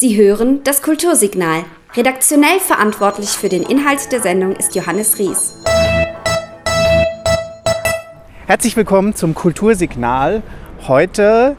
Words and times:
Sie 0.00 0.16
hören 0.16 0.60
das 0.62 0.80
Kultursignal. 0.82 1.64
Redaktionell 1.96 2.60
verantwortlich 2.60 3.30
für 3.30 3.48
den 3.48 3.64
Inhalt 3.64 4.12
der 4.12 4.20
Sendung 4.20 4.52
ist 4.52 4.76
Johannes 4.76 5.18
Ries. 5.18 5.54
Herzlich 8.46 8.76
willkommen 8.76 9.16
zum 9.16 9.34
Kultursignal. 9.34 10.44
Heute 10.86 11.56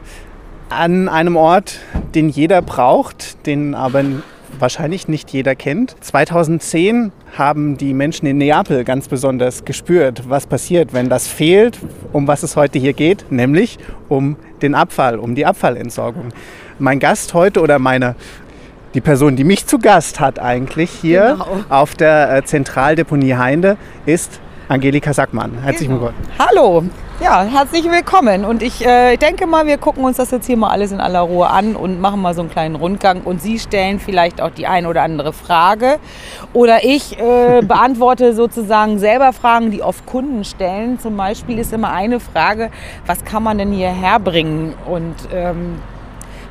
an 0.70 1.10
einem 1.10 1.36
Ort, 1.36 1.80
den 2.14 2.30
jeder 2.30 2.62
braucht, 2.62 3.44
den 3.44 3.74
aber 3.74 4.02
wahrscheinlich 4.58 5.06
nicht 5.06 5.30
jeder 5.32 5.54
kennt. 5.54 5.94
2010 6.00 7.12
haben 7.36 7.76
die 7.76 7.92
Menschen 7.92 8.24
in 8.24 8.38
Neapel 8.38 8.84
ganz 8.84 9.06
besonders 9.08 9.66
gespürt, 9.66 10.30
was 10.30 10.46
passiert, 10.46 10.94
wenn 10.94 11.10
das 11.10 11.26
fehlt, 11.28 11.78
um 12.14 12.26
was 12.26 12.42
es 12.42 12.56
heute 12.56 12.78
hier 12.78 12.94
geht, 12.94 13.26
nämlich 13.30 13.78
um 14.08 14.36
den 14.62 14.74
Abfall, 14.74 15.18
um 15.18 15.34
die 15.34 15.44
Abfallentsorgung. 15.44 16.32
Mein 16.80 16.98
Gast 16.98 17.34
heute 17.34 17.60
oder 17.60 17.78
meine 17.78 18.14
die 18.94 19.02
Person, 19.02 19.36
die 19.36 19.44
mich 19.44 19.66
zu 19.66 19.78
Gast 19.78 20.18
hat 20.18 20.38
eigentlich 20.38 20.90
hier 20.90 21.36
genau. 21.38 21.64
auf 21.68 21.94
der 21.94 22.36
äh, 22.36 22.42
Zentraldeponie 22.42 23.34
Heinde, 23.34 23.76
ist 24.06 24.40
Angelika 24.66 25.12
Sackmann. 25.12 25.58
Herzlich 25.62 25.88
genau. 25.88 26.00
willkommen. 26.00 26.26
Hallo, 26.38 26.84
ja, 27.22 27.42
herzlich 27.42 27.84
willkommen. 27.84 28.46
Und 28.46 28.62
ich 28.62 28.84
äh, 28.86 29.18
denke 29.18 29.46
mal, 29.46 29.66
wir 29.66 29.76
gucken 29.76 30.04
uns 30.04 30.16
das 30.16 30.30
jetzt 30.30 30.46
hier 30.46 30.56
mal 30.56 30.70
alles 30.70 30.90
in 30.90 31.00
aller 31.00 31.20
Ruhe 31.20 31.48
an 31.48 31.76
und 31.76 32.00
machen 32.00 32.22
mal 32.22 32.32
so 32.32 32.40
einen 32.40 32.50
kleinen 32.50 32.76
Rundgang. 32.76 33.20
Und 33.20 33.42
Sie 33.42 33.58
stellen 33.58 34.00
vielleicht 34.00 34.40
auch 34.40 34.50
die 34.50 34.66
eine 34.66 34.88
oder 34.88 35.02
andere 35.02 35.34
Frage. 35.34 35.98
Oder 36.54 36.82
ich 36.82 37.18
äh, 37.18 37.60
beantworte 37.62 38.32
sozusagen 38.32 38.98
selber 38.98 39.34
Fragen, 39.34 39.70
die 39.70 39.82
oft 39.82 40.06
Kunden 40.06 40.44
stellen. 40.44 40.98
Zum 40.98 41.14
Beispiel 41.14 41.58
ist 41.58 41.74
immer 41.74 41.92
eine 41.92 42.20
Frage, 42.20 42.70
was 43.04 43.22
kann 43.26 43.42
man 43.42 43.58
denn 43.58 43.70
hierher 43.70 44.18
bringen? 44.18 44.72
Und 44.86 45.16
ähm, 45.30 45.76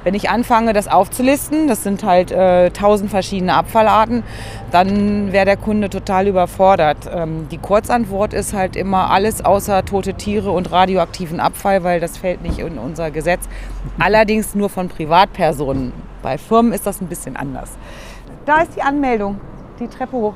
wenn 0.03 0.13
ich 0.13 0.29
anfange, 0.29 0.73
das 0.73 0.87
aufzulisten, 0.87 1.67
das 1.67 1.83
sind 1.83 2.03
halt 2.03 2.31
äh, 2.31 2.71
tausend 2.71 3.09
verschiedene 3.09 3.53
Abfallarten, 3.53 4.23
dann 4.71 5.31
wäre 5.31 5.45
der 5.45 5.57
Kunde 5.57 5.89
total 5.89 6.27
überfordert. 6.27 7.09
Ähm, 7.13 7.47
die 7.49 7.57
Kurzantwort 7.57 8.33
ist 8.33 8.53
halt 8.53 8.75
immer 8.75 9.11
alles 9.11 9.43
außer 9.43 9.83
tote 9.85 10.13
Tiere 10.13 10.51
und 10.51 10.71
radioaktiven 10.71 11.39
Abfall, 11.39 11.83
weil 11.83 11.99
das 11.99 12.17
fällt 12.17 12.41
nicht 12.41 12.59
in 12.59 12.77
unser 12.77 13.11
Gesetz. 13.11 13.47
Allerdings 13.99 14.55
nur 14.55 14.69
von 14.69 14.89
Privatpersonen. 14.89 15.93
Bei 16.21 16.37
Firmen 16.37 16.73
ist 16.73 16.85
das 16.85 17.01
ein 17.01 17.07
bisschen 17.07 17.35
anders. 17.35 17.71
Da 18.45 18.61
ist 18.61 18.75
die 18.75 18.81
Anmeldung, 18.81 19.39
die 19.79 19.87
Treppe 19.87 20.13
hoch. 20.13 20.33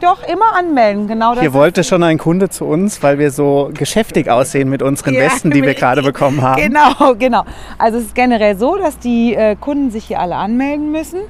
Doch, 0.00 0.26
immer 0.26 0.54
anmelden, 0.56 1.06
genau. 1.06 1.38
Hier 1.38 1.52
wollte 1.52 1.84
schon 1.84 2.02
ein 2.02 2.18
Kunde 2.18 2.48
zu 2.48 2.64
uns, 2.64 3.02
weil 3.02 3.18
wir 3.18 3.30
so 3.30 3.70
geschäftig 3.74 4.30
aussehen 4.30 4.68
mit 4.68 4.82
unseren 4.82 5.14
ja, 5.14 5.20
Westen, 5.20 5.50
die 5.50 5.62
wir 5.62 5.74
gerade 5.74 6.02
bekommen 6.02 6.40
haben. 6.40 6.62
Genau, 6.72 7.14
genau. 7.18 7.44
Also 7.76 7.98
es 7.98 8.04
ist 8.04 8.14
generell 8.14 8.56
so, 8.56 8.76
dass 8.76 8.98
die 8.98 9.34
äh, 9.34 9.56
Kunden 9.56 9.90
sich 9.90 10.04
hier 10.04 10.20
alle 10.20 10.36
anmelden 10.36 10.92
müssen 10.92 11.20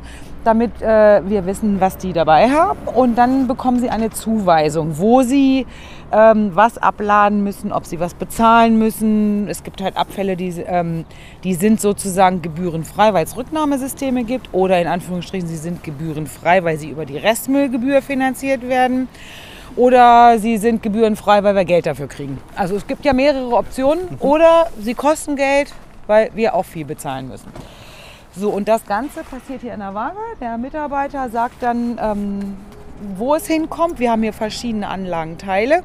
damit 0.45 0.83
äh, 0.83 1.23
wir 1.29 1.47
wissen, 1.47 1.81
was 1.81 1.97
die 1.98 2.12
dabei 2.12 2.51
haben. 2.51 2.79
Und 2.89 3.17
dann 3.17 3.47
bekommen 3.47 3.81
sie 3.81 3.91
eine 3.91 4.11
Zuweisung, 4.11 4.98
wo 4.98 5.23
sie 5.23 5.67
ähm, 6.12 6.51
was 6.55 6.79
abladen 6.79 7.43
müssen, 7.43 7.73
ob 7.73 7.87
sie 7.87 8.01
was 8.01 8.15
bezahlen 8.15 8.79
müssen. 8.79 9.48
Es 9.48 9.63
gibt 9.63 9.81
halt 9.81 9.97
Abfälle, 9.97 10.37
die, 10.37 10.51
ähm, 10.67 11.05
die 11.45 11.55
sind 11.55 11.81
sozusagen 11.81 12.43
gebührenfrei, 12.43 13.15
weil 13.15 13.25
es 13.25 13.37
Rücknahmesysteme 13.37 14.25
gibt. 14.25 14.51
Oder 14.53 14.81
in 14.81 14.87
Anführungsstrichen, 14.87 15.48
sie 15.48 15.57
sind 15.57 15.83
gebührenfrei, 15.83 16.63
weil 16.65 16.77
sie 16.77 16.91
über 16.91 17.07
die 17.07 17.17
Restmüllgebühr 17.17 18.03
finanziert 18.03 18.69
werden. 18.69 19.09
Oder 19.75 20.39
sie 20.39 20.59
sind 20.59 20.83
gebührenfrei, 20.83 21.43
weil 21.43 21.55
wir 21.55 21.65
Geld 21.65 21.87
dafür 21.87 22.07
kriegen. 22.07 22.39
Also 22.57 22.77
es 22.77 22.87
gibt 22.87 23.05
ja 23.05 23.15
mehrere 23.15 23.57
Optionen. 23.57 24.05
Mhm. 24.11 24.17
Oder 24.20 24.67
sie 24.79 24.95
kosten 24.95 25.37
Geld, 25.37 25.73
weil 26.07 26.31
wir 26.35 26.55
auch 26.55 26.65
viel 26.65 26.85
bezahlen 26.85 27.29
müssen. 27.29 27.51
So, 28.35 28.49
und 28.49 28.67
das 28.67 28.87
Ganze 28.87 29.25
passiert 29.25 29.61
hier 29.61 29.75
in 29.75 29.81
der 29.81 29.95
Waage. 29.95 30.17
Der 30.41 30.57
Mitarbeiter 30.57 31.29
sagt 31.29 31.63
dann, 31.63 31.98
ähm, 32.01 32.57
wo 33.17 33.35
es 33.35 33.47
hinkommt. 33.47 33.98
Wir 33.98 34.11
haben 34.11 34.23
hier 34.23 34.33
verschiedene 34.33 34.89
Anlagenteile. 34.89 35.83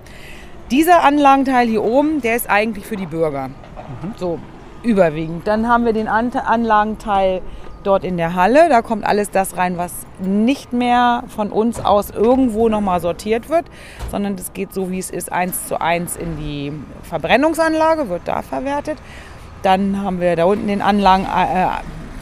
Dieser 0.72 1.04
Anlagenteil 1.04 1.68
hier 1.68 1.84
oben, 1.84 2.22
der 2.22 2.36
ist 2.36 2.50
eigentlich 2.50 2.86
für 2.86 2.96
die 2.96 3.06
Bürger. 3.06 3.50
Mhm. 3.50 4.14
So, 4.16 4.40
überwiegend. 4.84 5.46
Dann 5.46 5.68
haben 5.68 5.86
wir 5.86 5.94
den 5.94 6.08
Anlagenteil 6.08 7.42
dort 7.84 8.04
in 8.04 8.18
der 8.18 8.36
Halle. 8.36 8.70
Da 8.70 8.82
kommt 8.82 9.06
alles 9.06 9.30
das 9.30 9.58
rein, 9.58 9.78
was 9.78 9.92
nicht 10.20 10.74
mehr 10.74 11.24
von 11.28 11.52
uns 11.52 11.84
aus 11.84 12.12
irgendwo 12.12 12.70
nochmal 12.70 13.02
sortiert 13.02 13.50
wird, 13.50 13.66
sondern 14.10 14.36
das 14.36 14.54
geht 14.54 14.74
so, 14.74 14.90
wie 14.90 15.00
es 15.00 15.10
ist, 15.10 15.32
eins 15.32 15.68
zu 15.68 15.82
eins 15.82 16.16
in 16.16 16.38
die 16.38 16.74
Verbrennungsanlage, 17.04 18.10
wird 18.10 18.22
da 18.26 18.42
verwertet. 18.42 18.98
Dann 19.64 20.02
haben 20.02 20.20
wir 20.22 20.36
da 20.36 20.46
unten 20.46 20.68
den 20.68 20.82
Anlagen, 20.82 21.26
äh, 21.26 21.68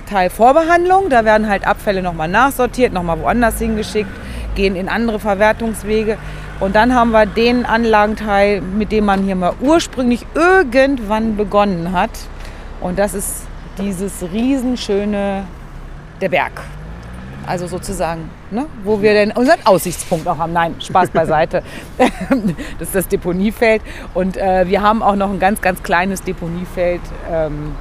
Teil 0.05 0.29
Vorbehandlung. 0.29 1.09
Da 1.09 1.25
werden 1.25 1.49
halt 1.49 1.67
Abfälle 1.67 2.01
nochmal 2.01 2.27
nachsortiert, 2.27 2.93
nochmal 2.93 3.19
woanders 3.19 3.59
hingeschickt, 3.59 4.11
gehen 4.55 4.75
in 4.75 4.89
andere 4.89 5.19
Verwertungswege. 5.19 6.17
Und 6.59 6.75
dann 6.75 6.95
haben 6.95 7.11
wir 7.11 7.25
den 7.25 7.65
Anlagenteil, 7.65 8.61
mit 8.61 8.91
dem 8.91 9.05
man 9.05 9.23
hier 9.23 9.35
mal 9.35 9.53
ursprünglich 9.59 10.25
irgendwann 10.33 11.35
begonnen 11.35 11.91
hat. 11.91 12.11
Und 12.79 12.97
das 12.97 13.13
ist 13.13 13.47
dieses 13.77 14.23
riesenschöne, 14.31 15.43
der 16.21 16.29
Berg. 16.29 16.61
Also 17.47 17.67
sozusagen, 17.67 18.29
ne, 18.49 18.65
wo 18.83 19.01
wir 19.01 19.13
denn 19.13 19.31
unseren 19.31 19.59
Aussichtspunkt 19.65 20.27
auch 20.27 20.37
haben. 20.37 20.53
Nein, 20.53 20.75
Spaß 20.79 21.09
beiseite. 21.09 21.61
das 22.79 22.87
ist 22.87 22.95
das 22.95 23.07
Deponiefeld. 23.07 23.81
Und 24.13 24.37
äh, 24.37 24.67
wir 24.67 24.81
haben 24.81 25.03
auch 25.03 25.15
noch 25.15 25.29
ein 25.29 25.39
ganz, 25.39 25.61
ganz 25.61 25.83
kleines 25.83 26.23
Deponiefeld. 26.23 27.01
Ähm, 27.31 27.75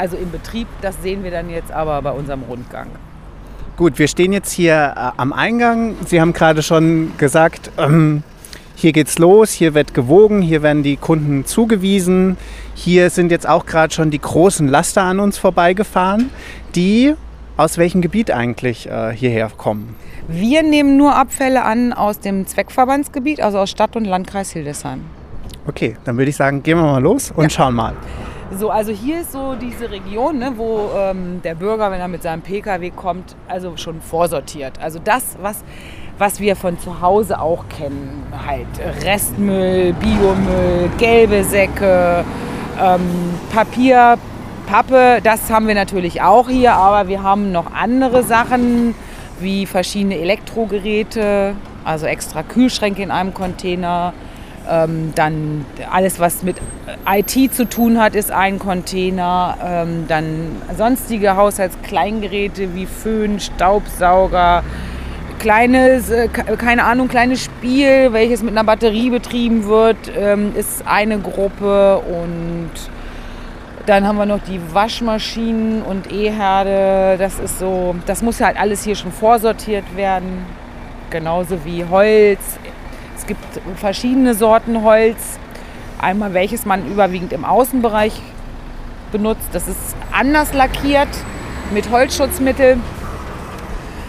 also 0.00 0.16
im 0.16 0.30
Betrieb. 0.30 0.66
Das 0.80 1.00
sehen 1.02 1.22
wir 1.22 1.30
dann 1.30 1.50
jetzt 1.50 1.70
aber 1.70 2.00
bei 2.02 2.10
unserem 2.10 2.42
Rundgang. 2.42 2.88
Gut, 3.76 3.98
wir 3.98 4.08
stehen 4.08 4.32
jetzt 4.32 4.52
hier 4.52 4.94
äh, 4.96 5.10
am 5.16 5.32
Eingang. 5.32 5.94
Sie 6.06 6.20
haben 6.20 6.32
gerade 6.32 6.62
schon 6.62 7.12
gesagt, 7.18 7.70
ähm, 7.78 8.22
hier 8.74 8.92
geht's 8.92 9.18
los, 9.18 9.50
hier 9.50 9.74
wird 9.74 9.92
gewogen, 9.92 10.40
hier 10.40 10.62
werden 10.62 10.82
die 10.82 10.96
Kunden 10.96 11.44
zugewiesen. 11.44 12.38
Hier 12.74 13.10
sind 13.10 13.30
jetzt 13.30 13.46
auch 13.46 13.66
gerade 13.66 13.92
schon 13.92 14.10
die 14.10 14.20
großen 14.20 14.68
Laster 14.68 15.02
an 15.02 15.20
uns 15.20 15.36
vorbeigefahren, 15.36 16.30
die 16.74 17.14
aus 17.58 17.76
welchem 17.76 18.00
Gebiet 18.00 18.30
eigentlich 18.30 18.88
äh, 18.88 19.12
hierher 19.12 19.50
kommen. 19.54 19.96
Wir 20.28 20.62
nehmen 20.62 20.96
nur 20.96 21.14
Abfälle 21.14 21.62
an 21.62 21.92
aus 21.92 22.20
dem 22.20 22.46
Zweckverbandsgebiet, 22.46 23.40
also 23.40 23.58
aus 23.58 23.70
Stadt 23.70 23.96
und 23.96 24.06
Landkreis 24.06 24.50
Hildesheim. 24.52 25.02
Okay, 25.66 25.96
dann 26.04 26.16
würde 26.16 26.30
ich 26.30 26.36
sagen, 26.36 26.62
gehen 26.62 26.78
wir 26.78 26.84
mal 26.84 27.02
los 27.02 27.32
und 27.34 27.44
ja. 27.44 27.50
schauen 27.50 27.74
mal. 27.74 27.94
So, 28.52 28.70
also 28.70 28.90
hier 28.90 29.20
ist 29.20 29.30
so 29.30 29.54
diese 29.54 29.90
Region, 29.92 30.38
ne, 30.38 30.52
wo 30.56 30.90
ähm, 30.96 31.40
der 31.42 31.54
Bürger, 31.54 31.92
wenn 31.92 32.00
er 32.00 32.08
mit 32.08 32.24
seinem 32.24 32.42
Pkw 32.42 32.90
kommt, 32.90 33.36
also 33.46 33.76
schon 33.76 34.00
vorsortiert. 34.00 34.80
Also 34.80 34.98
das, 34.98 35.36
was, 35.40 35.62
was 36.18 36.40
wir 36.40 36.56
von 36.56 36.76
zu 36.76 37.00
Hause 37.00 37.40
auch 37.40 37.66
kennen, 37.68 38.24
halt 38.44 38.66
Restmüll, 39.04 39.92
Biomüll, 39.92 40.90
gelbe 40.98 41.44
Säcke, 41.44 42.24
ähm, 42.82 43.00
Papier, 43.52 44.18
Pappe, 44.66 45.20
das 45.22 45.48
haben 45.48 45.68
wir 45.68 45.76
natürlich 45.76 46.20
auch 46.20 46.48
hier, 46.48 46.72
aber 46.72 47.08
wir 47.08 47.22
haben 47.22 47.52
noch 47.52 47.72
andere 47.72 48.24
Sachen 48.24 48.96
wie 49.38 49.64
verschiedene 49.64 50.18
Elektrogeräte, 50.18 51.54
also 51.84 52.06
extra 52.06 52.42
Kühlschränke 52.42 53.02
in 53.02 53.12
einem 53.12 53.32
Container, 53.32 54.12
ähm, 54.68 55.12
dann 55.14 55.64
alles, 55.90 56.20
was 56.20 56.42
mit 56.42 56.56
IT 57.06 57.54
zu 57.54 57.68
tun 57.68 58.00
hat, 58.00 58.14
ist 58.14 58.30
ein 58.30 58.58
Container. 58.58 59.56
Ähm, 59.64 60.04
dann 60.08 60.56
sonstige 60.76 61.36
Haushaltskleingeräte 61.36 62.74
wie 62.74 62.86
Föhn, 62.86 63.40
Staubsauger, 63.40 64.62
kleines, 65.38 66.10
äh, 66.10 66.28
keine 66.28 66.84
Ahnung, 66.84 67.08
kleines 67.08 67.44
Spiel, 67.44 68.12
welches 68.12 68.42
mit 68.42 68.52
einer 68.52 68.64
Batterie 68.64 69.10
betrieben 69.10 69.66
wird, 69.66 69.96
ähm, 70.16 70.52
ist 70.54 70.86
eine 70.86 71.18
Gruppe 71.18 71.98
und 71.98 72.70
dann 73.86 74.06
haben 74.06 74.18
wir 74.18 74.26
noch 74.26 74.40
die 74.40 74.60
Waschmaschinen 74.72 75.82
und 75.82 76.12
E-Herde. 76.12 77.16
Das 77.18 77.38
ist 77.38 77.58
so, 77.58 77.96
das 78.06 78.22
muss 78.22 78.40
halt 78.40 78.60
alles 78.60 78.84
hier 78.84 78.94
schon 78.94 79.10
vorsortiert 79.10 79.96
werden. 79.96 80.44
Genauso 81.10 81.64
wie 81.64 81.84
Holz, 81.84 82.38
gibt 83.30 83.78
verschiedene 83.78 84.34
Sorten 84.34 84.82
Holz. 84.82 85.38
Einmal 86.00 86.34
welches 86.34 86.66
man 86.66 86.90
überwiegend 86.90 87.32
im 87.32 87.44
Außenbereich 87.44 88.20
benutzt. 89.12 89.48
Das 89.52 89.68
ist 89.68 89.94
anders 90.10 90.52
lackiert 90.52 91.06
mit 91.72 91.92
Holzschutzmittel. 91.92 92.78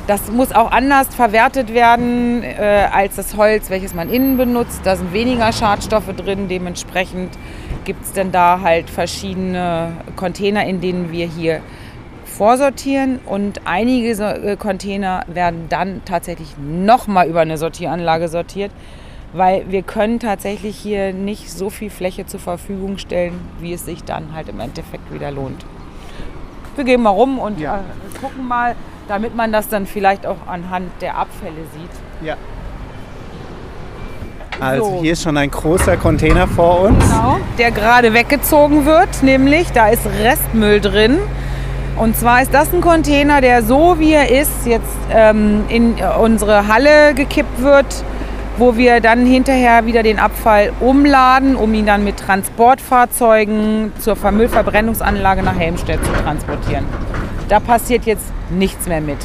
Das 0.07 0.31
muss 0.31 0.51
auch 0.51 0.71
anders 0.71 1.13
verwertet 1.13 1.71
werden 1.71 2.41
äh, 2.41 2.88
als 2.91 3.18
das 3.18 3.38
Holz, 3.38 3.69
welches 3.69 3.94
man 3.94 4.09
innen 4.09 4.38
benutzt. 4.38 4.81
Da 4.85 4.95
sind 4.95 5.13
weniger 5.13 5.53
Schadstoffe 5.53 6.15
drin. 6.15 6.47
Dementsprechend 6.47 7.38
gibt 7.83 8.03
es 8.03 8.13
dann 8.13 8.31
da 8.31 8.62
halt 8.62 8.89
verschiedene 8.89 9.91
Container, 10.15 10.65
in 10.65 10.81
denen 10.81 11.12
wir 11.12 11.27
hier 11.27 11.62
vorsortieren 12.25 13.19
und 13.27 13.62
einige 13.65 14.09
äh, 14.09 14.56
Container 14.57 15.25
werden 15.27 15.68
dann 15.69 16.01
tatsächlich 16.06 16.56
nochmal 16.57 17.27
über 17.27 17.41
eine 17.41 17.59
Sortieranlage 17.59 18.29
sortiert, 18.29 18.71
weil 19.33 19.63
wir 19.69 19.81
können 19.81 20.19
tatsächlich 20.19 20.75
hier 20.78 21.13
nicht 21.13 21.50
so 21.51 21.69
viel 21.69 21.89
Fläche 21.89 22.25
zur 22.25 22.39
Verfügung 22.39 22.98
stellen, 22.98 23.39
wie 23.60 23.74
es 23.74 23.86
sich 23.86 24.04
dann 24.04 24.33
halt 24.36 24.50
im 24.50 24.60
Endeffekt 24.60 25.13
wieder 25.13 25.31
lohnt. 25.31 25.66
wir 26.75 26.83
gehen 26.86 27.01
mal 27.01 27.10
rum 27.10 27.38
und 27.39 27.60
Ja. 27.60 27.78
äh, 27.78 28.19
gucken 28.22 28.48
mal, 28.48 28.75
damit 29.07 29.36
man 29.36 29.51
das 29.51 29.68
dann 29.68 29.86
vielleicht 29.86 30.25
auch 30.25 30.48
anhand 30.48 30.89
der 31.01 31.18
Abfälle 31.18 31.54
sieht. 31.74 32.25
Ja. 32.28 32.36
Also 34.60 34.86
So. 34.86 35.00
hier 35.01 35.13
ist 35.13 35.24
schon 35.24 35.38
ein 35.38 35.50
großer 35.50 35.98
Container 35.98 36.48
vor 36.48 36.81
uns. 36.81 37.04
Genau, 37.04 37.39
der 37.57 37.72
gerade 37.72 38.13
weggezogen 38.13 38.86
wird, 38.86 39.24
nämlich 39.24 39.72
da 39.72 39.88
ist 39.88 40.06
Restmüll 40.24 40.80
drin. 40.80 41.18
Und 41.98 42.16
zwar 42.16 42.42
ist 42.42 42.54
das 42.54 42.72
ein 42.74 42.80
Container, 42.81 43.42
der 43.42 43.63
so 43.63 43.98
wie 44.00 44.13
er 44.13 44.30
ist, 44.30 44.66
jetzt 44.66 44.86
ähm, 45.12 45.63
in 45.68 45.95
unsere 46.19 46.68
Halle 46.68 47.13
gekippt 47.16 47.62
wird, 47.62 47.86
wo 48.57 48.77
wir 48.77 49.00
dann 49.00 49.25
hinterher 49.25 49.86
wieder 49.86 50.03
den 50.03 50.19
Abfall 50.19 50.74
umladen, 50.80 51.56
um 51.56 51.74
ihn 51.74 51.86
dann 51.86 52.03
mit 52.03 52.18
Transportfahrzeugen 52.18 53.94
zur 54.00 54.15
Müllverbrennungsanlage 54.31 55.44
nach 55.44 55.57
Helmstedt 55.57 56.03
zu 56.03 56.12
transportieren. 56.24 56.86
Da 57.48 57.59
passiert 57.59 58.06
jetzt 58.06 58.25
nichts 58.50 58.88
mehr 58.88 59.01
mit. 59.01 59.18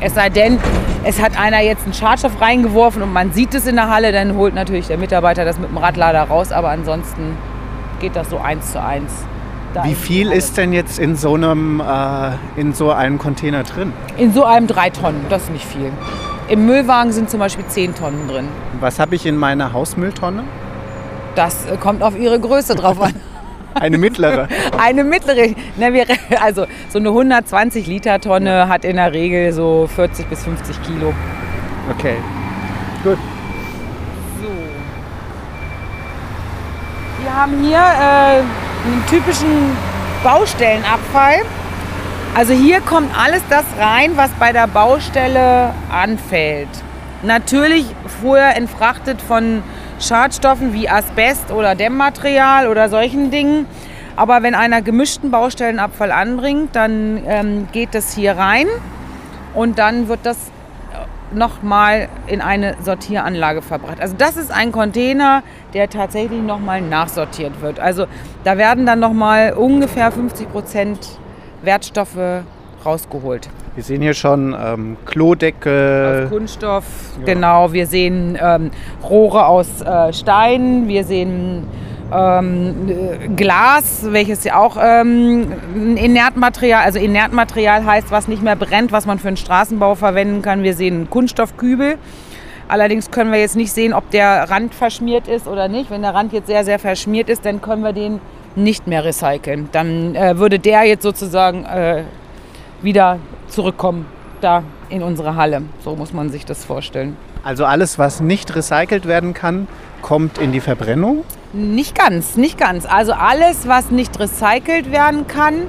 Es 0.00 0.14
sei 0.14 0.28
denn, 0.28 0.58
es 1.04 1.20
hat 1.20 1.38
einer 1.38 1.60
jetzt 1.60 1.84
einen 1.84 1.94
Schadstoff 1.94 2.40
reingeworfen 2.40 3.02
und 3.02 3.12
man 3.12 3.32
sieht 3.32 3.54
es 3.54 3.66
in 3.66 3.76
der 3.76 3.88
Halle, 3.88 4.12
dann 4.12 4.36
holt 4.36 4.54
natürlich 4.54 4.86
der 4.86 4.98
Mitarbeiter 4.98 5.44
das 5.44 5.58
mit 5.58 5.70
dem 5.70 5.76
Radlader 5.76 6.22
raus. 6.22 6.52
Aber 6.52 6.68
ansonsten 6.68 7.36
geht 8.00 8.14
das 8.14 8.30
so 8.30 8.38
eins 8.38 8.72
zu 8.72 8.82
eins. 8.82 9.12
Wie 9.82 9.94
viel 9.94 10.32
ist 10.32 10.56
denn 10.56 10.72
jetzt 10.72 10.98
in 10.98 11.14
so 11.14 11.34
einem, 11.34 11.80
äh, 11.80 12.60
in 12.60 12.72
so 12.72 12.90
einem 12.90 13.18
Container 13.18 13.64
drin? 13.64 13.92
In 14.16 14.32
so 14.32 14.44
einem 14.44 14.66
drei 14.66 14.90
Tonnen, 14.90 15.26
das 15.28 15.42
ist 15.42 15.52
nicht 15.52 15.64
viel. 15.64 15.92
Im 16.48 16.64
Müllwagen 16.64 17.12
sind 17.12 17.28
zum 17.28 17.40
Beispiel 17.40 17.66
10 17.66 17.94
Tonnen 17.94 18.26
drin. 18.26 18.48
Was 18.80 18.98
habe 18.98 19.14
ich 19.14 19.26
in 19.26 19.36
meiner 19.36 19.74
Hausmülltonne? 19.74 20.44
Das 21.34 21.66
äh, 21.66 21.76
kommt 21.76 22.02
auf 22.02 22.18
ihre 22.18 22.40
Größe 22.40 22.74
drauf 22.74 23.00
an. 23.02 23.14
Eine 23.74 23.98
mittlere. 23.98 24.48
Eine 24.78 25.04
mittlere, 25.04 25.54
na, 25.76 25.92
wir, 25.92 26.06
also 26.40 26.66
so 26.88 26.98
eine 26.98 27.10
120 27.10 27.86
Liter 27.86 28.18
Tonne 28.18 28.68
hat 28.68 28.84
in 28.86 28.96
der 28.96 29.12
Regel 29.12 29.52
so 29.52 29.88
40 29.94 30.26
bis 30.26 30.42
50 30.42 30.82
Kilo. 30.82 31.12
Okay. 31.90 32.16
Gut. 33.04 33.18
So. 34.40 34.48
Wir 37.22 37.34
haben 37.36 37.62
hier 37.62 37.78
äh, 37.78 38.40
einen 38.40 39.04
typischen 39.08 39.76
Baustellenabfall. 40.24 41.42
Also 42.34 42.52
hier 42.52 42.80
kommt 42.80 43.10
alles 43.18 43.42
das 43.50 43.64
rein, 43.78 44.12
was 44.16 44.30
bei 44.38 44.52
der 44.52 44.68
Baustelle 44.68 45.74
anfällt. 45.90 46.68
Natürlich 47.22 47.84
vorher 48.20 48.56
entfrachtet 48.56 49.20
von 49.20 49.62
Schadstoffen 49.98 50.72
wie 50.72 50.88
Asbest 50.88 51.50
oder 51.50 51.74
Dämmmaterial 51.74 52.68
oder 52.68 52.88
solchen 52.88 53.30
Dingen. 53.30 53.66
Aber 54.14 54.42
wenn 54.42 54.54
einer 54.54 54.82
gemischten 54.82 55.30
Baustellenabfall 55.30 56.12
anbringt, 56.12 56.76
dann 56.76 57.22
ähm, 57.26 57.68
geht 57.72 57.94
das 57.94 58.14
hier 58.14 58.36
rein 58.36 58.66
und 59.54 59.78
dann 59.78 60.08
wird 60.08 60.20
das 60.22 60.52
nochmal 61.32 62.08
in 62.26 62.40
eine 62.40 62.76
Sortieranlage 62.82 63.62
verbracht. 63.62 64.00
Also 64.00 64.14
das 64.16 64.36
ist 64.36 64.50
ein 64.50 64.72
Container, 64.72 65.42
der 65.74 65.90
tatsächlich 65.90 66.40
nochmal 66.40 66.80
nachsortiert 66.80 67.60
wird. 67.60 67.80
Also 67.80 68.06
da 68.44 68.56
werden 68.56 68.86
dann 68.86 69.00
nochmal 69.00 69.52
ungefähr 69.52 70.10
50 70.10 70.50
Prozent 70.50 70.98
Wertstoffe 71.62 72.44
rausgeholt. 72.84 73.48
Wir 73.74 73.84
sehen 73.84 74.02
hier 74.02 74.14
schon 74.14 74.56
ähm, 74.58 74.96
Aus 75.04 75.10
Klodeckel. 75.10 76.28
Kunststoff, 76.28 76.84
genau. 77.24 77.72
Wir 77.72 77.86
sehen 77.86 78.38
ähm, 78.40 78.70
Rohre 79.02 79.46
aus 79.46 79.80
äh, 79.82 80.12
Stein, 80.12 80.88
wir 80.88 81.04
sehen 81.04 81.66
ähm, 82.12 82.88
äh, 82.88 83.28
Glas, 83.28 84.06
welches 84.10 84.44
ja 84.44 84.56
auch 84.56 84.76
ähm, 84.80 85.52
ein 85.74 85.96
Inertmaterial, 85.96 86.84
also 86.84 86.98
Inertmaterial 86.98 87.84
heißt, 87.84 88.10
was 88.10 88.28
nicht 88.28 88.42
mehr 88.42 88.56
brennt, 88.56 88.92
was 88.92 89.06
man 89.06 89.18
für 89.18 89.28
den 89.28 89.36
Straßenbau 89.36 89.94
verwenden 89.94 90.42
kann. 90.42 90.62
Wir 90.62 90.74
sehen 90.74 91.10
Kunststoffkübel. 91.10 91.98
Allerdings 92.68 93.10
können 93.10 93.32
wir 93.32 93.40
jetzt 93.40 93.56
nicht 93.56 93.72
sehen, 93.72 93.94
ob 93.94 94.10
der 94.10 94.50
Rand 94.50 94.74
verschmiert 94.74 95.26
ist 95.26 95.46
oder 95.46 95.68
nicht. 95.68 95.90
Wenn 95.90 96.02
der 96.02 96.14
Rand 96.14 96.32
jetzt 96.32 96.48
sehr, 96.48 96.64
sehr 96.64 96.78
verschmiert 96.78 97.30
ist, 97.30 97.46
dann 97.46 97.62
können 97.62 97.82
wir 97.82 97.94
den 97.94 98.20
nicht 98.58 98.86
mehr 98.86 99.04
recyceln. 99.04 99.68
Dann 99.72 100.14
äh, 100.14 100.38
würde 100.38 100.58
der 100.58 100.84
jetzt 100.84 101.02
sozusagen 101.02 101.64
äh, 101.64 102.04
wieder 102.82 103.18
zurückkommen 103.48 104.06
da 104.40 104.62
in 104.88 105.02
unsere 105.02 105.36
Halle. 105.36 105.62
So 105.84 105.96
muss 105.96 106.12
man 106.12 106.30
sich 106.30 106.44
das 106.44 106.64
vorstellen. 106.64 107.16
Also 107.42 107.64
alles, 107.64 107.98
was 107.98 108.20
nicht 108.20 108.54
recycelt 108.54 109.06
werden 109.06 109.34
kann, 109.34 109.68
kommt 110.02 110.38
in 110.38 110.52
die 110.52 110.60
Verbrennung. 110.60 111.24
Nicht 111.52 111.96
ganz, 111.96 112.36
nicht 112.36 112.58
ganz. 112.58 112.84
Also 112.84 113.12
alles, 113.12 113.66
was 113.66 113.90
nicht 113.90 114.18
recycelt 114.18 114.92
werden 114.92 115.26
kann, 115.26 115.62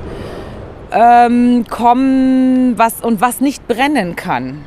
ähm, 0.92 1.66
kommen, 1.70 2.78
was, 2.78 3.02
und 3.02 3.22
was 3.22 3.42
nicht 3.42 3.68
brennen 3.68 4.16
kann, 4.16 4.64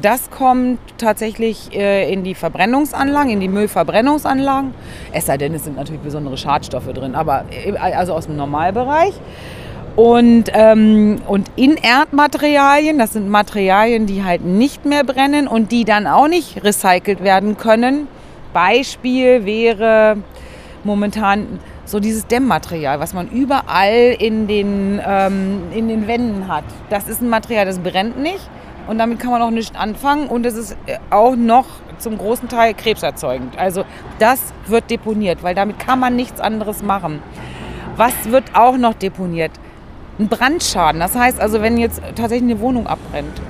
das 0.00 0.30
kommt 0.30 0.78
tatsächlich 0.96 1.74
äh, 1.74 2.10
in 2.10 2.24
die 2.24 2.34
Verbrennungsanlagen, 2.34 3.30
in 3.30 3.40
die 3.40 3.48
Müllverbrennungsanlagen. 3.48 4.72
Es 5.12 5.26
sei 5.26 5.36
denn, 5.36 5.54
es 5.54 5.64
sind 5.64 5.76
natürlich 5.76 6.00
besondere 6.00 6.38
Schadstoffe 6.38 6.92
drin, 6.92 7.14
aber 7.14 7.44
äh, 7.50 7.76
also 7.76 8.14
aus 8.14 8.26
dem 8.26 8.36
Normalbereich. 8.36 9.14
Und, 9.94 10.44
ähm, 10.54 11.20
und 11.28 11.50
Inertmaterialien, 11.56 12.96
das 12.96 13.12
sind 13.12 13.28
Materialien, 13.28 14.06
die 14.06 14.24
halt 14.24 14.42
nicht 14.42 14.86
mehr 14.86 15.04
brennen 15.04 15.46
und 15.46 15.70
die 15.70 15.84
dann 15.84 16.06
auch 16.06 16.28
nicht 16.28 16.64
recycelt 16.64 17.22
werden 17.22 17.58
können. 17.58 18.08
Beispiel 18.54 19.44
wäre 19.44 20.16
momentan 20.82 21.60
so 21.84 22.00
dieses 22.00 22.26
Dämmmaterial, 22.26 23.00
was 23.00 23.12
man 23.12 23.28
überall 23.28 24.16
in 24.18 24.46
den, 24.46 24.98
ähm, 25.06 25.64
in 25.74 25.88
den 25.88 26.06
Wänden 26.06 26.48
hat. 26.48 26.64
Das 26.88 27.06
ist 27.06 27.20
ein 27.20 27.28
Material, 27.28 27.66
das 27.66 27.78
brennt 27.78 28.18
nicht 28.18 28.48
und 28.86 28.98
damit 28.98 29.20
kann 29.20 29.30
man 29.30 29.42
auch 29.42 29.50
nicht 29.50 29.76
anfangen 29.76 30.28
und 30.28 30.46
es 30.46 30.54
ist 30.54 30.76
äh, 30.86 30.98
auch 31.10 31.36
noch 31.36 31.66
zum 31.98 32.18
großen 32.18 32.48
Teil 32.48 32.74
krebserzeugend. 32.74 33.58
Also 33.58 33.84
das 34.18 34.52
wird 34.66 34.90
deponiert, 34.90 35.42
weil 35.42 35.54
damit 35.54 35.78
kann 35.78 36.00
man 36.00 36.16
nichts 36.16 36.40
anderes 36.40 36.82
machen. 36.82 37.22
Was 37.96 38.30
wird 38.30 38.44
auch 38.54 38.76
noch 38.76 38.94
deponiert? 38.94 39.52
Ein 40.18 40.28
Brandschaden. 40.28 41.00
Das 41.00 41.16
heißt 41.16 41.40
also, 41.40 41.62
wenn 41.62 41.78
jetzt 41.78 42.02
tatsächlich 42.16 42.50
eine 42.50 42.60
Wohnung 42.60 42.86
abbrennt, 42.86 43.40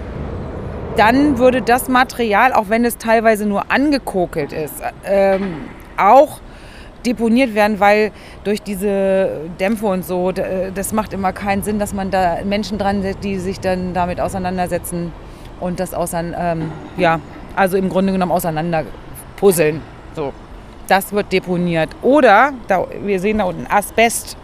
dann 0.97 1.39
würde 1.39 1.63
das 1.63 1.89
Material, 1.89 2.53
auch 2.53 2.69
wenn 2.69 2.85
es 2.85 2.99
teilweise 2.99 3.47
nur 3.47 3.71
angekokelt 3.71 4.53
ist, 4.53 4.75
ähm, 5.05 5.65
auch 5.97 6.41
deponiert 7.05 7.55
werden, 7.55 7.81
weil 7.81 8.13
durch 8.45 8.63
diese 8.63 9.41
Dämpfe 9.61 9.87
und 9.87 10.05
so, 10.05 10.33
das 10.33 10.93
macht 10.93 11.13
immer 11.13 11.33
keinen 11.33 11.63
Sinn, 11.63 11.79
dass 11.79 11.93
man 11.93 12.11
da 12.11 12.39
Menschen 12.45 12.79
dran 12.79 13.03
setzt, 13.03 13.25
die 13.25 13.39
sich 13.39 13.61
dann 13.61 13.95
damit 13.95 14.21
auseinandersetzen 14.21 15.13
und 15.61 15.81
das 15.81 15.95
ausein, 15.95 16.35
ähm, 16.39 16.73
ja, 16.97 17.21
also 17.57 17.77
im 17.77 17.89
Grunde 17.89 18.13
genommen 18.13 18.33
auseinander 18.33 18.85
puzzeln. 19.37 19.81
So. 20.15 20.33
Das 20.89 21.13
wird 21.13 21.33
deponiert. 21.33 21.91
Oder, 22.03 22.53
da, 22.67 22.87
wir 23.03 23.21
sehen 23.21 23.39
da 23.39 23.45
unten 23.45 23.67
Asbest, 23.71 24.37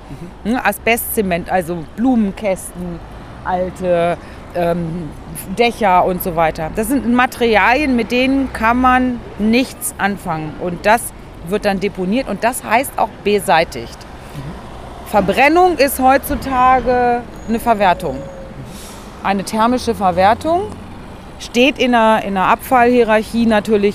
ne, 0.45 0.65
Asbestzement, 0.65 1.51
also 1.51 1.85
Blumenkästen, 1.97 3.01
alte 3.45 4.17
ähm, 4.55 5.11
Dächer 5.59 6.05
und 6.05 6.23
so 6.23 6.37
weiter. 6.37 6.71
Das 6.75 6.89
sind 6.89 7.13
Materialien, 7.13 7.97
mit 7.97 8.13
denen 8.13 8.53
kann 8.53 8.81
man 8.81 9.21
nichts 9.39 9.95
anfangen. 9.99 10.55
Und 10.61 10.87
das 10.87 11.13
wird 11.51 11.65
dann 11.65 11.81
deponiert 11.81 12.29
und 12.29 12.45
das 12.45 12.65
heißt 12.65 12.93
auch 12.97 13.09
beseitigt. 13.25 13.99
Verbrennung 15.07 15.79
ist 15.79 16.01
heutzutage 16.01 17.23
eine 17.49 17.59
Verwertung. 17.59 18.19
Eine 19.23 19.43
thermische 19.43 19.95
Verwertung 19.95 20.71
steht 21.39 21.79
in 21.79 21.93
der, 21.93 22.23
in 22.25 22.35
der 22.35 22.45
Abfallhierarchie 22.45 23.47
natürlich 23.47 23.95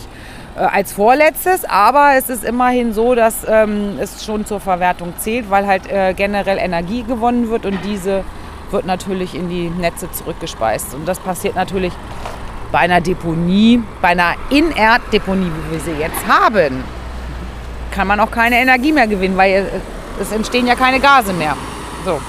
äh, 0.56 0.60
als 0.60 0.94
vorletztes, 0.94 1.66
aber 1.66 2.14
es 2.18 2.30
ist 2.30 2.44
immerhin 2.44 2.94
so, 2.94 3.16
dass 3.16 3.46
ähm, 3.48 3.98
es 4.00 4.26
schon 4.26 4.46
zur 4.46 4.60
Verwertung 4.60 5.14
zählt, 5.18 5.50
weil 5.50 5.68
halt 5.68 5.92
äh, 5.92 6.14
generell 6.14 6.58
Energie 6.58 7.04
gewonnen 7.04 7.50
wird 7.50 7.66
und 7.66 7.80
diese 7.84 8.24
wird 8.72 8.86
natürlich 8.86 9.36
in 9.36 9.50
die 9.50 9.70
Netze 9.70 10.12
zurückgespeist. 10.12 10.96
Und 10.96 11.08
das 11.08 11.20
passiert 11.20 11.56
natürlich 11.56 11.94
bei 12.72 12.80
einer 12.80 13.02
Deponie, 13.02 13.84
bei 14.02 14.10
einer 14.10 14.34
Inertdeponie, 14.50 15.46
wie 15.46 15.74
wir 15.74 15.80
sie 15.80 16.00
jetzt 16.00 16.28
haben, 16.28 16.84
kann 17.94 18.08
man 18.08 18.20
auch 18.20 18.32
keine 18.32 18.58
Energie 18.58 18.92
mehr 18.92 19.08
gewinnen, 19.08 19.38
weil 19.38 19.52
äh, 19.52 19.64
es 20.20 20.32
entstehen 20.32 20.66
ja 20.68 20.76
keine 20.76 21.00
Gase 21.00 21.32
mehr. 21.34 21.56
So. 22.04 22.20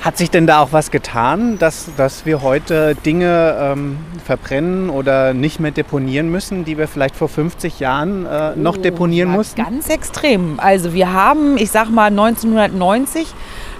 Hat 0.00 0.16
sich 0.16 0.30
denn 0.30 0.46
da 0.46 0.60
auch 0.60 0.72
was 0.72 0.92
getan, 0.92 1.58
dass, 1.58 1.90
dass 1.96 2.24
wir 2.24 2.40
heute 2.40 2.94
Dinge 2.94 3.56
ähm, 3.60 3.98
verbrennen 4.24 4.90
oder 4.90 5.34
nicht 5.34 5.58
mehr 5.58 5.72
deponieren 5.72 6.30
müssen, 6.30 6.64
die 6.64 6.78
wir 6.78 6.86
vielleicht 6.86 7.16
vor 7.16 7.28
50 7.28 7.80
Jahren 7.80 8.24
äh, 8.24 8.54
noch 8.54 8.76
deponieren 8.76 9.30
Oh, 9.30 9.32
ja, 9.32 9.38
mussten? 9.38 9.60
Ganz 9.62 9.88
extrem. 9.88 10.60
Also 10.60 10.94
wir 10.94 11.12
haben, 11.12 11.58
ich 11.58 11.72
sag 11.72 11.90
mal 11.90 12.06
1990, 12.06 13.26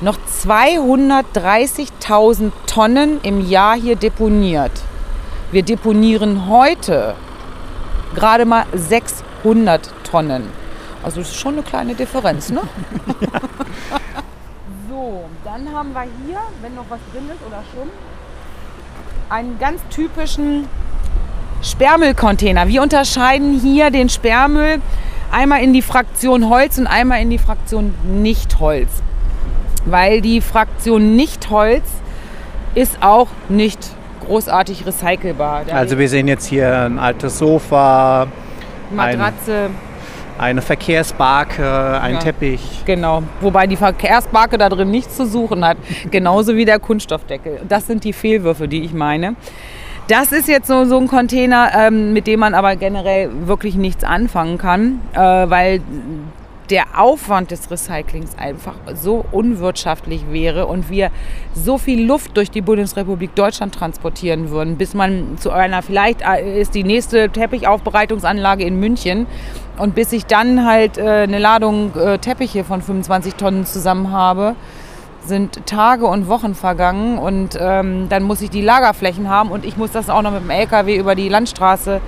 noch 0.01 0.19
230.000 0.45 2.51
Tonnen 2.67 3.21
im 3.23 3.49
Jahr 3.49 3.77
hier 3.77 3.95
deponiert. 3.95 4.73
Wir 5.53 5.63
deponieren 5.63 6.49
heute 6.49 7.15
gerade 8.15 8.45
mal 8.45 8.67
600 8.75 9.95
Tonnen. 10.11 10.45
Also 11.03 11.21
das 11.21 11.31
ist 11.31 11.39
schon 11.39 11.55
eine 11.55 11.63
kleine 11.63 11.95
Differenz, 11.95 12.51
ne? 12.51 12.63
so, 13.07 13.15
So, 14.89 15.25
dann 15.45 15.73
haben 15.73 15.93
wir 15.93 16.03
hier, 16.27 16.39
wenn 16.61 16.75
noch 16.75 16.87
was 16.89 16.99
drin 17.13 17.25
ist 17.29 17.47
oder 17.47 17.63
schon, 17.73 17.89
einen 19.31 19.59
ganz 19.59 19.81
typischen 19.91 20.67
Sperrmüllcontainer. 21.63 22.69
Wir 22.69 22.83
unterscheiden 22.83 23.59
hier 23.61 23.91
den 23.91 24.09
Sperrmüll 24.09 24.81
einmal 25.31 25.63
in 25.63 25.73
die 25.73 25.83
Fraktion 25.83 26.49
Holz 26.49 26.79
und 26.79 26.87
einmal 26.87 27.21
in 27.21 27.31
die 27.31 27.39
Fraktion 27.39 27.95
Nicht-Holz. 28.23 28.89
Weil 29.85 30.21
die 30.21 30.41
Fraktion 30.41 31.17
Nicht-Holz 31.17 31.85
ist 32.75 33.03
auch 33.03 33.29
nicht 33.49 33.79
großartig 34.27 34.87
recycelbar. 34.87 35.65
Also 35.73 35.99
wir 35.99 36.09
sehen 36.09 36.29
jetzt 36.29 36.47
hier 36.47 36.85
ein 36.85 36.99
altes 36.99 37.39
Sofa, 37.39 38.27
Matratze, 38.91 39.71
eine 40.39 40.63
Verkehrsbarke, 40.63 42.01
ein 42.01 42.15
Ja. 42.15 42.21
Teppich. 42.21 42.83
genau. 42.85 43.23
Wobei 43.41 43.67
die 43.67 43.77
Verkehrsbarke 43.77 44.59
da 44.59 44.69
drin 44.69 44.91
nichts 44.91 45.17
zu 45.17 45.27
suchen 45.27 45.65
hat. 45.65 45.77
Genauso 46.11 46.55
wie 46.57 46.65
der 46.65 46.79
Kunststoffdeckel. 46.79 47.61
Das 47.69 47.87
sind 47.87 48.05
die 48.05 48.13
Fehlwürfe, 48.13 48.69
die 48.69 48.83
ich 48.83 48.93
meine. 48.93 49.35
Das 50.09 50.33
ist 50.33 50.49
jetzt 50.49 50.69
so, 50.69 50.85
so 50.87 50.97
ein 50.99 51.07
Container, 51.07 51.71
ähm, 51.77 52.13
mit 52.15 52.27
dem 52.27 52.41
man 52.41 52.55
aber 52.55 52.77
generell 52.77 53.31
wirklich 53.47 53.75
nichts 53.75 54.05
anfangen 54.05 54.57
kann, 54.57 55.01
äh, 55.13 55.19
weil 55.19 55.83
der 56.71 56.85
Aufwand 56.99 57.51
des 57.51 57.71
Recyclings 57.71 58.37
einfach 58.39 58.75
so 58.95 59.25
unwirtschaftlich 59.33 60.25
wäre 60.31 60.67
und 60.67 60.91
wir 60.91 61.11
so 61.55 61.79
viel 61.79 62.07
Luft 62.07 62.37
durch 62.37 62.51
die 62.51 62.61
Bundesrepublik 62.61 63.35
Deutschland 63.35 63.75
transportieren 63.75 64.51
würden, 64.51 64.77
bis 64.77 64.93
man 64.95 65.39
zu 65.39 65.51
einer, 65.51 65.83
vielleicht 65.83 66.21
äh, 66.23 66.61
ist 66.61 66.75
die 66.75 66.85
nächste 66.85 67.31
Teppichaufbereitungsanlage 67.31 68.65
in 68.65 68.79
München 68.81 69.27
und 69.79 69.95
bis 69.95 70.13
ich 70.13 70.27
dann 70.27 70.67
halt 70.67 70.99
äh, 70.99 71.23
eine 71.23 71.39
Ladung 71.39 71.95
äh, 71.97 72.19
Teppiche 72.19 72.65
von 72.65 72.83
25 72.83 73.35
Tonnen 73.35 73.65
zusammen 73.65 74.11
habe, 74.11 74.55
sind 75.25 75.67
Tage 75.67 76.07
und 76.07 76.29
Wochen 76.29 76.55
vergangen 76.55 77.19
und 77.19 77.59
ähm, 77.61 78.09
dann 78.09 78.23
muss 78.23 78.41
ich 78.41 78.51
die 78.51 78.63
Lagerflächen 78.63 79.29
haben 79.29 79.51
und 79.51 79.65
ich 79.65 79.77
muss 79.77 79.93
das 79.93 80.11
auch 80.11 80.23
noch 80.23 80.33
mit 80.33 80.43
dem 80.43 80.51
LKW 80.51 80.97
über 80.97 81.15
die 81.15 81.29
Landstraße 81.29 82.01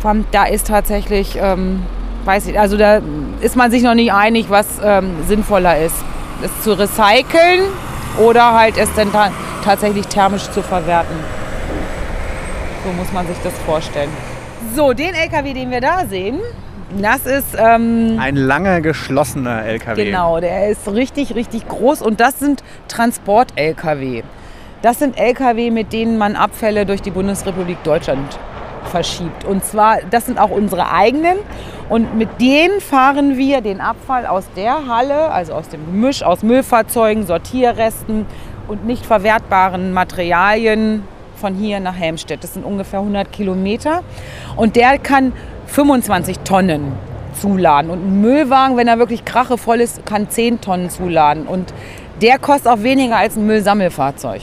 fahren. 0.00 0.26
Da 0.32 0.44
ist 0.44 0.66
tatsächlich, 0.66 1.38
ähm, 1.40 1.82
weiß 2.24 2.46
ich, 2.48 2.58
also 2.58 2.76
da 2.76 3.00
ist 3.40 3.56
man 3.56 3.70
sich 3.70 3.82
noch 3.82 3.94
nicht 3.94 4.12
einig, 4.12 4.50
was 4.50 4.66
ähm, 4.84 5.16
sinnvoller 5.26 5.78
ist. 5.78 5.96
Es 6.42 6.62
zu 6.62 6.78
recyceln 6.78 7.62
oder 8.18 8.52
halt 8.52 8.76
es 8.76 8.92
dann 8.94 9.12
ta 9.12 9.30
tatsächlich 9.64 10.06
thermisch 10.08 10.50
zu 10.50 10.60
verwerten. 10.60 11.16
So 12.84 12.92
muss 12.92 13.12
man 13.12 13.26
sich 13.28 13.36
das 13.44 13.52
vorstellen. 13.64 14.10
So, 14.74 14.92
den 14.92 15.14
LKW, 15.14 15.52
den 15.52 15.70
wir 15.70 15.80
da 15.80 16.06
sehen, 16.06 16.40
das 17.00 17.26
ist 17.26 17.56
ähm, 17.58 18.18
Ein 18.18 18.36
langer 18.36 18.80
geschlossener 18.80 19.64
LKW. 19.64 20.04
Genau, 20.04 20.40
der 20.40 20.68
ist 20.68 20.86
richtig, 20.88 21.34
richtig 21.34 21.66
groß 21.68 22.02
und 22.02 22.20
das 22.20 22.38
sind 22.38 22.62
Transport-Lkw. 22.88 24.22
Das 24.82 24.98
sind 24.98 25.18
Lkw, 25.18 25.70
mit 25.70 25.92
denen 25.92 26.18
man 26.18 26.36
Abfälle 26.36 26.86
durch 26.86 27.02
die 27.02 27.10
Bundesrepublik 27.10 27.82
Deutschland 27.84 28.38
verschiebt. 28.90 29.44
Und 29.44 29.64
zwar, 29.64 29.98
das 30.10 30.26
sind 30.26 30.38
auch 30.38 30.50
unsere 30.50 30.90
eigenen. 30.90 31.36
Und 31.88 32.16
mit 32.16 32.40
denen 32.40 32.80
fahren 32.80 33.36
wir 33.36 33.60
den 33.60 33.80
Abfall 33.80 34.26
aus 34.26 34.44
der 34.56 34.86
Halle, 34.86 35.30
also 35.30 35.52
aus 35.52 35.68
dem 35.68 35.84
Gemisch, 35.86 36.22
aus 36.22 36.42
Müllfahrzeugen, 36.42 37.26
Sortierresten 37.26 38.26
und 38.68 38.86
nicht 38.86 39.04
verwertbaren 39.04 39.92
Materialien 39.92 41.04
von 41.42 41.54
hier 41.56 41.80
nach 41.80 41.96
Helmstedt. 41.96 42.44
Das 42.44 42.54
sind 42.54 42.64
ungefähr 42.64 43.00
100 43.00 43.32
Kilometer. 43.32 44.02
Und 44.54 44.76
der 44.76 44.96
kann 44.98 45.32
25 45.66 46.38
Tonnen 46.38 46.92
zuladen. 47.38 47.90
Und 47.90 47.98
ein 47.98 48.20
Müllwagen, 48.20 48.76
wenn 48.76 48.86
er 48.86 48.98
wirklich 48.98 49.24
krachevoll 49.24 49.80
ist, 49.80 50.06
kann 50.06 50.30
10 50.30 50.60
Tonnen 50.60 50.88
zuladen. 50.88 51.48
Und 51.48 51.74
der 52.20 52.38
kostet 52.38 52.70
auch 52.70 52.84
weniger 52.84 53.16
als 53.16 53.36
ein 53.36 53.44
Müllsammelfahrzeug. 53.44 54.42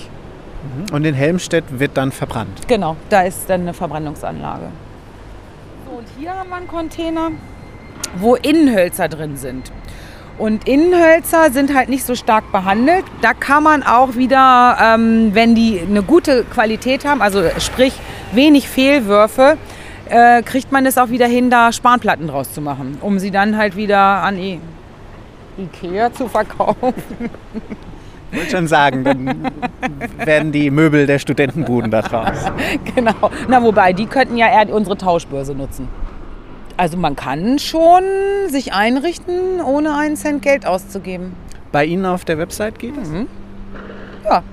Und 0.92 1.06
in 1.06 1.16
Helmstedt 1.16 1.80
wird 1.80 1.96
dann 1.96 2.12
verbrannt. 2.12 2.68
Genau, 2.68 2.98
da 3.10 3.22
ist 3.22 3.50
dann 3.50 3.62
eine 3.62 3.74
Verbrennungsanlage. 3.74 4.66
So, 5.86 5.98
und 6.00 6.08
hier 6.20 6.36
haben 6.36 6.50
wir 6.50 6.58
einen 6.58 6.68
Container, 6.68 7.32
wo 8.18 8.36
Innenhölzer 8.36 9.08
drin 9.08 9.38
sind. 9.38 9.72
Und 10.40 10.70
Innenhölzer 10.70 11.52
sind 11.52 11.76
halt 11.76 11.90
nicht 11.90 12.06
so 12.06 12.16
stark 12.16 12.50
behandelt. 12.54 13.04
Da 13.22 13.34
kann 13.34 13.62
man 13.62 13.84
auch 13.84 14.16
wieder, 14.16 14.78
ähm, 14.82 15.32
wenn 15.34 15.54
die 15.54 15.82
eine 15.82 16.02
gute 16.02 16.46
Qualität 16.46 17.04
haben, 17.04 17.22
also 17.22 17.44
sprich 17.60 17.94
wenig 18.32 18.70
Fehlwürfe, 18.70 19.58
äh, 20.08 20.42
kriegt 20.42 20.72
man 20.72 20.86
es 20.86 20.98
auch 20.98 21.10
wieder 21.10 21.28
hin, 21.28 21.50
da 21.50 21.74
Spanplatten 21.74 22.28
draus 22.28 22.54
zu 22.54 22.62
machen, 22.62 22.98
um 23.02 23.20
sie 23.20 23.32
dann 23.32 23.58
halt 23.58 23.76
wieder 23.76 24.00
an 24.00 24.40
I 24.40 24.62
Ikea 25.58 26.14
zu 26.14 26.30
verkaufen. 26.30 26.94
Ich 28.32 28.38
wollte 28.38 28.52
schon 28.52 28.68
sagen, 28.68 29.04
dann 29.04 29.52
werden 30.24 30.54
die 30.54 30.72
Möbel 30.72 31.06
der 31.06 31.20
Studentenbuden 31.20 31.92
da 31.92 32.02
draus. 32.02 32.46
genau. 32.96 33.30
Na, 33.50 33.62
wobei, 33.62 33.92
die 33.92 34.06
könnten 34.06 34.38
ja 34.38 34.48
eher 34.48 34.74
unsere 34.74 34.98
Tauschbörse 34.98 35.54
nutzen. 35.54 35.90
Also 36.80 36.96
man 36.96 37.18
kann 37.18 37.60
schon 37.60 38.04
sich 38.48 38.72
einrichten, 38.72 39.60
ohne 39.62 39.98
einen 39.98 40.16
Cent 40.16 40.42
Geld 40.42 40.66
auszugeben. 40.66 41.34
Bei 41.74 41.84
Ihnen 41.84 42.06
auf 42.06 42.24
der 42.24 42.38
Website 42.38 42.80
geht 42.80 42.94
es? 42.98 43.10
Ja, 44.24 44.44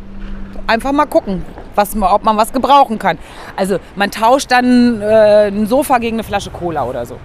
einfach 0.66 0.90
mal 0.90 1.06
gucken, 1.06 1.44
was, 1.76 1.94
ob 1.96 2.24
man 2.24 2.36
was 2.36 2.52
gebrauchen 2.52 2.98
kann. 2.98 3.16
Also 3.54 3.78
man 3.94 4.10
tauscht 4.10 4.50
dann 4.50 5.00
äh, 5.02 5.46
ein 5.52 5.68
Sofa 5.68 5.98
gegen 5.98 6.16
eine 6.16 6.24
Flasche 6.24 6.50
Cola 6.50 6.82
oder 6.84 7.06
so. 7.06 7.16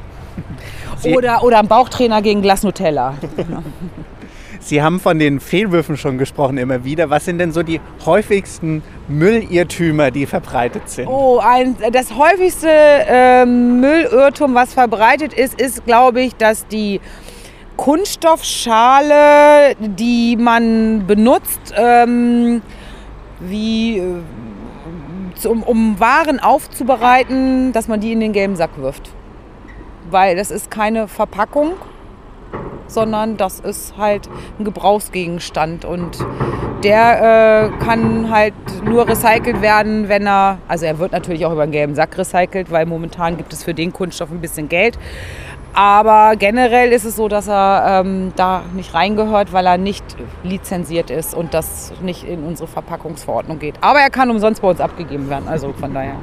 Sie- 1.00 1.15
Oder, 1.15 1.43
oder 1.43 1.58
einen 1.58 1.67
Bauchtrainer 1.67 2.22
gegen 2.22 2.43
Glas 2.43 2.62
Nutella. 2.62 3.15
Sie 4.61 4.81
haben 4.83 4.99
von 4.99 5.17
den 5.17 5.39
Fehlwürfen 5.39 5.97
schon 5.97 6.19
gesprochen 6.19 6.57
immer 6.57 6.83
wieder. 6.83 7.09
Was 7.09 7.25
sind 7.25 7.39
denn 7.39 7.51
so 7.51 7.63
die 7.63 7.81
häufigsten 8.05 8.83
Müllirrtümer, 9.07 10.11
die 10.11 10.27
verbreitet 10.27 10.87
sind? 10.87 11.07
Oh, 11.07 11.39
ein, 11.39 11.75
das 11.91 12.15
häufigste 12.15 12.69
ähm, 12.69 13.81
Müllirrtum, 13.81 14.53
was 14.53 14.75
verbreitet 14.75 15.33
ist, 15.33 15.59
ist, 15.59 15.83
glaube 15.85 16.21
ich, 16.21 16.35
dass 16.35 16.67
die 16.67 17.01
Kunststoffschale, 17.75 19.75
die 19.79 20.37
man 20.37 21.07
benutzt, 21.07 21.73
ähm, 21.75 22.61
wie, 23.39 23.97
äh, 23.97 25.47
um 25.47 25.99
Waren 25.99 26.39
aufzubereiten, 26.39 27.73
dass 27.73 27.87
man 27.87 27.99
die 27.99 28.11
in 28.11 28.19
den 28.19 28.31
gelben 28.31 28.55
Sack 28.55 28.77
wirft. 28.77 29.09
Weil 30.11 30.35
das 30.35 30.51
ist 30.51 30.69
keine 30.69 31.07
Verpackung, 31.07 31.71
sondern 32.93 33.38
das 33.38 33.60
ist 33.60 33.98
halt 33.98 34.29
ein 34.60 34.65
Gebrauchsgegenstand 34.65 35.86
und 35.86 36.17
der 36.83 37.71
äh, 37.71 37.83
kann 37.83 38.31
halt 38.31 38.53
nur 38.83 39.07
recycelt 39.07 39.62
werden, 39.62 40.10
wenn 40.10 40.27
er, 40.27 40.57
also 40.67 40.86
er 40.86 40.98
wird 41.00 41.12
natürlich 41.12 41.45
auch 41.45 41.51
über 41.51 41.63
einen 41.63 41.71
gelben 41.71 41.95
Sack 41.95 42.17
recycelt, 42.17 42.71
weil 42.71 42.86
momentan 42.86 43.38
gibt 43.38 43.53
es 43.53 43.63
für 43.63 43.74
den 43.74 43.93
Kunststoff 43.93 44.31
ein 44.31 44.41
bisschen 44.41 44.67
Geld. 44.67 44.98
Aber 45.74 46.36
generell 46.36 46.91
ist 46.91 47.05
es 47.05 47.15
so, 47.15 47.29
dass 47.29 47.48
er 47.48 48.01
ähm, 48.03 48.33
da 48.36 48.63
nicht 48.74 48.93
reingehört, 48.93 49.53
weil 49.53 49.65
er 49.65 49.77
nicht 49.77 50.03
lizenziert 50.43 51.10
ist 51.10 51.33
und 51.33 51.53
das 51.53 51.93
nicht 52.01 52.25
in 52.25 52.43
unsere 52.43 52.67
Verpackungsverordnung 52.67 53.60
geht. 53.60 53.75
Aber 53.79 54.00
er 54.00 54.10
kann 54.10 54.29
umsonst 54.29 54.62
bei 54.62 54.69
uns 54.69 54.81
abgegeben 54.81 55.29
werden, 55.29 55.48
also 55.48 55.71
von 55.74 55.93
daher. 55.93 56.15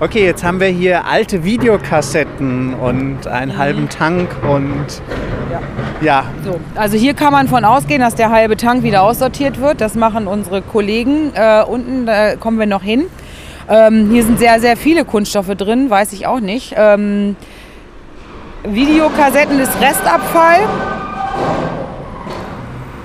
Okay, 0.00 0.24
jetzt 0.24 0.42
haben 0.42 0.58
wir 0.58 0.66
hier 0.66 1.06
alte 1.06 1.44
Videokassetten 1.44 2.74
und 2.74 3.28
einen 3.28 3.56
halben 3.56 3.88
Tank 3.88 4.28
und 4.42 4.86
Ja. 6.00 6.24
So, 6.44 6.58
also 6.74 6.96
hier 6.96 7.14
kann 7.14 7.32
man 7.32 7.46
von 7.46 7.64
ausgehen, 7.64 8.00
dass 8.00 8.16
der 8.16 8.30
halbe 8.30 8.56
Tank 8.56 8.82
wieder 8.82 9.02
aussortiert 9.02 9.60
wird. 9.60 9.80
Das 9.80 9.94
machen 9.94 10.26
unsere 10.26 10.62
Kollegen 10.62 11.32
äh, 11.34 11.62
unten, 11.62 12.06
da 12.06 12.34
kommen 12.34 12.58
wir 12.58 12.66
noch 12.66 12.82
hin. 12.82 13.04
Ähm, 13.68 14.10
hier 14.10 14.24
sind 14.24 14.40
sehr, 14.40 14.58
sehr 14.58 14.76
viele 14.76 15.04
Kunststoffe 15.04 15.54
drin, 15.56 15.88
weiß 15.88 16.12
ich 16.12 16.26
auch 16.26 16.40
nicht. 16.40 16.74
Ähm, 16.76 17.36
Videokassetten 18.64 19.60
ist 19.60 19.80
Restabfall. 19.80 20.58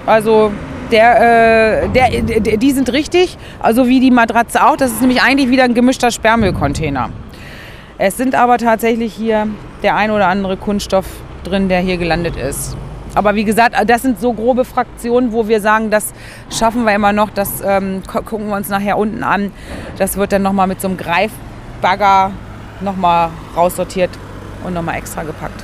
Also 0.07 0.51
der, 0.91 1.83
äh, 1.83 1.89
der, 1.89 2.21
der, 2.21 2.57
die 2.57 2.71
sind 2.71 2.91
richtig, 2.91 3.37
also 3.59 3.87
wie 3.87 3.99
die 3.99 4.11
Matratze 4.11 4.65
auch. 4.65 4.75
Das 4.75 4.91
ist 4.91 5.01
nämlich 5.01 5.21
eigentlich 5.21 5.49
wieder 5.49 5.63
ein 5.63 5.73
gemischter 5.73 6.11
Sperrmüllcontainer. 6.11 7.09
Es 7.97 8.17
sind 8.17 8.35
aber 8.35 8.57
tatsächlich 8.57 9.13
hier 9.13 9.47
der 9.83 9.95
ein 9.95 10.11
oder 10.11 10.27
andere 10.27 10.57
Kunststoff 10.57 11.05
drin, 11.43 11.69
der 11.69 11.79
hier 11.79 11.97
gelandet 11.97 12.35
ist. 12.35 12.75
Aber 13.15 13.35
wie 13.35 13.43
gesagt, 13.43 13.75
das 13.87 14.03
sind 14.03 14.19
so 14.19 14.33
grobe 14.33 14.65
Fraktionen, 14.65 15.33
wo 15.33 15.47
wir 15.47 15.61
sagen, 15.61 15.89
das 15.89 16.13
schaffen 16.55 16.85
wir 16.85 16.93
immer 16.93 17.11
noch. 17.11 17.29
Das 17.31 17.61
ähm, 17.65 18.03
gu- 18.11 18.21
gucken 18.21 18.47
wir 18.49 18.55
uns 18.55 18.69
nachher 18.69 18.97
unten 18.97 19.23
an. 19.23 19.51
Das 19.97 20.15
wird 20.15 20.31
dann 20.31 20.43
nochmal 20.43 20.67
mit 20.67 20.79
so 20.79 20.87
einem 20.87 20.97
Greifbagger 20.97 22.31
nochmal 22.81 23.31
raussortiert 23.57 24.11
und 24.63 24.73
nochmal 24.73 24.97
extra 24.97 25.23
gepackt. 25.23 25.63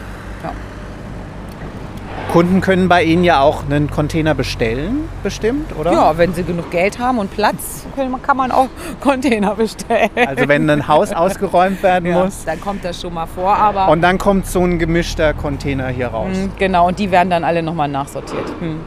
Kunden 2.36 2.60
können 2.60 2.90
bei 2.90 3.02
Ihnen 3.02 3.24
ja 3.24 3.40
auch 3.40 3.64
einen 3.64 3.90
Container 3.90 4.36
bestellen, 4.36 5.08
bestimmt, 5.24 5.74
oder? 5.80 5.94
ja, 5.94 6.18
wenn 6.18 6.34
sie 6.34 6.44
genug 6.44 6.70
Geld 6.70 7.00
haben 7.00 7.18
und 7.18 7.32
Platz, 7.34 7.86
kann 7.96 8.36
man 8.36 8.52
auch 8.52 8.68
Container 9.00 9.56
bestellen. 9.56 10.10
Also 10.18 10.46
wenn 10.50 10.70
ein 10.70 10.86
Haus 10.86 11.14
ausgeräumt 11.14 11.82
werden 11.82 12.10
Ja, 12.10 12.26
muss. 12.26 12.44
dann 12.44 12.60
kommt 12.60 12.84
das 12.84 13.00
schon 13.00 13.14
mal 13.14 13.26
vor, 13.26 13.56
aber 13.56 13.88
Und 13.88 14.02
dann 14.02 14.18
kommt 14.18 14.48
so 14.48 14.66
ein 14.66 14.80
gemischter 14.80 15.34
Container 15.34 15.88
hier 15.88 16.10
raus. 16.10 16.28
Mm, 16.36 16.58
genau, 16.60 16.90
und 16.90 17.00
die 17.00 17.10
werden 17.10 17.30
dann 17.30 17.46
alle 17.46 17.64
nochmal 17.64 17.88
nachsortiert. 17.88 18.50
Hm. 18.60 18.82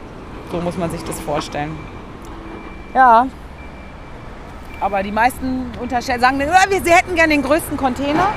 So 0.53 0.61
muss 0.61 0.77
man 0.77 0.91
sich 0.91 1.03
das 1.05 1.19
vorstellen. 1.19 1.71
Ja. 2.95 3.29
Aber 4.79 5.03
die 5.03 5.11
meisten 5.11 5.71
unterstellen, 5.81 6.21
sagen, 6.21 6.39
dann, 6.39 6.51
"Ah, 6.51 6.67
wir 6.69 6.83
sie 6.85 6.91
hätten 6.93 7.15
gerne 7.15 7.33
den 7.33 7.43
größten 7.43 7.79
Container. 7.79 8.29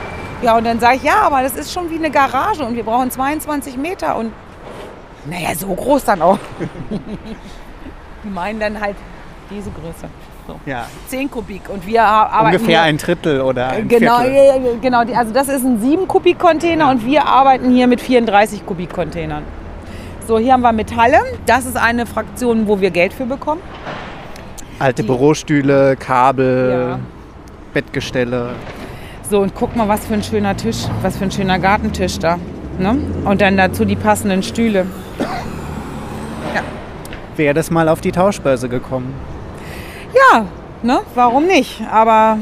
Ja, 0.42 0.56
und 0.56 0.66
dann 0.66 0.80
sage 0.80 0.96
ich, 0.96 1.04
ja, 1.04 1.16
aber 1.24 1.44
das 1.44 1.58
ist 1.58 1.74
schon 1.74 1.90
wie 1.90 1.98
eine 1.98 2.12
Garage 2.12 2.64
und 2.64 2.78
wir 2.78 2.84
brauchen 2.84 3.12
22 3.12 3.76
Meter 3.76 4.16
und 4.16 4.32
naja, 5.30 5.50
so 5.56 5.68
groß 5.68 6.06
dann 6.06 6.22
auch. 6.22 6.38
die 8.24 8.30
meinen 8.30 8.60
dann 8.60 8.80
halt 8.80 8.96
diese 9.50 9.70
Größe. 9.72 10.08
So. 10.48 10.56
Ja, 10.66 10.86
10 11.08 11.30
Kubik 11.30 11.70
und 11.70 11.86
wir 11.86 12.04
arbeiten 12.04 12.46
ungefähr 12.56 12.68
hier, 12.68 12.82
ein 12.82 12.98
Drittel 12.98 13.42
oder 13.42 13.70
ein 13.70 13.88
Genau, 13.88 14.20
Viertel. 14.22 14.80
genau. 14.82 15.04
die- 15.04 15.16
Also 15.16 15.34
das 15.34 15.50
ist 15.50 15.64
ein 15.64 15.80
7 15.80 16.08
Kubik 16.08 16.40
Container 16.40 16.90
und 16.90 17.06
wir 17.06 17.26
arbeiten 17.28 17.72
hier 17.72 17.88
mit 17.88 18.02
34 18.02 18.66
Kubik 18.66 18.92
Containern. 18.92 19.44
So, 20.28 20.40
hier 20.40 20.54
haben 20.54 20.62
wir 20.62 20.72
Metalle. 20.72 21.20
Das 21.46 21.66
ist 21.66 21.78
eine 21.78 22.06
Fraktion, 22.06 22.68
wo 22.68 22.80
wir 22.80 22.90
Geld 22.92 23.14
für 23.14 23.26
bekommen. 23.26 23.62
Alte 24.80 25.04
Bürostühle, 25.04 25.96
Kabel, 25.96 26.88
Ja. 26.92 27.00
Bettgestelle. 27.74 28.50
So, 29.30 29.40
und 29.42 29.54
guck 29.56 29.76
mal, 29.76 29.88
was 29.88 30.06
für 30.06 30.16
ein 30.16 30.24
schöner 30.24 30.58
Tisch, 30.58 30.86
was 31.04 31.18
für 31.18 31.26
ein 31.26 31.32
schöner 31.32 31.60
Gartentisch 31.60 32.18
da. 32.20 32.38
Ne? 32.82 32.98
Und 33.26 33.42
dann 33.42 33.58
dazu 33.58 33.86
die 33.86 33.96
passenden 33.96 34.42
Stühle. 34.42 34.88
Wäre 37.36 37.54
das 37.54 37.70
mal 37.70 37.88
auf 37.88 38.02
die 38.02 38.12
Tauschbörse 38.12 38.70
gekommen? 38.70 39.14
Ja, 40.14 40.46
ne? 40.82 41.02
warum 41.14 41.46
nicht? 41.46 41.82
Aber 41.92 42.40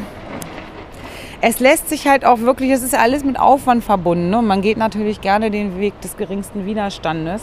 es 1.41 1.59
lässt 1.59 1.89
sich 1.89 2.07
halt 2.07 2.25
auch 2.25 2.39
wirklich, 2.39 2.71
es 2.71 2.83
ist 2.83 2.93
ja 2.93 2.99
alles 2.99 3.23
mit 3.23 3.37
Aufwand 3.37 3.83
verbunden. 3.83 4.29
Ne? 4.29 4.41
Man 4.41 4.61
geht 4.61 4.77
natürlich 4.77 5.19
gerne 5.19 5.51
den 5.51 5.79
Weg 5.79 5.99
des 6.01 6.15
geringsten 6.15 6.65
Widerstandes. 6.65 7.41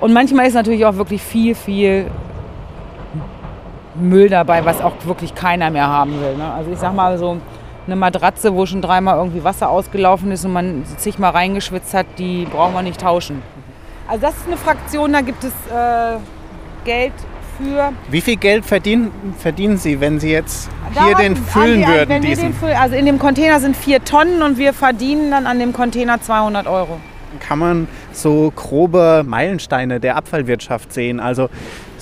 Und 0.00 0.12
manchmal 0.12 0.46
ist 0.46 0.54
natürlich 0.54 0.84
auch 0.86 0.96
wirklich 0.96 1.22
viel, 1.22 1.54
viel 1.54 2.10
Müll 3.94 4.28
dabei, 4.28 4.64
was 4.64 4.80
auch 4.80 4.92
wirklich 5.04 5.34
keiner 5.34 5.70
mehr 5.70 5.86
haben 5.86 6.18
will. 6.20 6.36
Ne? 6.36 6.50
Also 6.50 6.70
ich 6.72 6.78
sag 6.78 6.94
mal 6.94 7.16
so, 7.18 7.38
eine 7.86 7.96
Matratze, 7.96 8.54
wo 8.54 8.66
schon 8.66 8.80
dreimal 8.82 9.16
irgendwie 9.18 9.44
Wasser 9.44 9.68
ausgelaufen 9.70 10.32
ist 10.32 10.44
und 10.44 10.52
man 10.52 10.84
sich 10.98 11.18
mal 11.18 11.30
reingeschwitzt 11.30 11.94
hat, 11.94 12.06
die 12.18 12.46
brauchen 12.50 12.74
wir 12.74 12.82
nicht 12.82 13.00
tauschen. 13.00 13.42
Also 14.08 14.20
das 14.22 14.36
ist 14.36 14.46
eine 14.46 14.56
Fraktion, 14.56 15.12
da 15.12 15.20
gibt 15.20 15.44
es 15.44 15.52
äh, 15.72 16.16
Geld 16.84 17.12
für. 17.58 17.92
Wie 18.10 18.20
viel 18.20 18.36
Geld 18.36 18.64
verdienen, 18.64 19.10
verdienen 19.38 19.76
Sie, 19.78 20.00
wenn 20.00 20.20
Sie 20.20 20.30
jetzt 20.30 20.68
hier 20.92 21.00
haben- 21.02 21.22
den 21.22 21.36
füllen 21.36 21.84
an 21.84 21.90
würden? 21.92 22.08
Wenn 22.10 22.22
Diesen? 22.22 22.44
den 22.46 22.54
füllen, 22.54 22.76
also 22.76 22.94
in 22.96 23.06
dem 23.06 23.18
Container 23.18 23.60
sind 23.60 23.76
vier 23.76 24.04
Tonnen 24.04 24.42
und 24.42 24.58
wir 24.58 24.72
verdienen 24.72 25.30
dann 25.30 25.46
an 25.46 25.58
dem 25.58 25.72
Container 25.72 26.20
200 26.20 26.66
Euro. 26.66 26.98
kann 27.40 27.58
man 27.58 27.88
so 28.12 28.52
grobe 28.54 29.24
Meilensteine 29.26 29.98
der 30.00 30.16
Abfallwirtschaft 30.16 30.92
sehen. 30.92 31.18
Also 31.18 31.48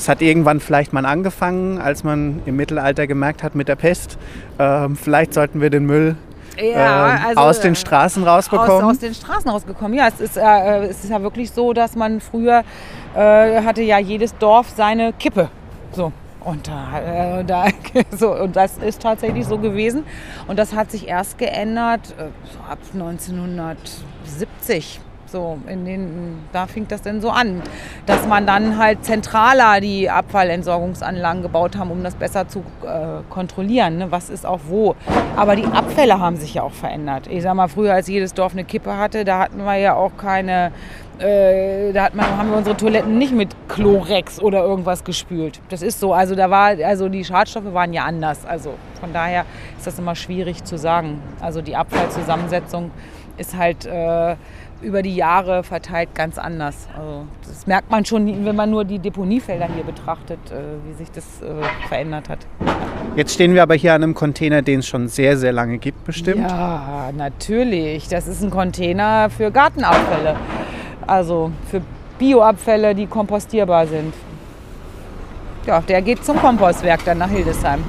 es 0.02 0.09
hat 0.09 0.21
irgendwann 0.21 0.59
vielleicht 0.59 0.92
mal 0.92 1.06
angefangen, 1.06 1.78
als 1.78 2.02
man 2.02 2.42
im 2.44 2.56
Mittelalter 2.56 3.06
gemerkt 3.06 3.44
hat 3.44 3.54
mit 3.54 3.68
der 3.68 3.76
Pest, 3.76 4.18
ähm, 4.59 4.97
vielleicht 4.97 5.32
sollten 5.32 5.61
wir 5.61 5.71
den 5.71 5.87
Müll 5.87 6.16
ähm, 6.56 7.37
aus 7.37 7.61
den 7.61 7.76
Straßen 7.76 8.25
rausbekommen. 8.25 8.85
Aus, 8.85 8.94
aus 8.94 8.99
den 8.99 9.14
Straßen 9.14 9.49
rausgekommen. 9.49 9.97
Ja, 9.97 10.09
es 10.09 10.18
ist, 10.21 10.37
äh, 10.37 10.87
es 10.87 11.04
ist 11.04 11.11
ja 11.11 11.23
wirklich 11.23 11.52
so, 11.52 11.73
dass 11.73 11.94
man 11.94 12.21
früher 12.21 12.64
äh, 13.14 13.62
hatte 13.62 13.82
ja 13.82 14.00
jedes 14.00 14.37
Dorf 14.38 14.71
seine 14.76 15.12
Kippe. 15.12 15.50
So. 15.92 16.12
Und, 16.40 16.66
da, 16.66 17.38
äh, 17.38 17.44
da, 17.44 17.66
so, 18.11 18.35
und 18.35 18.56
das 18.56 18.78
ist 18.78 19.02
tatsächlich 19.02 19.47
so 19.47 19.59
gewesen. 19.59 20.02
Und 20.49 20.59
das 20.59 20.75
hat 20.75 20.90
sich 20.90 21.06
erst 21.06 21.38
geändert 21.38 22.12
äh, 22.18 22.25
ab 22.68 22.78
1970. 22.92 24.99
So, 25.32 25.56
in 25.66 25.86
den, 25.86 26.40
da 26.52 26.66
fing 26.66 26.86
das 26.88 27.00
denn 27.00 27.22
so 27.22 27.30
an, 27.30 27.62
dass 28.04 28.26
man 28.26 28.46
dann 28.46 28.76
halt 28.76 29.02
zentraler 29.02 29.80
die 29.80 30.11
Abfallentsorgungsanlagen 30.11 31.40
gebaut 31.40 31.78
haben, 31.78 31.90
um 31.90 32.04
das 32.04 32.14
besser 32.16 32.48
zu 32.48 32.59
äh, 32.83 33.22
kontrollieren, 33.30 33.96
ne? 33.96 34.11
was 34.11 34.28
ist 34.28 34.44
auch 34.44 34.61
wo. 34.68 34.94
Aber 35.35 35.57
die 35.57 35.64
Abfälle 35.64 36.20
haben 36.20 36.37
sich 36.37 36.52
ja 36.52 36.62
auch 36.64 36.74
verändert. 36.74 37.28
Ich 37.28 37.44
sag 37.44 37.54
mal, 37.54 37.68
früher 37.68 37.94
als 37.94 38.09
jedes 38.09 38.35
Dorf 38.35 38.52
eine 38.52 38.64
Kippe 38.64 38.98
hatte, 38.98 39.24
da 39.24 39.38
hatten 39.38 39.64
wir 39.64 39.76
ja 39.76 39.94
auch 39.94 40.18
keine, 40.18 40.70
äh, 41.18 41.94
da 41.94 42.11
man, 42.12 42.26
haben 42.37 42.50
wir 42.50 42.59
unsere 42.59 42.76
Toiletten 42.76 43.16
nicht 43.16 43.33
mit 43.33 43.57
Chlorex 43.68 44.38
oder 44.38 44.62
irgendwas 44.62 45.02
gespült. 45.02 45.62
Das 45.70 45.80
ist 45.80 45.98
so. 45.98 46.12
Also 46.12 46.35
da 46.35 46.50
war, 46.50 46.74
also 46.85 47.09
die 47.09 47.24
Schadstoffe 47.24 47.72
waren 47.72 47.94
ja 47.94 48.04
anders. 48.04 48.44
Also 48.44 48.74
von 49.00 49.14
daher 49.14 49.46
ist 49.78 49.87
das 49.87 49.98
immer 49.98 50.14
schwierig 50.14 50.62
zu 50.64 50.76
sagen. 50.76 51.22
Also 51.40 51.62
die 51.62 51.74
Abfallzusammensetzung 51.74 52.90
ist 53.38 53.57
halt 53.57 53.87
äh, 53.87 54.37
über 54.83 55.03
die 55.03 55.14
Jahre 55.14 55.62
verteilt 55.62 56.14
ganz 56.14 56.38
anders. 56.38 56.88
Also 56.97 57.27
das 57.47 57.66
merkt 57.66 57.90
man 57.90 58.05
schon, 58.05 58.45
wenn 58.45 58.57
man 58.57 58.71
nur 58.71 58.85
die 58.85 58.99
Deponiefelder 58.99 59.68
hier 59.75 59.85
betrachtet, 59.85 60.38
äh, 60.51 60.55
wie 60.87 60.95
sich 60.95 61.11
das 61.11 61.25
äh, 61.40 61.88
verändert 61.88 62.29
hat. 62.29 62.40
Jetzt 63.16 63.35
stehen 63.35 63.55
wir 63.55 63.62
aber 63.62 63.75
hier 63.75 63.95
an 63.95 64.03
einem 64.03 64.14
Container, 64.14 64.62
den 64.62 64.81
es 64.81 64.87
schon 64.87 65.09
sehr, 65.09 65.37
sehr 65.37 65.53
lange 65.53 65.79
gibt, 65.79 66.05
bestimmt. 66.05 66.49
Ja, 66.49 67.11
natürlich. 67.16 68.09
Das 68.09 68.27
ist 68.27 68.42
ein 68.42 68.51
Container 68.51 69.31
für 69.31 69.51
Gartenabfälle. 69.51 70.37
Also 71.07 71.53
für 71.71 71.83
Bioabfälle, 72.18 72.95
die 72.95 73.07
kompostierbar 73.07 73.87
sind. 73.87 74.14
Ja, 75.66 75.81
der 75.81 76.03
geht 76.03 76.25
zum 76.25 76.38
Kompostwerk 76.38 77.05
dann 77.05 77.18
nach 77.18 77.31
Hildesheim. 77.31 77.85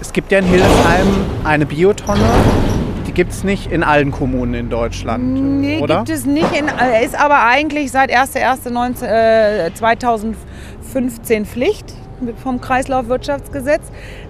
Es 0.00 0.12
gibt 0.12 0.30
ja 0.30 0.38
in 0.38 0.44
Hildesheim 0.44 1.06
eine 1.44 1.66
Biotonne. 1.66 2.28
Gibt 3.18 3.32
es 3.32 3.42
nicht 3.42 3.72
in 3.72 3.82
allen 3.82 4.12
Kommunen 4.12 4.54
in 4.54 4.70
Deutschland, 4.70 5.60
Nee, 5.60 5.80
oder? 5.80 5.96
gibt 6.04 6.10
es 6.10 6.24
nicht. 6.24 6.56
In, 6.56 6.68
er 6.68 7.02
ist 7.02 7.18
aber 7.18 7.44
eigentlich 7.44 7.90
seit 7.90 8.12
1.1.19, 8.12 9.04
äh, 9.04 9.74
2015 9.74 11.44
Pflicht 11.44 11.94
vom 12.40 12.60
Kreislaufwirtschaftsgesetz, 12.60 13.82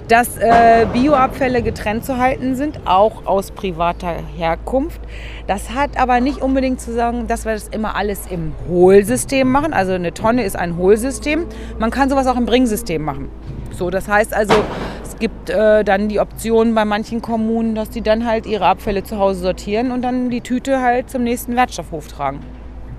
dass 0.08 0.38
äh, 0.38 0.86
Bioabfälle 0.90 1.60
getrennt 1.60 2.06
zu 2.06 2.16
halten 2.16 2.56
sind, 2.56 2.80
auch 2.86 3.26
aus 3.26 3.50
privater 3.50 4.14
Herkunft. 4.38 5.02
Das 5.46 5.68
hat 5.74 6.00
aber 6.00 6.20
nicht 6.20 6.40
unbedingt 6.40 6.80
zu 6.80 6.94
sagen, 6.94 7.26
dass 7.26 7.44
wir 7.44 7.52
das 7.52 7.68
immer 7.68 7.94
alles 7.94 8.22
im 8.30 8.54
Hohlsystem 8.70 9.52
machen. 9.52 9.74
Also 9.74 9.92
eine 9.92 10.14
Tonne 10.14 10.44
ist 10.44 10.56
ein 10.56 10.78
Hohlsystem. 10.78 11.44
Man 11.78 11.90
kann 11.90 12.08
sowas 12.08 12.26
auch 12.26 12.38
im 12.38 12.46
Bringsystem 12.46 13.02
machen. 13.02 13.28
So, 13.70 13.90
das 13.90 14.08
heißt 14.08 14.32
also, 14.32 14.54
es 15.08 15.18
gibt 15.18 15.48
äh, 15.48 15.84
dann 15.84 16.08
die 16.08 16.20
Option 16.20 16.74
bei 16.74 16.84
manchen 16.84 17.22
Kommunen, 17.22 17.74
dass 17.74 17.88
die 17.88 18.02
dann 18.02 18.26
halt 18.26 18.44
ihre 18.44 18.66
Abfälle 18.66 19.04
zu 19.04 19.18
Hause 19.18 19.40
sortieren 19.40 19.90
und 19.90 20.02
dann 20.02 20.28
die 20.28 20.42
Tüte 20.42 20.82
halt 20.82 21.08
zum 21.08 21.22
nächsten 21.22 21.56
Wertstoffhof 21.56 22.08
tragen. 22.08 22.40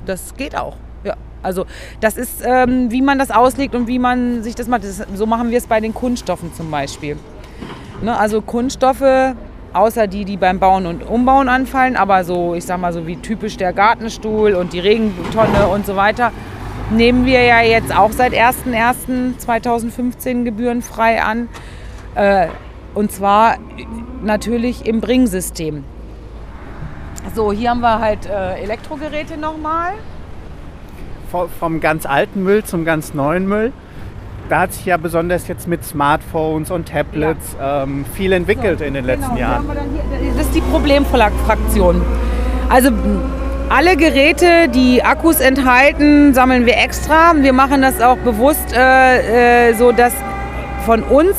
Das 0.07 0.35
geht 0.35 0.57
auch. 0.57 0.75
Ja. 1.03 1.13
Also 1.43 1.67
das 2.01 2.17
ist, 2.17 2.41
ähm, 2.43 2.91
wie 2.91 3.03
man 3.03 3.19
das 3.19 3.29
auslegt 3.29 3.75
und 3.75 3.87
wie 3.87 3.99
man 3.99 4.41
sich 4.41 4.55
das 4.55 4.67
macht. 4.67 4.83
Das, 4.83 5.03
so 5.13 5.27
machen 5.27 5.51
wir 5.51 5.59
es 5.59 5.67
bei 5.67 5.79
den 5.79 5.93
Kunststoffen 5.93 6.51
zum 6.53 6.71
Beispiel. 6.71 7.15
Ne, 8.01 8.17
also 8.17 8.41
Kunststoffe, 8.41 9.35
außer 9.73 10.07
die, 10.07 10.25
die 10.25 10.37
beim 10.37 10.59
Bauen 10.59 10.87
und 10.87 11.07
Umbauen 11.07 11.47
anfallen, 11.47 11.95
aber 11.95 12.23
so, 12.23 12.55
ich 12.55 12.65
sag 12.65 12.79
mal 12.79 12.91
so 12.91 13.05
wie 13.05 13.17
typisch 13.17 13.57
der 13.57 13.71
Gartenstuhl 13.71 14.55
und 14.55 14.73
die 14.73 14.79
Regentonne 14.79 15.67
und 15.67 15.85
so 15.85 15.95
weiter, 15.95 16.31
nehmen 16.89 17.27
wir 17.27 17.43
ja 17.43 17.61
jetzt 17.61 17.95
auch 17.95 18.11
seit 18.11 18.33
01.01.2015 18.33 20.43
gebührenfrei 20.43 21.21
an. 21.21 21.49
Äh, 22.19 22.47
und 22.95 23.11
zwar 23.11 23.55
natürlich 24.21 24.85
im 24.85 24.99
Bringsystem. 24.99 25.85
So, 27.33 27.53
hier 27.53 27.69
haben 27.69 27.79
wir 27.79 27.99
halt 27.99 28.25
äh, 28.25 28.55
Elektrogeräte 28.61 29.37
nochmal. 29.37 29.91
Vo- 31.31 31.47
Vom 31.59 31.79
ganz 31.79 32.05
alten 32.05 32.43
Müll 32.43 32.63
zum 32.63 32.83
ganz 32.83 33.13
neuen 33.13 33.47
Müll. 33.47 33.71
Da 34.49 34.61
hat 34.61 34.73
sich 34.73 34.85
ja 34.85 34.97
besonders 34.97 35.47
jetzt 35.47 35.67
mit 35.67 35.85
Smartphones 35.85 36.71
und 36.71 36.89
Tablets 36.89 37.55
ähm, 37.61 38.03
viel 38.15 38.33
entwickelt 38.33 38.81
in 38.81 38.95
den 38.95 39.05
letzten 39.05 39.35
Genau, 39.35 39.35
hier 39.35 39.45
Jahren. 39.45 39.65
hier, 40.19 40.33
das 40.35 40.47
ist 40.47 40.55
die 40.55 40.61
Problemfraktion. 40.61 42.01
Also 42.67 42.89
alle 43.69 43.95
Geräte, 43.95 44.67
die 44.73 45.03
Akkus 45.03 45.39
enthalten, 45.39 46.33
sammeln 46.33 46.65
wir 46.65 46.77
extra. 46.77 47.33
Wir 47.35 47.53
machen 47.53 47.83
das 47.83 48.01
auch 48.01 48.17
bewusst 48.17 48.73
äh, 48.75 49.69
äh, 49.69 49.73
so, 49.75 49.91
dass 49.91 50.13
von 50.85 51.03
uns 51.03 51.35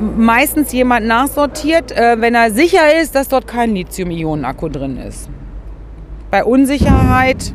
meistens 0.00 0.72
jemand 0.72 1.06
nachsortiert, 1.06 1.92
äh, 1.92 2.20
wenn 2.20 2.34
er 2.34 2.50
sicher 2.50 3.00
ist, 3.00 3.14
dass 3.14 3.28
dort 3.28 3.46
kein 3.46 3.74
Lithium-Ionen-Akku 3.74 4.68
drin 4.68 4.96
ist. 4.96 5.28
Bei 6.30 6.44
Unsicherheit 6.44 7.54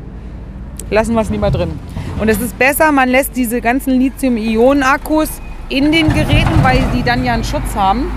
lassen 0.90 1.14
wir 1.14 1.22
es 1.22 1.30
lieber 1.30 1.52
drin. 1.52 1.78
Und 2.20 2.30
es 2.30 2.42
ist 2.42 2.58
besser, 2.58 2.92
man 2.92 3.10
lässt 3.10 3.36
diese 3.36 3.62
ganzen 3.62 4.00
Lithium-Ionen-Akkus 4.00 5.30
in 5.70 5.92
den 5.92 6.10
Geräten, 6.10 6.64
weil 6.64 6.82
die 6.96 7.04
dann 7.04 7.24
ja 7.24 7.34
einen 7.34 7.44
Schutz 7.44 7.76
haben, 7.76 8.12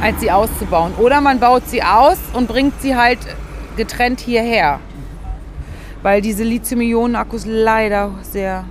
als 0.00 0.20
sie 0.20 0.30
auszubauen. 0.30 0.92
Oder 0.98 1.20
man 1.20 1.40
baut 1.40 1.68
sie 1.68 1.82
aus 1.82 2.18
und 2.32 2.48
bringt 2.48 2.80
sie 2.80 2.96
halt 2.96 3.18
getrennt 3.76 4.20
hierher. 4.20 4.80
Weil 6.02 6.20
diese 6.22 6.44
Lithium-Ionen-Akkus 6.44 7.44
leider 7.46 8.12
sehr 8.22 8.64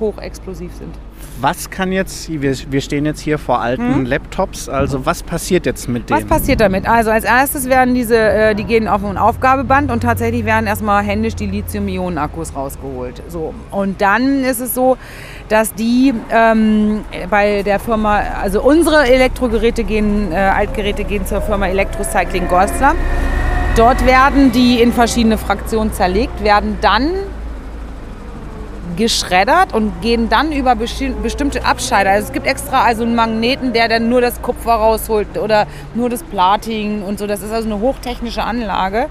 hochexplosiv 0.00 0.72
sind. 0.74 0.94
Was 1.40 1.68
kann 1.70 1.90
jetzt, 1.90 2.30
wir, 2.30 2.54
wir 2.70 2.80
stehen 2.80 3.06
jetzt 3.06 3.20
hier 3.20 3.38
vor 3.38 3.60
alten 3.60 3.94
Hm? 3.94 4.06
Laptops, 4.06 4.68
also 4.68 5.04
was 5.04 5.22
passiert 5.22 5.66
jetzt 5.66 5.88
mit 5.88 6.08
denen? 6.08 6.20
Was 6.20 6.28
passiert 6.28 6.60
damit? 6.60 6.88
Also 6.88 7.10
als 7.10 7.24
erstes 7.24 7.68
werden 7.68 7.94
diese, 7.94 8.16
äh, 8.16 8.54
die 8.54 8.64
gehen 8.64 8.86
auf 8.86 9.04
ein 9.04 9.18
Aufgabeband 9.18 9.90
und 9.90 10.02
tatsächlich 10.02 10.44
werden 10.44 10.66
erstmal 10.66 11.02
händisch 11.02 11.34
die 11.34 11.46
Lithium-Ionen-Akkus 11.46 12.54
rausgeholt. 12.54 13.22
So. 13.28 13.52
Und 13.70 14.00
dann 14.00 14.44
ist 14.44 14.60
es 14.60 14.74
so, 14.74 14.96
dass 15.48 15.74
die 15.74 16.14
ähm, 16.30 17.04
bei 17.30 17.62
der 17.62 17.80
Firma, 17.80 18.20
also 18.40 18.62
unsere 18.62 19.04
Elektrogeräte 19.06 19.84
gehen, 19.84 20.30
äh, 20.32 20.36
Altgeräte 20.36 21.04
gehen 21.04 21.26
zur 21.26 21.40
Firma 21.40 21.66
Electrocycling 21.66 22.48
Goslar. 22.48 22.94
Dort 23.76 24.06
werden 24.06 24.52
die 24.52 24.80
in 24.80 24.92
verschiedene 24.92 25.36
Fraktionen 25.36 25.92
zerlegt, 25.92 26.44
werden 26.44 26.78
dann 26.80 27.10
geschreddert 28.96 29.72
und 29.72 30.00
gehen 30.00 30.28
dann 30.28 30.52
über 30.52 30.72
besti- 30.72 31.14
bestimmte 31.14 31.64
Abscheider. 31.64 32.10
Also 32.10 32.28
es 32.28 32.32
gibt 32.32 32.46
extra 32.46 32.82
also 32.82 33.04
einen 33.04 33.14
Magneten, 33.14 33.72
der 33.72 33.88
dann 33.88 34.08
nur 34.08 34.20
das 34.20 34.40
Kupfer 34.42 34.74
rausholt 34.74 35.38
oder 35.38 35.66
nur 35.94 36.10
das 36.10 36.22
Platin 36.22 37.02
und 37.02 37.18
so. 37.18 37.26
Das 37.26 37.42
ist 37.42 37.52
also 37.52 37.68
eine 37.70 37.80
hochtechnische 37.80 38.42
Anlage. 38.42 39.06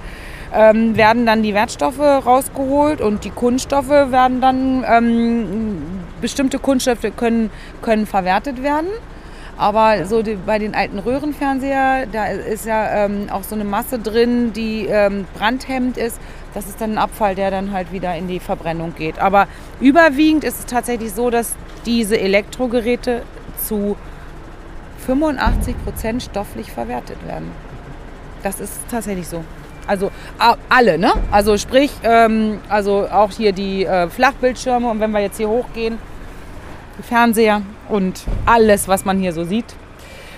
Ähm, 0.55 0.95
werden 0.95 1.25
dann 1.25 1.41
die 1.41 1.55
Wertstoffe 1.55 1.99
rausgeholt 1.99 3.01
und 3.01 3.23
die 3.23 3.31
Kunststoffe 3.31 3.89
werden 3.89 4.39
dann, 4.39 4.85
ähm, 4.87 5.81
bestimmte 6.21 6.59
Kunststoffe 6.59 7.07
können, 7.17 7.49
können 7.81 8.05
verwertet 8.05 8.61
werden. 8.61 8.89
Aber 9.57 10.05
so 10.05 10.21
die, 10.21 10.35
bei 10.35 10.59
den 10.59 10.73
alten 10.75 10.99
Röhrenfernseher, 10.99 12.07
da 12.11 12.25
ist 12.25 12.65
ja 12.65 13.05
ähm, 13.05 13.27
auch 13.31 13.43
so 13.43 13.55
eine 13.55 13.63
Masse 13.63 13.99
drin, 13.99 14.53
die 14.53 14.87
ähm, 14.87 15.25
brandhemmend 15.37 15.97
ist. 15.97 16.19
Das 16.53 16.67
ist 16.67 16.79
dann 16.79 16.91
ein 16.91 16.97
Abfall, 16.97 17.35
der 17.35 17.51
dann 17.51 17.71
halt 17.71 17.91
wieder 17.91 18.15
in 18.15 18.27
die 18.27 18.39
Verbrennung 18.39 18.93
geht. 18.95 19.19
Aber 19.19 19.47
überwiegend 19.79 20.43
ist 20.43 20.59
es 20.59 20.65
tatsächlich 20.65 21.13
so, 21.13 21.29
dass 21.29 21.55
diese 21.85 22.19
Elektrogeräte 22.19 23.23
zu 23.57 23.97
85 25.05 25.75
Prozent 25.83 26.23
stofflich 26.23 26.71
verwertet 26.71 27.17
werden. 27.27 27.51
Das 28.43 28.59
ist 28.59 28.73
tatsächlich 28.89 29.27
so. 29.27 29.43
Also 29.87 30.11
alle, 30.69 30.97
ne? 30.97 31.11
Also 31.31 31.57
sprich, 31.57 31.91
ähm, 32.03 32.59
also 32.69 33.07
auch 33.11 33.31
hier 33.31 33.51
die 33.51 33.85
äh, 33.85 34.07
Flachbildschirme 34.07 34.89
und 34.89 34.99
wenn 34.99 35.11
wir 35.11 35.19
jetzt 35.19 35.37
hier 35.37 35.49
hochgehen, 35.49 35.97
Fernseher 37.01 37.63
und 37.89 38.23
alles, 38.45 38.87
was 38.87 39.03
man 39.03 39.19
hier 39.19 39.33
so 39.33 39.43
sieht. 39.43 39.75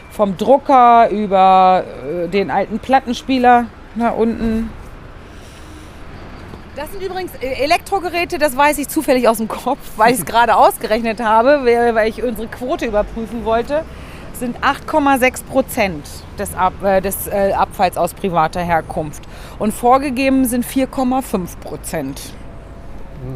Vom 0.09 0.37
Drucker 0.37 1.09
über 1.09 1.83
äh, 1.83 2.27
den 2.27 2.49
alten 2.49 2.79
Plattenspieler 2.79 3.65
da 3.95 4.09
unten. 4.09 4.69
Das 6.75 6.91
sind 6.91 7.01
übrigens 7.01 7.31
äh, 7.39 7.63
Elektrogeräte, 7.63 8.37
das 8.37 8.57
weiß 8.57 8.77
ich 8.79 8.89
zufällig 8.89 9.29
aus 9.29 9.37
dem 9.37 9.47
Kopf, 9.47 9.79
weil 9.95 10.13
ich 10.13 10.19
es 10.19 10.25
gerade 10.25 10.55
ausgerechnet 10.57 11.21
habe, 11.21 11.61
weil 11.63 11.95
weil 11.95 12.09
ich 12.09 12.21
unsere 12.21 12.47
Quote 12.47 12.85
überprüfen 12.85 13.45
wollte. 13.45 13.85
Sind 14.33 14.57
8,6 14.59 15.45
Prozent 15.45 16.05
des, 16.37 16.53
Ab, 16.55 16.73
äh, 16.83 16.99
des 16.99 17.27
äh, 17.27 17.53
Abfalls 17.53 17.95
aus 17.95 18.13
privater 18.13 18.59
Herkunft. 18.59 19.23
Und 19.59 19.73
vorgegeben 19.73 20.43
sind 20.43 20.65
4,5 20.65 21.57
Prozent. 21.61 22.33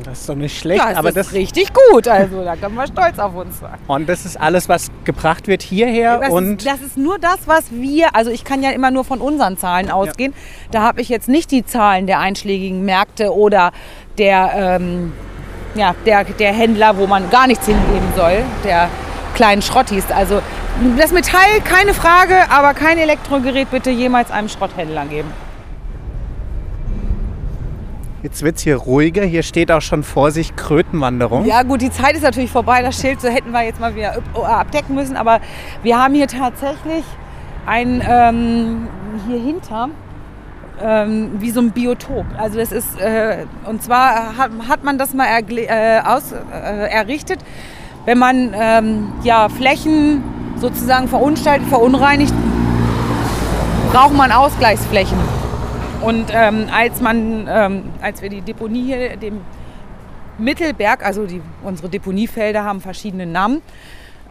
Das 0.03 0.21
ist 0.21 0.29
doch 0.29 0.35
nicht 0.35 0.57
schlecht, 0.57 0.79
Ja, 0.81 0.89
das 0.89 0.97
aber 0.97 1.09
ist 1.09 1.17
das, 1.17 1.33
richtig 1.33 1.71
gut. 1.73 2.07
Also 2.07 2.43
da 2.43 2.55
können 2.55 2.75
wir 2.75 2.87
stolz 2.87 3.19
auf 3.19 3.35
uns 3.35 3.59
sein. 3.59 3.77
und 3.87 4.07
das 4.09 4.25
ist 4.25 4.39
alles, 4.39 4.69
was 4.69 4.87
gebracht 5.03 5.47
wird 5.47 5.61
hierher 5.61 6.19
Das, 6.19 6.29
und 6.29 6.57
ist, 6.63 6.67
das 6.67 6.81
ist 6.81 6.97
nur 6.97 7.19
das, 7.19 7.39
was 7.45 7.71
wir, 7.71 8.15
also 8.15 8.31
ich 8.31 8.43
kann 8.43 8.63
ja 8.63 8.71
immer 8.71 8.91
nur 8.91 9.03
von 9.03 9.19
unseren 9.21 9.57
Zahlen 9.57 9.91
ausgehen. 9.91 10.33
Da 10.71 10.81
habe 10.81 11.01
ich 11.01 11.09
jetzt 11.09 11.27
nicht 11.29 11.51
die 11.51 11.65
Zahlen 11.65 12.07
der 12.07 12.19
einschlägigen 12.19 12.83
Märkte 12.85 13.33
oder 13.33 13.71
der, 14.17 14.51
ähm, 14.55 15.13
ja, 15.75 15.95
der, 16.05 16.23
der 16.23 16.53
Händler, 16.53 16.97
wo 16.97 17.07
man 17.07 17.29
gar 17.29 17.47
nichts 17.47 17.65
hingeben 17.65 18.07
soll, 18.15 18.43
der 18.63 18.89
kleinen 19.35 19.61
Schrottis. 19.61 20.05
Also 20.11 20.41
das 20.97 21.11
Metall, 21.11 21.61
keine 21.63 21.93
Frage, 21.93 22.49
aber 22.49 22.73
kein 22.73 22.97
Elektrogerät 22.97 23.69
bitte 23.71 23.89
jemals 23.89 24.31
einem 24.31 24.49
Schrotthändler 24.49 25.05
geben. 25.05 25.31
Jetzt 28.23 28.43
wird 28.43 28.57
es 28.57 28.63
hier 28.63 28.77
ruhiger. 28.77 29.23
Hier 29.23 29.43
steht 29.43 29.71
auch 29.71 29.81
schon 29.81 30.03
vor 30.03 30.31
sich 30.31 30.55
Krötenwanderung. 30.55 31.45
Ja 31.45 31.63
gut, 31.63 31.81
die 31.81 31.91
Zeit 31.91 32.15
ist 32.15 32.23
natürlich 32.23 32.51
vorbei. 32.51 32.81
Das 32.81 32.99
Schild 32.99 33.21
so 33.21 33.27
hätten 33.29 33.51
wir 33.51 33.63
jetzt 33.63 33.79
mal 33.79 33.95
wieder 33.95 34.15
up- 34.17 34.49
abdecken 34.49 34.95
müssen. 34.95 35.15
Aber 35.17 35.39
wir 35.83 35.97
haben 35.97 36.13
hier 36.13 36.27
tatsächlich 36.27 37.03
ein 37.65 38.01
ähm, 38.07 38.87
hier 39.27 39.39
hinter 39.39 39.89
ähm, 40.81 41.31
wie 41.39 41.51
so 41.51 41.59
ein 41.61 41.71
Biotop. 41.71 42.25
Also 42.37 42.57
das 42.57 42.71
ist 42.71 42.99
äh, 42.99 43.45
und 43.65 43.83
zwar 43.83 44.37
hat, 44.37 44.51
hat 44.67 44.83
man 44.83 44.97
das 44.97 45.13
mal 45.13 45.27
äh, 45.27 45.99
aus, 45.99 46.31
äh, 46.31 46.89
errichtet, 46.89 47.39
wenn 48.05 48.17
man 48.17 48.53
ähm, 48.53 49.13
ja 49.23 49.49
Flächen 49.49 50.23
sozusagen 50.55 51.07
verunstaltet, 51.07 51.67
verunreinigt, 51.67 52.33
braucht 53.91 54.13
man 54.13 54.31
Ausgleichsflächen. 54.31 55.38
Und 56.01 56.27
ähm, 56.31 56.67
als 56.71 57.01
man, 57.01 57.47
ähm, 57.49 57.83
als 58.01 58.21
wir 58.21 58.29
die 58.29 58.41
Deponie 58.41 58.85
hier, 58.85 59.17
dem 59.17 59.41
Mittelberg, 60.37 61.05
also 61.05 61.25
die, 61.25 61.41
unsere 61.61 61.89
Deponiefelder 61.89 62.63
haben 62.63 62.79
verschiedene 62.79 63.25
Namen, 63.25 63.61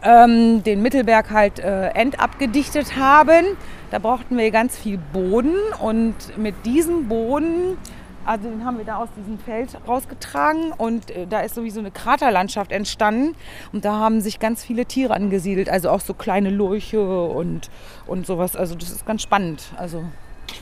ähm, 0.03 0.63
den 0.63 0.81
Mittelberg 0.81 1.29
halt 1.29 1.59
äh, 1.59 1.89
endabgedichtet 1.89 2.95
haben. 2.95 3.45
Da 3.91 3.99
brauchten 3.99 4.37
wir 4.37 4.49
ganz 4.49 4.77
viel 4.77 4.97
Boden 4.97 5.53
und 5.79 6.15
mit 6.37 6.55
diesem 6.65 7.07
Boden, 7.07 7.77
also 8.25 8.49
den 8.49 8.65
haben 8.65 8.77
wir 8.77 8.85
da 8.85 8.97
aus 8.97 9.09
diesem 9.17 9.37
Feld 9.39 9.69
rausgetragen 9.87 10.71
und 10.77 11.11
äh, 11.11 11.27
da 11.27 11.41
ist 11.41 11.53
sowieso 11.55 11.79
eine 11.79 11.91
Kraterlandschaft 11.91 12.71
entstanden 12.71 13.35
und 13.73 13.85
da 13.85 13.93
haben 13.93 14.21
sich 14.21 14.39
ganz 14.39 14.63
viele 14.63 14.85
Tiere 14.85 15.13
angesiedelt, 15.13 15.69
also 15.69 15.89
auch 15.89 16.01
so 16.01 16.13
kleine 16.13 16.49
Lurche 16.49 17.01
und, 17.01 17.69
und 18.07 18.25
sowas. 18.25 18.55
Also 18.55 18.75
das 18.75 18.89
ist 18.89 19.05
ganz 19.05 19.21
spannend. 19.21 19.63
Also, 19.77 20.03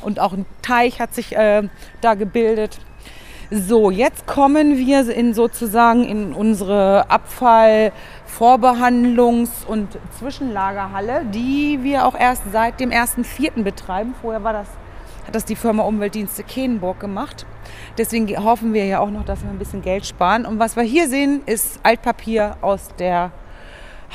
und 0.02 0.20
auch 0.20 0.34
ein 0.34 0.46
Teich 0.62 1.00
hat 1.00 1.14
sich 1.14 1.36
äh, 1.36 1.70
da 2.02 2.16
gebildet. 2.16 2.80
So, 3.50 3.92
jetzt 3.92 4.28
kommen 4.28 4.78
wir 4.78 5.10
in 5.10 5.34
sozusagen 5.34 6.04
in 6.04 6.34
unsere 6.34 7.06
Abfallvorbehandlungs- 7.10 9.66
und 9.66 9.98
Zwischenlagerhalle, 10.20 11.24
die 11.34 11.80
wir 11.82 12.06
auch 12.06 12.20
erst 12.20 12.44
seit 12.52 12.82
dem 12.82 12.90
1.4. 12.90 13.64
betreiben. 13.64 14.16
Vorher 14.22 14.44
war 14.44 14.52
das, 14.52 14.68
hat 15.26 15.34
das 15.34 15.46
die 15.46 15.56
Firma 15.56 15.84
Umweltdienste 15.84 16.44
Kenenburg 16.44 17.00
gemacht. 17.00 17.46
Deswegen 17.98 18.28
hoffen 18.44 18.74
wir 18.74 18.86
ja 18.86 19.00
auch 19.00 19.12
noch, 19.12 19.24
dass 19.24 19.44
wir 19.44 19.50
ein 19.50 19.60
bisschen 19.60 19.82
Geld 19.82 20.06
sparen. 20.06 20.46
Und 20.46 20.60
was 20.60 20.76
wir 20.76 20.84
hier 20.84 21.08
sehen, 21.08 21.42
ist 21.46 21.80
Altpapier 21.84 22.58
aus 22.60 22.90
der 23.00 23.32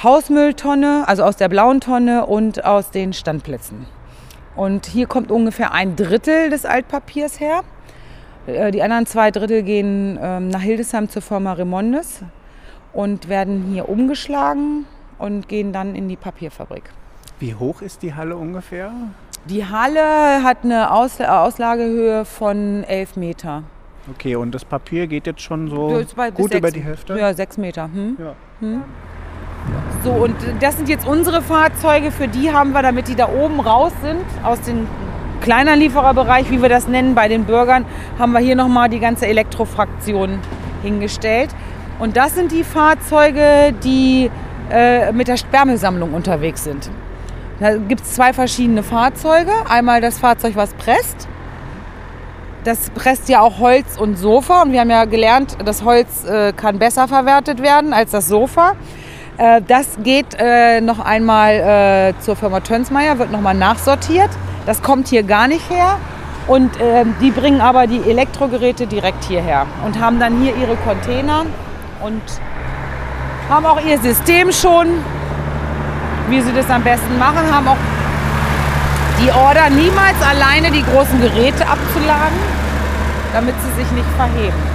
Hausmülltonne, 0.02 1.04
also 1.06 1.24
aus 1.24 1.36
der 1.36 1.48
blauen 1.48 1.80
Tonne 1.80 2.26
und 2.26 2.66
aus 2.66 2.90
den 2.90 3.14
Standplätzen. 3.14 3.86
Und 4.56 4.86
hier 4.86 5.06
kommt 5.06 5.30
ungefähr 5.30 5.72
ein 5.72 5.96
Drittel 5.96 6.50
des 6.50 6.64
Altpapiers 6.66 7.40
her. 7.40 7.62
Äh, 8.46 8.70
Die 8.70 8.82
anderen 8.82 9.06
zwei 9.06 9.30
Drittel 9.30 9.62
gehen 9.62 10.18
ähm, 10.20 10.48
nach 10.48 10.60
Hildesheim 10.60 11.08
zur 11.08 11.22
Firma 11.22 11.52
Remondes 11.54 12.22
und 12.92 13.28
werden 13.28 13.64
hier 13.72 13.88
umgeschlagen 13.88 14.84
und 15.18 15.48
gehen 15.48 15.72
dann 15.72 15.94
in 15.94 16.08
die 16.08 16.16
Papierfabrik. 16.16 16.84
Wie 17.38 17.54
hoch 17.54 17.80
ist 17.82 18.02
die 18.02 18.14
Halle 18.14 18.36
ungefähr? 18.36 18.92
Die 19.46 19.64
Halle 19.64 20.42
hat 20.44 20.58
eine 20.64 20.92
Aus 20.92 21.20
Auslagehöhe 21.20 22.24
von 22.24 22.84
11 22.84 23.16
Meter. 23.16 23.62
Okay, 24.10 24.36
und 24.36 24.52
das 24.54 24.64
Papier 24.64 25.06
geht 25.06 25.26
jetzt 25.26 25.40
schon 25.40 25.68
so 25.68 25.88
gut 25.88 26.12
über 26.12 26.30
sechs- 26.48 26.72
die 26.74 26.80
Hälfte? 26.80 27.18
Ja, 27.18 27.32
sechs 27.34 27.56
Meter. 27.56 27.84
Hm? 27.92 28.16
Ja. 28.20 28.34
So, 30.04 30.10
und 30.10 30.34
das 30.60 30.76
sind 30.76 30.88
jetzt 30.88 31.06
unsere 31.06 31.42
Fahrzeuge. 31.42 32.10
Für 32.10 32.26
die 32.26 32.52
haben 32.52 32.72
wir, 32.72 32.82
damit 32.82 33.08
die 33.08 33.14
da 33.14 33.28
oben 33.28 33.60
raus 33.60 33.92
sind, 34.02 34.24
aus 34.42 34.60
dem 34.62 34.88
kleinen 35.40 35.78
Liefererbereich, 35.78 36.50
wie 36.50 36.60
wir 36.60 36.68
das 36.68 36.88
nennen, 36.88 37.14
bei 37.14 37.28
den 37.28 37.44
Bürgern, 37.44 37.84
haben 38.18 38.32
wir 38.32 38.40
hier 38.40 38.56
nochmal 38.56 38.88
die 38.88 39.00
ganze 39.00 39.26
Elektrofraktion 39.26 40.38
hingestellt. 40.82 41.50
Und 41.98 42.16
das 42.16 42.34
sind 42.34 42.50
die 42.50 42.64
Fahrzeuge, 42.64 43.72
die 43.84 44.30
äh, 44.70 45.12
mit 45.12 45.28
der 45.28 45.36
Sperrmüllsammlung 45.36 46.14
unterwegs 46.14 46.64
sind. 46.64 46.90
Da 47.60 47.76
gibt 47.76 48.00
es 48.00 48.14
zwei 48.14 48.32
verschiedene 48.32 48.82
Fahrzeuge. 48.82 49.52
Einmal 49.68 50.00
das 50.00 50.18
Fahrzeug, 50.18 50.56
was 50.56 50.74
presst. 50.74 51.28
Das 52.64 52.90
presst 52.90 53.28
ja 53.28 53.40
auch 53.40 53.58
Holz 53.58 53.98
und 53.98 54.16
Sofa. 54.16 54.62
Und 54.62 54.72
wir 54.72 54.80
haben 54.80 54.90
ja 54.90 55.04
gelernt, 55.04 55.56
das 55.64 55.84
Holz 55.84 56.24
äh, 56.24 56.52
kann 56.52 56.78
besser 56.78 57.06
verwertet 57.06 57.62
werden 57.62 57.92
als 57.92 58.10
das 58.12 58.26
Sofa. 58.26 58.74
Äh, 59.38 59.62
das 59.66 59.86
geht 60.02 60.34
äh, 60.38 60.80
noch 60.80 61.00
einmal 61.00 62.14
äh, 62.14 62.20
zur 62.20 62.36
Firma 62.36 62.60
Tönsmeier, 62.60 63.18
wird 63.18 63.32
nochmal 63.32 63.54
nachsortiert. 63.54 64.30
Das 64.66 64.82
kommt 64.82 65.08
hier 65.08 65.22
gar 65.22 65.48
nicht 65.48 65.68
her. 65.70 65.98
Und 66.46 66.72
ähm, 66.80 67.14
die 67.20 67.30
bringen 67.30 67.60
aber 67.60 67.86
die 67.86 68.00
Elektrogeräte 68.08 68.86
direkt 68.86 69.24
hierher 69.24 69.66
und 69.84 70.00
haben 70.00 70.18
dann 70.18 70.42
hier 70.42 70.56
ihre 70.56 70.74
Container 70.76 71.46
und 72.02 72.22
haben 73.48 73.64
auch 73.64 73.80
ihr 73.84 73.98
System 73.98 74.50
schon, 74.50 74.88
wie 76.28 76.40
sie 76.40 76.52
das 76.52 76.68
am 76.68 76.82
besten 76.82 77.16
machen, 77.16 77.42
haben 77.54 77.68
auch 77.68 77.76
die 79.24 79.30
Order 79.30 79.70
niemals 79.70 80.20
alleine 80.20 80.72
die 80.72 80.82
großen 80.82 81.20
Geräte 81.20 81.64
abzuladen, 81.64 82.38
damit 83.32 83.54
sie 83.62 83.80
sich 83.80 83.90
nicht 83.92 84.08
verheben. 84.16 84.71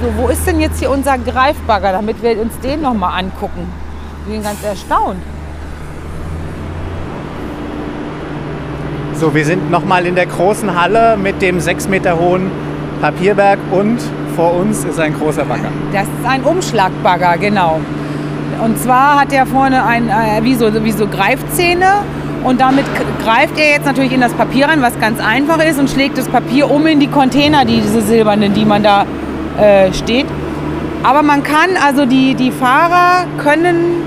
So, 0.00 0.06
wo 0.16 0.28
ist 0.28 0.46
denn 0.46 0.60
jetzt 0.60 0.78
hier 0.78 0.90
unser 0.90 1.18
Greifbagger, 1.18 1.92
damit 1.92 2.22
wir 2.22 2.40
uns 2.40 2.58
den 2.60 2.80
noch 2.80 2.94
mal 2.94 3.18
angucken? 3.18 3.70
Ich 4.24 4.32
bin 4.32 4.42
ganz 4.42 4.62
erstaunt. 4.64 5.18
So, 9.14 9.34
wir 9.34 9.44
sind 9.44 9.70
nochmal 9.70 10.06
in 10.06 10.14
der 10.14 10.24
großen 10.24 10.80
Halle 10.80 11.18
mit 11.18 11.42
dem 11.42 11.60
sechs 11.60 11.86
Meter 11.86 12.18
hohen 12.18 12.50
Papierberg 13.02 13.58
und 13.70 13.98
vor 14.34 14.54
uns 14.54 14.84
ist 14.84 14.98
ein 14.98 15.12
großer 15.12 15.44
Bagger. 15.44 15.68
Das 15.92 16.04
ist 16.04 16.26
ein 16.26 16.44
Umschlagbagger, 16.44 17.36
genau. 17.36 17.80
Und 18.64 18.78
zwar 18.78 19.20
hat 19.20 19.34
er 19.34 19.44
vorne 19.44 19.84
ein, 19.84 20.08
äh, 20.08 20.42
wie, 20.42 20.54
so, 20.54 20.82
wie 20.82 20.92
so 20.92 21.06
Greifzähne 21.08 22.04
und 22.42 22.58
damit 22.58 22.86
greift 23.22 23.58
er 23.58 23.72
jetzt 23.72 23.84
natürlich 23.84 24.12
in 24.12 24.22
das 24.22 24.32
Papier 24.32 24.68
rein, 24.68 24.80
was 24.80 24.98
ganz 24.98 25.20
einfach 25.20 25.62
ist 25.62 25.78
und 25.78 25.90
schlägt 25.90 26.16
das 26.16 26.28
Papier 26.28 26.70
um 26.70 26.86
in 26.86 27.00
die 27.00 27.08
Container, 27.08 27.66
die, 27.66 27.82
diese 27.82 28.00
silbernen, 28.00 28.54
die 28.54 28.64
man 28.64 28.82
da 28.82 29.04
äh, 29.58 29.92
steht. 29.92 30.26
Aber 31.02 31.22
man 31.22 31.42
kann, 31.42 31.70
also 31.82 32.04
die, 32.04 32.34
die 32.34 32.50
Fahrer 32.50 33.26
können, 33.38 34.02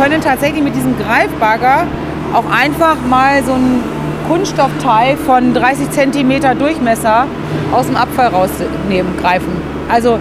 können 0.00 0.20
tatsächlich 0.20 0.62
mit 0.62 0.74
diesem 0.74 0.96
Greifbagger 0.98 1.86
auch 2.32 2.50
einfach 2.50 2.96
mal 3.08 3.42
so 3.44 3.52
ein 3.52 3.82
Kunststoffteil 4.28 5.16
von 5.16 5.52
30 5.52 5.90
cm 5.90 6.58
Durchmesser 6.58 7.26
aus 7.72 7.86
dem 7.86 7.96
Abfall 7.96 8.28
rausnehmen, 8.28 9.16
greifen. 9.20 9.52
Also 9.90 10.18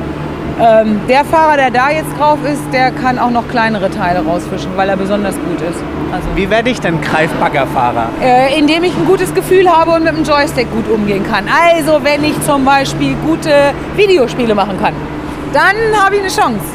ähm, 0.61 0.99
der 1.09 1.25
Fahrer, 1.25 1.57
der 1.57 1.71
da 1.71 1.89
jetzt 1.89 2.09
drauf 2.19 2.37
ist, 2.45 2.61
der 2.71 2.91
kann 2.91 3.17
auch 3.17 3.31
noch 3.31 3.47
kleinere 3.47 3.89
Teile 3.89 4.23
rausfischen, 4.23 4.71
weil 4.75 4.87
er 4.89 4.97
besonders 4.97 5.35
gut 5.35 5.61
ist. 5.61 5.79
Also, 6.13 6.27
Wie 6.35 6.49
werde 6.49 6.69
ich 6.69 6.79
denn 6.79 7.01
Greifbaggerfahrer? 7.01 8.09
äh, 8.21 8.57
indem 8.59 8.83
ich 8.83 8.95
ein 8.95 9.05
gutes 9.05 9.33
Gefühl 9.33 9.67
habe 9.69 9.91
und 9.91 10.03
mit 10.03 10.15
dem 10.15 10.23
Joystick 10.23 10.71
gut 10.71 10.87
umgehen 10.89 11.25
kann. 11.29 11.45
Also 11.75 12.03
wenn 12.03 12.23
ich 12.23 12.39
zum 12.45 12.63
Beispiel 12.65 13.15
gute 13.25 13.71
Videospiele 13.95 14.53
machen 14.53 14.77
kann, 14.79 14.93
dann 15.53 15.75
habe 16.03 16.15
ich 16.15 16.21
eine 16.21 16.29
Chance. 16.29 16.65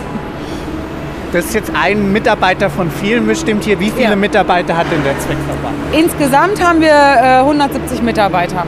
Das 1.33 1.45
ist 1.45 1.55
jetzt 1.55 1.71
ein 1.81 2.11
Mitarbeiter 2.11 2.71
von 2.71 2.91
vielen 2.91 3.27
bestimmt 3.27 3.63
hier. 3.65 3.79
Wie 3.79 3.91
viele 3.91 4.11
Ja. 4.11 4.17
Mitarbeiter 4.17 4.77
hat 4.77 4.87
denn 4.91 5.05
der 5.05 5.13
Zweckverband? 5.19 5.75
Insgesamt 5.93 6.67
haben 6.67 6.81
wir 6.81 6.89
äh, 6.89 7.39
170 7.41 8.03
Mitarbeiter 8.03 8.65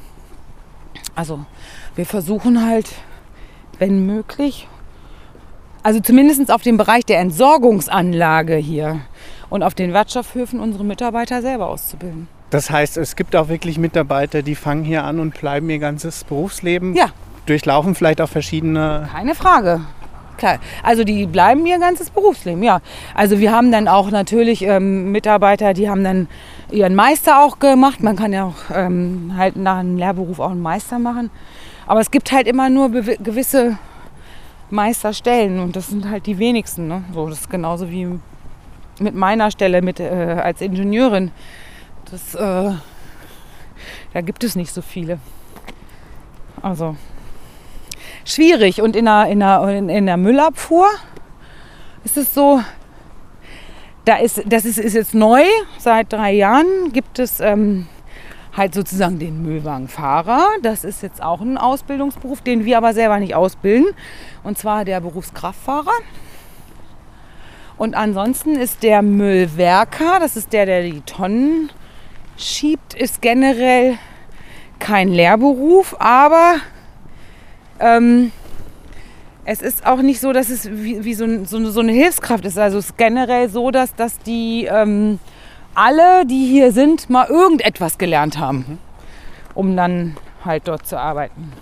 Also 1.14 1.44
wir 1.94 2.07
versuchen 2.07 2.66
halt, 2.66 2.90
wenn 3.79 4.07
möglich, 4.07 4.66
also 5.85 6.00
zumindest 6.00 6.50
auf 6.50 6.62
dem 6.62 6.79
Bereich 6.79 7.05
der 7.05 7.20
Entsorgungsanlage 7.20 8.57
hier 8.57 9.03
und 9.50 9.62
auf 9.62 9.74
den 9.74 9.92
Wertstoffhöfen 9.92 10.59
unsere 10.59 10.83
Mitarbeiter 10.83 11.42
selber 11.42 11.68
auszubilden. 11.68 12.27
Das 12.50 12.70
heißt, 12.70 12.96
es 12.96 13.16
gibt 13.16 13.37
auch 13.37 13.48
wirklich 13.48 13.79
Mitarbeiter, 13.79 14.42
die 14.42 14.55
fangen 14.55 14.85
hier 14.85 15.05
an 15.05 15.20
und 15.20 15.38
bleiben 15.38 15.68
ihr 15.70 15.79
ganzes 15.79 16.24
Berufsleben. 16.24 16.94
Ja. 16.94 17.07
Durchlaufen 17.46 17.94
vielleicht 17.94 18.20
auch 18.20 18.29
verschiedene. 18.29 19.09
Keine 19.12 19.35
Frage. 19.35 19.83
Klar. 20.37 20.59
Also 20.83 21.05
die 21.05 21.27
bleiben 21.27 21.64
ihr 21.66 21.79
ganzes 21.79 22.11
Berufsleben, 22.11 22.62
ja. 22.62 22.81
Also 23.14 23.38
wir 23.38 23.53
haben 23.53 23.70
dann 23.70 23.88
auch 23.88 24.11
natürlich 24.11 24.62
ähm, 24.62 25.12
Mitarbeiter, 25.12 25.75
die 25.75 25.88
haben 25.88 26.03
dann 26.03 26.29
ihren 26.70 26.94
Meister 26.94 27.42
auch 27.42 27.59
gemacht. 27.59 28.03
Man 28.03 28.16
kann 28.16 28.33
ja 28.33 28.44
auch 28.44 28.75
ähm, 28.75 29.35
halt 29.37 29.57
nach 29.57 29.79
einem 29.79 29.97
Lehrberuf 29.97 30.40
auch 30.40 30.51
einen 30.51 30.62
Meister 30.62 30.99
machen. 30.99 31.31
Aber 31.87 32.01
es 32.01 32.11
gibt 32.11 32.33
halt 32.33 32.47
immer 32.47 32.68
nur 32.68 32.90
gewisse 32.90 33.79
Meisterstellen 34.70 35.61
und 35.61 35.77
das 35.77 35.88
sind 35.88 36.09
halt 36.09 36.27
die 36.27 36.38
wenigsten. 36.38 36.88
Ne? 36.88 37.05
So, 37.12 37.29
das 37.29 37.40
ist 37.40 37.51
genauso 37.51 37.90
wie 37.90 38.09
mit 38.99 39.14
meiner 39.14 39.51
Stelle 39.51 39.83
mit, 39.83 40.01
äh, 40.01 40.40
als 40.42 40.61
Ingenieurin. 40.61 41.31
Das, 42.11 42.35
äh, 42.35 42.73
da 44.12 44.20
gibt 44.20 44.44
es 44.44 44.57
nicht 44.57 44.73
so 44.73 44.83
viele. 44.83 45.18
Also 46.62 46.97
schwierig. 48.29 48.83
Und 48.83 48.97
in 48.97 49.05
der, 49.07 49.27
in 49.27 49.41
der, 49.41 49.69
in, 49.69 50.07
der 50.07 50.17
Müllabfuhr 50.17 50.89
ist 52.05 52.17
es 52.17 52.35
so, 52.35 52.61
da 54.05 54.17
ist, 54.17 54.43
das 54.47 54.65
ist, 54.65 54.79
ist 54.79 54.95
jetzt 54.95 55.15
neu, 55.15 55.43
seit 55.79 56.13
drei 56.13 56.33
Jahren 56.33 56.93
gibt 56.93 57.19
es 57.19 57.41
ähm, 57.41 57.87
halt 58.57 58.75
sozusagen 58.75 59.19
den 59.19 59.43
Müllwagenfahrer. 59.43 60.47
Das 60.63 60.85
ist 60.85 61.03
jetzt 61.03 61.23
auch 61.23 61.41
ein 61.41 61.57
Ausbildungsberuf, 61.57 62.43
den 62.43 62.65
wir 62.65 62.77
aber 62.77 62.93
selber 62.93 63.19
nicht 63.19 63.35
ausbilden. 63.35 63.95
Und 64.43 64.59
zwar 64.59 64.85
der 64.85 65.01
Berufskraftfahrer. 65.01 65.93
Und 67.77 67.95
ansonsten 67.95 68.55
ist 68.55 68.83
der 68.83 69.03
Müllwerker, 69.03 70.21
das 70.21 70.37
ist 70.37 70.53
der, 70.53 70.67
der 70.67 70.83
die 70.83 71.01
Tonnen 71.01 71.71
schiebt, 72.37 72.95
ist 72.95 73.21
generell 73.21 73.99
kein 74.79 75.09
Lehrberuf, 75.09 75.97
aber 75.99 76.57
ähm, 77.85 78.33
es 79.44 79.61
ist 79.61 79.87
auch 79.87 80.01
nicht 80.01 80.20
so, 80.20 80.33
dass 80.33 80.49
es 80.49 80.70
wie, 80.70 81.05
wie 81.05 81.14
so, 81.14 81.25
ein, 81.25 81.44
so, 81.44 81.59
eine- 81.59 81.70
so 81.70 81.81
eine 81.81 81.92
Hilfskraft 81.92 82.44
ist. 82.47 82.59
Also 82.59 82.79
es 82.79 82.87
ist 82.87 82.97
generell 82.99 83.49
so, 83.51 83.70
dass, 83.70 83.94
dass 83.94 84.18
die 84.20 84.66
ähm, 84.70 85.18
alle, 85.75 86.25
die 86.27 86.47
hier 86.47 86.73
sind, 86.73 87.11
mal 87.11 87.29
irgendetwas 87.29 87.99
gelernt 87.99 88.38
haben, 88.38 88.79
um 89.55 89.77
dann 89.77 90.16
halt 90.44 90.66
dort 90.66 90.87
zu 90.87 90.99
arbeiten. 90.99 91.53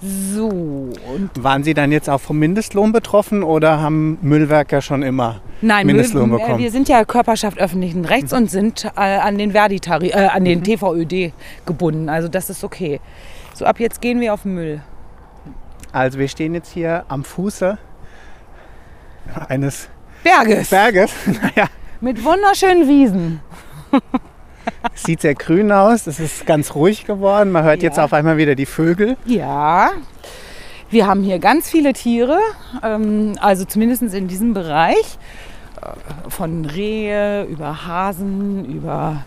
So, 0.00 0.48
und 0.48 1.30
Waren 1.42 1.64
Sie 1.64 1.72
dann 1.72 1.90
jetzt 1.90 2.10
auch 2.10 2.20
vom 2.20 2.38
Mindestlohn 2.38 2.92
betroffen 2.92 3.42
oder 3.42 3.80
haben 3.80 4.18
Müllwerker 4.20 4.82
schon 4.82 5.02
immer 5.02 5.40
Nein, 5.62 5.86
Mindestlohn 5.86 6.28
Müll- 6.28 6.40
äh, 6.40 6.42
bekommen? 6.42 6.58
wir 6.58 6.70
sind 6.70 6.90
ja 6.90 7.04
Körperschaft 7.06 7.58
öffentlichen 7.58 8.04
Rechts 8.04 8.32
und 8.34 8.50
sind 8.50 8.84
äh, 8.96 9.00
an 9.00 9.38
den 9.38 9.52
Verdi 9.52 9.80
äh, 10.10 10.12
an 10.26 10.44
den 10.44 10.62
TVÖD 10.62 11.32
gebunden. 11.64 12.10
Also 12.10 12.28
das 12.28 12.50
ist 12.50 12.64
okay. 12.64 13.00
So 13.54 13.64
ab 13.64 13.80
jetzt 13.80 14.02
gehen 14.02 14.20
wir 14.20 14.34
auf 14.34 14.44
Müll. 14.44 14.82
Also 15.94 16.18
wir 16.18 16.26
stehen 16.26 16.54
jetzt 16.54 16.72
hier 16.72 17.04
am 17.06 17.22
Fuße 17.22 17.78
eines 19.48 19.88
Berges 20.24 20.70
Berges. 20.70 21.12
naja, 21.26 21.68
mit 22.00 22.24
wunderschönen 22.24 22.88
Wiesen. 22.88 23.40
es 24.92 25.02
sieht 25.04 25.20
sehr 25.20 25.36
grün 25.36 25.70
aus. 25.70 26.08
Es 26.08 26.18
ist 26.18 26.46
ganz 26.46 26.74
ruhig 26.74 27.04
geworden. 27.06 27.52
Man 27.52 27.62
hört 27.62 27.80
jetzt 27.82 27.98
Ja. 27.98 28.04
auf 28.06 28.12
einmal 28.12 28.36
wieder 28.38 28.56
die 28.56 28.66
Vögel. 28.66 29.16
Ja, 29.24 29.92
wir 30.90 31.06
haben 31.06 31.22
hier 31.22 31.38
ganz 31.38 31.70
viele 31.70 31.92
Tiere, 31.92 32.40
ähm, 32.82 33.36
also 33.40 33.64
zumindest 33.64 34.02
in 34.02 34.26
diesem 34.26 34.52
Bereich. 34.52 35.16
Äh, 35.80 36.28
Von 36.28 36.64
Rehe 36.64 37.44
über 37.44 37.86
Hasen, 37.86 38.64
über 38.64 39.24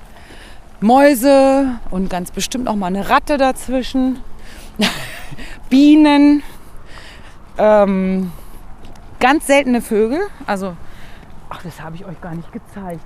Mäuse 0.82 1.80
und 1.92 2.10
ganz 2.10 2.32
bestimmt 2.32 2.68
auch 2.68 2.76
mal 2.76 2.88
eine 2.88 3.10
Ratte 3.10 3.38
dazwischen. 3.38 4.20
Bienen. 5.70 6.44
Ähm, 7.58 8.32
ganz 9.20 9.48
seltene 9.48 9.82
Vögel. 9.82 10.20
Also, 10.46 10.76
ach, 11.50 11.62
das 11.64 11.82
habe 11.82 11.96
ich 11.96 12.06
euch 12.06 12.20
gar 12.22 12.36
nicht 12.36 12.52
gezeigt. 12.52 13.06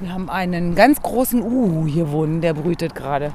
Wir 0.00 0.12
haben 0.12 0.28
einen 0.28 0.74
ganz 0.74 1.00
großen 1.00 1.42
Uh 1.42 1.86
hier 1.86 2.10
wohnen, 2.10 2.40
der 2.40 2.54
brütet 2.54 2.94
gerade. 2.94 3.32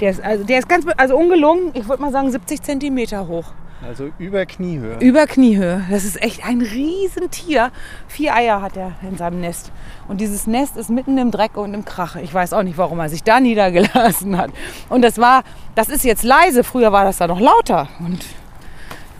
Der 0.00 0.10
ist, 0.10 0.22
also, 0.22 0.44
der 0.44 0.58
ist 0.58 0.68
ganz, 0.68 0.84
also 0.96 1.16
ungelungen, 1.16 1.70
ich 1.74 1.88
würde 1.88 2.02
mal 2.02 2.12
sagen 2.12 2.30
70 2.30 2.62
Zentimeter 2.62 3.28
hoch. 3.28 3.52
Also 3.86 4.10
über 4.18 4.44
Kniehöhe. 4.44 4.98
Über 4.98 5.26
Kniehöhe. 5.26 5.84
Das 5.90 6.04
ist 6.04 6.20
echt 6.22 6.46
ein 6.46 6.60
Riesentier. 6.60 7.70
Vier 8.08 8.34
Eier 8.34 8.60
hat 8.60 8.76
er 8.76 8.92
in 9.08 9.16
seinem 9.16 9.40
Nest. 9.40 9.72
Und 10.06 10.20
dieses 10.20 10.46
Nest 10.46 10.76
ist 10.76 10.90
mitten 10.90 11.16
im 11.16 11.30
Dreck 11.30 11.56
und 11.56 11.72
im 11.72 11.86
Krach. 11.86 12.16
Ich 12.16 12.32
weiß 12.32 12.52
auch 12.52 12.62
nicht, 12.62 12.76
warum 12.76 12.98
er 12.98 13.08
sich 13.08 13.22
da 13.22 13.40
niedergelassen 13.40 14.36
hat. 14.36 14.50
Und 14.90 15.02
das 15.02 15.16
war, 15.16 15.44
das 15.74 15.88
ist 15.88 16.04
jetzt 16.04 16.24
leise. 16.24 16.62
Früher 16.62 16.92
war 16.92 17.04
das 17.04 17.16
da 17.16 17.26
noch 17.26 17.40
lauter. 17.40 17.88
Und 18.00 18.26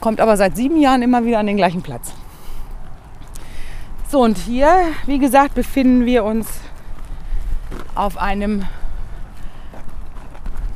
kommt 0.01 0.19
aber 0.19 0.35
seit 0.35 0.57
sieben 0.57 0.81
Jahren 0.81 1.01
immer 1.01 1.23
wieder 1.23 1.39
an 1.39 1.47
den 1.47 1.57
gleichen 1.57 1.81
Platz. 1.81 2.13
So, 4.09 4.21
und 4.21 4.37
hier, 4.37 4.67
wie 5.05 5.19
gesagt, 5.19 5.55
befinden 5.55 6.05
wir 6.05 6.25
uns 6.25 6.59
auf 7.95 8.17
einem 8.17 8.65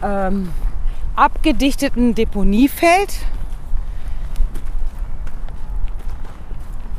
ähm, 0.01 0.51
abgedichteten 1.15 2.15
Deponiefeld, 2.15 3.13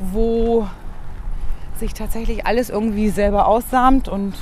wo 0.00 0.66
sich 1.78 1.94
tatsächlich 1.94 2.46
alles 2.46 2.70
irgendwie 2.70 3.08
selber 3.08 3.46
aussamt 3.46 4.08
und 4.08 4.34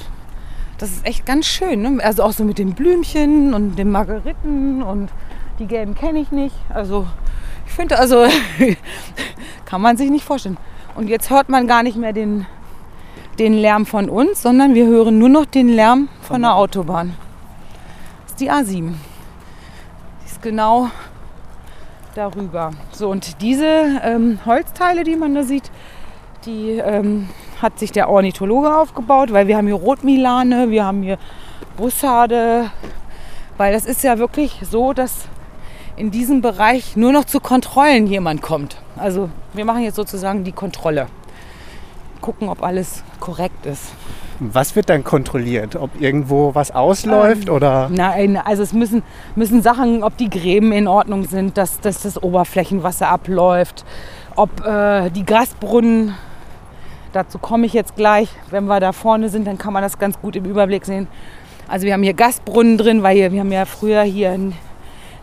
das 0.78 0.90
ist 0.90 1.06
echt 1.06 1.26
ganz 1.26 1.46
schön. 1.46 1.82
Ne? 1.82 1.98
Also 2.02 2.22
auch 2.24 2.32
so 2.32 2.44
mit 2.44 2.58
den 2.58 2.74
Blümchen 2.74 3.54
und 3.54 3.76
den 3.76 3.90
Margeriten 3.90 4.82
und 4.82 5.10
die 5.58 5.66
gelben 5.66 5.94
kenne 5.94 6.18
ich 6.18 6.32
nicht. 6.32 6.56
Also 6.68 7.06
ich 7.66 7.72
finde, 7.72 7.98
also 7.98 8.26
kann 9.64 9.80
man 9.80 9.96
sich 9.96 10.10
nicht 10.10 10.24
vorstellen. 10.24 10.58
Und 10.94 11.08
jetzt 11.08 11.30
hört 11.30 11.48
man 11.48 11.66
gar 11.66 11.82
nicht 11.82 11.96
mehr 11.96 12.12
den 12.12 12.46
den 13.38 13.54
Lärm 13.54 13.86
von 13.86 14.08
uns, 14.08 14.42
sondern 14.42 14.74
wir 14.74 14.86
hören 14.86 15.18
nur 15.18 15.28
noch 15.28 15.46
den 15.46 15.68
Lärm 15.68 16.08
von 16.22 16.42
der 16.42 16.54
Autobahn. 16.54 17.14
Das 18.22 18.32
ist 18.32 18.40
die 18.40 18.50
A7. 18.50 18.92
Die 20.22 20.26
ist 20.26 20.42
genau 20.42 20.88
darüber. 22.14 22.70
So, 22.92 23.10
und 23.10 23.40
diese 23.42 24.00
ähm, 24.02 24.38
Holzteile, 24.44 25.04
die 25.04 25.16
man 25.16 25.34
da 25.34 25.42
sieht, 25.42 25.70
die 26.46 26.70
ähm, 26.72 27.28
hat 27.60 27.78
sich 27.78 27.90
der 27.90 28.08
Ornithologe 28.08 28.74
aufgebaut, 28.76 29.32
weil 29.32 29.48
wir 29.48 29.56
haben 29.56 29.66
hier 29.66 29.76
Rotmilane, 29.76 30.70
wir 30.70 30.84
haben 30.84 31.02
hier 31.02 31.18
Bussarde, 31.76 32.70
weil 33.56 33.72
das 33.72 33.86
ist 33.86 34.04
ja 34.04 34.18
wirklich 34.18 34.60
so, 34.70 34.92
dass 34.92 35.26
in 35.96 36.10
diesem 36.10 36.40
Bereich 36.40 36.96
nur 36.96 37.12
noch 37.12 37.24
zu 37.24 37.40
Kontrollen 37.40 38.06
jemand 38.06 38.42
kommt. 38.42 38.76
Also 38.96 39.30
wir 39.52 39.64
machen 39.64 39.82
jetzt 39.82 39.96
sozusagen 39.96 40.44
die 40.44 40.52
Kontrolle 40.52 41.06
gucken, 42.20 42.48
ob 42.48 42.62
alles 42.62 43.04
korrekt 43.20 43.66
ist. 43.66 43.92
Was 44.40 44.74
wird 44.74 44.88
dann 44.88 45.04
kontrolliert? 45.04 45.76
Ob 45.76 46.00
irgendwo 46.00 46.54
was 46.54 46.70
ausläuft 46.70 47.48
ähm, 47.48 47.54
oder? 47.54 47.88
Nein, 47.90 48.36
also 48.36 48.62
es 48.62 48.72
müssen, 48.72 49.02
müssen 49.36 49.62
Sachen, 49.62 50.02
ob 50.02 50.16
die 50.16 50.28
Gräben 50.28 50.72
in 50.72 50.88
Ordnung 50.88 51.24
sind, 51.24 51.56
dass, 51.56 51.80
dass 51.80 52.02
das 52.02 52.20
Oberflächenwasser 52.20 53.08
abläuft, 53.08 53.84
ob 54.36 54.64
äh, 54.66 55.10
die 55.10 55.24
Gasbrunnen, 55.24 56.14
dazu 57.12 57.38
komme 57.38 57.66
ich 57.66 57.74
jetzt 57.74 57.94
gleich, 57.94 58.28
wenn 58.50 58.64
wir 58.64 58.80
da 58.80 58.92
vorne 58.92 59.28
sind, 59.28 59.46
dann 59.46 59.58
kann 59.58 59.72
man 59.72 59.82
das 59.82 59.98
ganz 59.98 60.20
gut 60.20 60.34
im 60.34 60.46
Überblick 60.46 60.84
sehen. 60.84 61.06
Also 61.68 61.86
wir 61.86 61.92
haben 61.92 62.02
hier 62.02 62.14
Gasbrunnen 62.14 62.76
drin, 62.76 63.02
weil 63.02 63.16
hier, 63.16 63.32
wir 63.32 63.40
haben 63.40 63.52
ja 63.52 63.66
früher 63.66 64.02
hier 64.02 64.32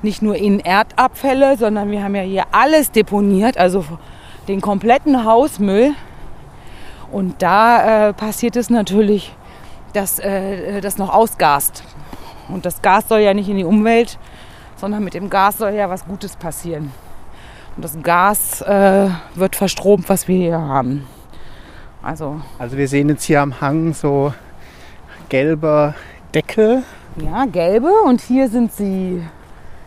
nicht 0.03 0.21
nur 0.21 0.35
in 0.35 0.59
Erdabfälle, 0.59 1.57
sondern 1.57 1.91
wir 1.91 2.03
haben 2.03 2.15
ja 2.15 2.21
hier 2.21 2.43
alles 2.51 2.91
deponiert, 2.91 3.57
also 3.57 3.85
den 4.47 4.61
kompletten 4.61 5.25
Hausmüll 5.25 5.93
und 7.11 7.41
da 7.41 8.09
äh, 8.09 8.13
passiert 8.13 8.55
es 8.55 8.69
natürlich, 8.69 9.35
dass 9.93 10.19
äh, 10.19 10.79
das 10.81 10.97
noch 10.97 11.13
ausgast. 11.13 11.83
Und 12.47 12.65
das 12.65 12.81
Gas 12.81 13.09
soll 13.09 13.19
ja 13.19 13.33
nicht 13.33 13.49
in 13.49 13.57
die 13.57 13.65
Umwelt, 13.65 14.17
sondern 14.77 15.03
mit 15.03 15.13
dem 15.13 15.29
Gas 15.29 15.57
soll 15.57 15.73
ja 15.73 15.89
was 15.89 16.05
Gutes 16.05 16.35
passieren. 16.35 16.91
Und 17.75 17.83
das 17.83 18.01
Gas 18.01 18.61
äh, 18.61 19.09
wird 19.35 19.55
verstromt, 19.55 20.07
was 20.09 20.27
wir 20.27 20.37
hier 20.37 20.59
haben. 20.59 21.05
Also, 22.01 22.41
also 22.57 22.77
wir 22.77 22.87
sehen 22.87 23.09
jetzt 23.09 23.23
hier 23.25 23.41
am 23.41 23.61
Hang 23.61 23.93
so 23.93 24.33
gelbe 25.29 25.93
Deckel. 26.33 26.83
Ja, 27.17 27.45
gelbe 27.45 27.91
und 28.05 28.21
hier 28.21 28.49
sind 28.49 28.73
sie 28.73 29.21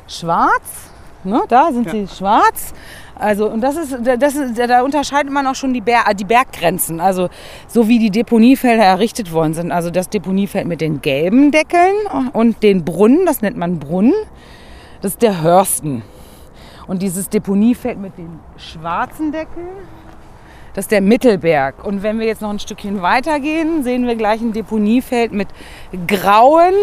schwarz. 0.06 0.90
Ne, 1.24 1.42
da 1.48 1.72
sind 1.72 1.86
ja. 1.86 1.92
sie 1.92 2.08
schwarz. 2.08 2.74
Also, 3.14 3.48
und 3.48 3.60
das 3.60 3.76
ist, 3.76 3.96
das 4.04 4.34
ist, 4.34 4.58
da 4.58 4.82
unterscheidet 4.82 5.32
man 5.32 5.46
auch 5.46 5.54
schon 5.54 5.72
die, 5.72 5.80
Ber 5.80 6.02
die 6.14 6.24
Berggrenzen. 6.24 7.00
Also, 7.00 7.28
so 7.68 7.88
wie 7.88 7.98
die 7.98 8.10
Deponiefelder 8.10 8.82
errichtet 8.82 9.32
worden 9.32 9.54
sind. 9.54 9.72
Also, 9.72 9.90
das 9.90 10.10
Deponiefeld 10.10 10.66
mit 10.66 10.80
den 10.80 11.00
gelben 11.00 11.50
Deckeln 11.50 11.94
und 12.32 12.62
den 12.62 12.84
Brunnen, 12.84 13.24
das 13.24 13.40
nennt 13.40 13.56
man 13.56 13.78
Brunnen, 13.78 14.12
das 15.00 15.12
ist 15.12 15.22
der 15.22 15.42
Hörsten. 15.42 16.02
Und 16.86 17.02
dieses 17.02 17.28
Deponiefeld 17.30 17.98
mit 17.98 18.18
den 18.18 18.40
schwarzen 18.56 19.32
Deckeln, 19.32 19.68
das 20.74 20.86
ist 20.86 20.90
der 20.90 21.00
Mittelberg. 21.00 21.84
Und 21.84 22.02
wenn 22.02 22.18
wir 22.18 22.26
jetzt 22.26 22.42
noch 22.42 22.50
ein 22.50 22.58
Stückchen 22.58 23.00
weiter 23.00 23.38
gehen, 23.38 23.84
sehen 23.84 24.06
wir 24.06 24.16
gleich 24.16 24.40
ein 24.40 24.52
Deponiefeld 24.52 25.32
mit 25.32 25.48
grauen 26.08 26.74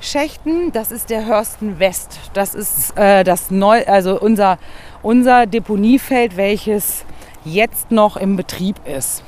Schächten. 0.00 0.72
Das 0.72 0.92
ist 0.92 1.10
der 1.10 1.26
Hörsten 1.26 1.78
West. 1.78 2.18
Das 2.34 2.54
ist 2.54 2.96
äh, 2.96 3.24
das 3.24 3.50
neu, 3.50 3.84
also 3.86 4.20
unser 4.20 4.58
unser 5.02 5.46
Deponiefeld, 5.46 6.36
welches 6.36 7.04
jetzt 7.44 7.90
noch 7.90 8.16
im 8.16 8.36
Betrieb 8.36 8.76
ist. 8.86 9.24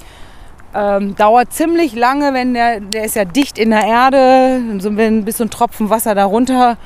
ähm, 0.74 1.16
dauert 1.16 1.52
ziemlich 1.52 1.94
lange, 1.94 2.32
wenn 2.34 2.54
der, 2.54 2.80
der 2.80 3.04
ist 3.04 3.16
ja 3.16 3.24
dicht 3.24 3.58
in 3.58 3.70
der 3.70 3.84
Erde, 3.84 4.60
so, 4.78 4.96
wenn 4.96 5.24
bis 5.24 5.38
so 5.38 5.44
ein 5.44 5.50
Tropfen 5.50 5.90
Wasser 5.90 6.14
darunter 6.14 6.76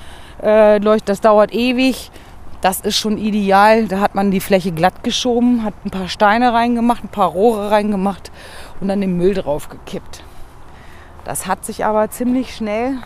äh, 0.42 0.79
läuft, 0.79 1.09
das 1.09 1.20
dauert 1.20 1.53
ewig. 1.53 2.11
Das 2.61 2.81
ist 2.81 2.97
schon 2.97 3.18
ideal. 3.18 3.88
Da 3.88 4.01
hat 4.01 4.14
man 4.14 4.31
die 4.31 4.40
Fläche 4.40 4.73
glatt 4.73 5.05
geschoben, 5.05 5.64
hat 5.64 5.75
ein 5.85 5.90
paar 5.90 6.09
Steine 6.09 6.55
reingemacht, 6.55 7.05
ein 7.05 7.09
paar 7.09 7.29
Rohre 7.29 7.70
reingemacht 7.70 8.33
und 8.81 8.88
dann 8.88 9.03
den 9.03 9.18
Müll 9.18 9.35
drauf 9.35 9.68
gekippt. 9.68 10.25
Das 11.25 11.47
hat 11.47 11.64
sich 11.64 11.85
aber 11.85 12.09
ziemlich 12.11 12.57
schnell 12.57 12.97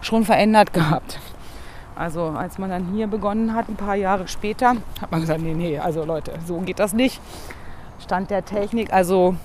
schon 0.00 0.24
verändert 0.24 0.72
gehabt. 0.72 1.18
Also 1.96 2.26
als 2.26 2.58
man 2.58 2.70
dann 2.70 2.92
hier 2.94 3.08
begonnen 3.08 3.54
hat, 3.54 3.68
ein 3.68 3.74
paar 3.74 3.96
Jahre 3.96 4.28
später, 4.28 4.76
hat 5.00 5.10
man 5.10 5.20
gesagt, 5.20 5.40
nee, 5.40 5.54
nee, 5.54 5.78
also 5.80 6.04
Leute, 6.04 6.34
so 6.46 6.58
geht 6.58 6.78
das 6.78 6.92
nicht. 6.92 7.20
Stand 8.08 8.30
der 8.30 8.42
Technik. 8.42 8.90
Also 8.90 9.36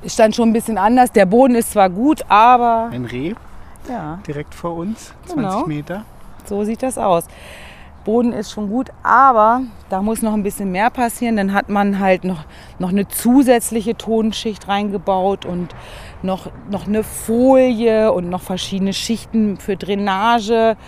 ist 0.00 0.18
dann 0.18 0.32
schon 0.32 0.48
ein 0.48 0.52
bisschen 0.54 0.78
anders. 0.78 1.12
Der 1.12 1.26
Boden 1.26 1.54
ist 1.54 1.72
zwar 1.72 1.90
gut, 1.90 2.24
aber. 2.28 2.88
Ein 2.90 3.04
Reh. 3.04 3.34
Ja. 3.86 4.18
Direkt 4.26 4.54
vor 4.54 4.74
uns, 4.76 5.12
20 5.26 5.36
genau. 5.36 5.66
Meter. 5.66 6.04
So 6.46 6.64
sieht 6.64 6.82
das 6.82 6.96
aus. 6.96 7.26
Boden 8.06 8.32
ist 8.32 8.50
schon 8.50 8.70
gut, 8.70 8.92
aber 9.02 9.60
da 9.90 10.00
muss 10.00 10.22
noch 10.22 10.32
ein 10.32 10.42
bisschen 10.42 10.72
mehr 10.72 10.88
passieren. 10.88 11.36
Dann 11.36 11.52
hat 11.52 11.68
man 11.68 11.98
halt 11.98 12.24
noch, 12.24 12.44
noch 12.78 12.88
eine 12.88 13.06
zusätzliche 13.08 13.98
Tonschicht 13.98 14.66
reingebaut 14.66 15.44
und 15.44 15.74
noch, 16.22 16.50
noch 16.70 16.86
eine 16.86 17.02
Folie 17.02 18.10
und 18.10 18.30
noch 18.30 18.40
verschiedene 18.40 18.94
Schichten 18.94 19.58
für 19.58 19.76
Drainage. 19.76 20.78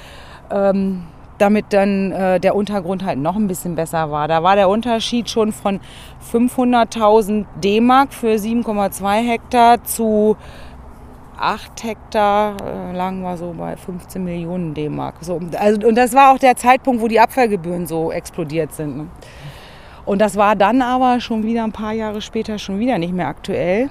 Ähm, 0.50 1.02
damit 1.38 1.66
dann 1.70 2.12
äh, 2.12 2.40
der 2.40 2.54
Untergrund 2.54 3.04
halt 3.04 3.18
noch 3.18 3.36
ein 3.36 3.48
bisschen 3.48 3.74
besser 3.74 4.10
war. 4.10 4.28
Da 4.28 4.42
war 4.42 4.56
der 4.56 4.68
Unterschied 4.68 5.30
schon 5.30 5.52
von 5.52 5.80
500.000 6.32 7.46
D-Mark 7.62 8.12
für 8.12 8.34
7,2 8.34 9.26
Hektar 9.26 9.84
zu 9.84 10.36
8 11.38 11.84
Hektar 11.84 12.56
äh, 12.60 12.96
lagen 12.96 13.22
wir 13.22 13.36
so 13.36 13.54
bei 13.56 13.76
15 13.76 14.22
Millionen 14.22 14.74
D-Mark. 14.74 15.16
So, 15.20 15.40
also, 15.56 15.86
und 15.86 15.94
das 15.94 16.12
war 16.12 16.32
auch 16.32 16.38
der 16.38 16.56
Zeitpunkt, 16.56 17.00
wo 17.00 17.08
die 17.08 17.20
Abfallgebühren 17.20 17.86
so 17.86 18.10
explodiert 18.10 18.72
sind. 18.72 18.96
Ne? 18.96 19.06
Und 20.04 20.20
das 20.20 20.36
war 20.36 20.56
dann 20.56 20.80
aber 20.80 21.20
schon 21.20 21.42
wieder 21.42 21.64
ein 21.64 21.72
paar 21.72 21.92
Jahre 21.92 22.22
später 22.22 22.58
schon 22.58 22.78
wieder 22.78 22.98
nicht 22.98 23.12
mehr 23.12 23.28
aktuell. 23.28 23.90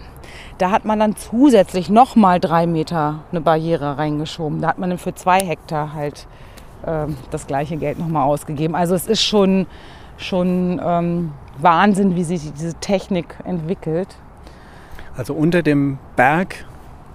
Da 0.57 0.71
hat 0.71 0.83
man 0.83 0.99
dann 0.99 1.15
zusätzlich 1.15 1.89
noch 1.89 2.15
mal 2.15 2.39
drei 2.39 2.65
Meter 2.65 3.19
eine 3.31 3.39
Barriere 3.39 3.97
reingeschoben. 3.97 4.59
Da 4.59 4.69
hat 4.69 4.79
man 4.79 4.89
dann 4.89 4.99
für 4.99 5.13
zwei 5.13 5.39
Hektar 5.39 5.93
halt 5.93 6.27
ähm, 6.85 7.17
das 7.31 7.47
gleiche 7.47 7.77
Geld 7.77 7.99
nochmal 7.99 8.23
ausgegeben. 8.23 8.75
Also 8.75 8.95
es 8.95 9.07
ist 9.07 9.23
schon 9.23 9.67
schon 10.17 10.81
ähm, 10.83 11.31
Wahnsinn, 11.59 12.15
wie 12.15 12.23
sich 12.23 12.51
diese 12.53 12.73
Technik 12.75 13.35
entwickelt. 13.43 14.15
Also 15.15 15.33
unter 15.33 15.63
dem 15.63 15.97
Berg 16.15 16.65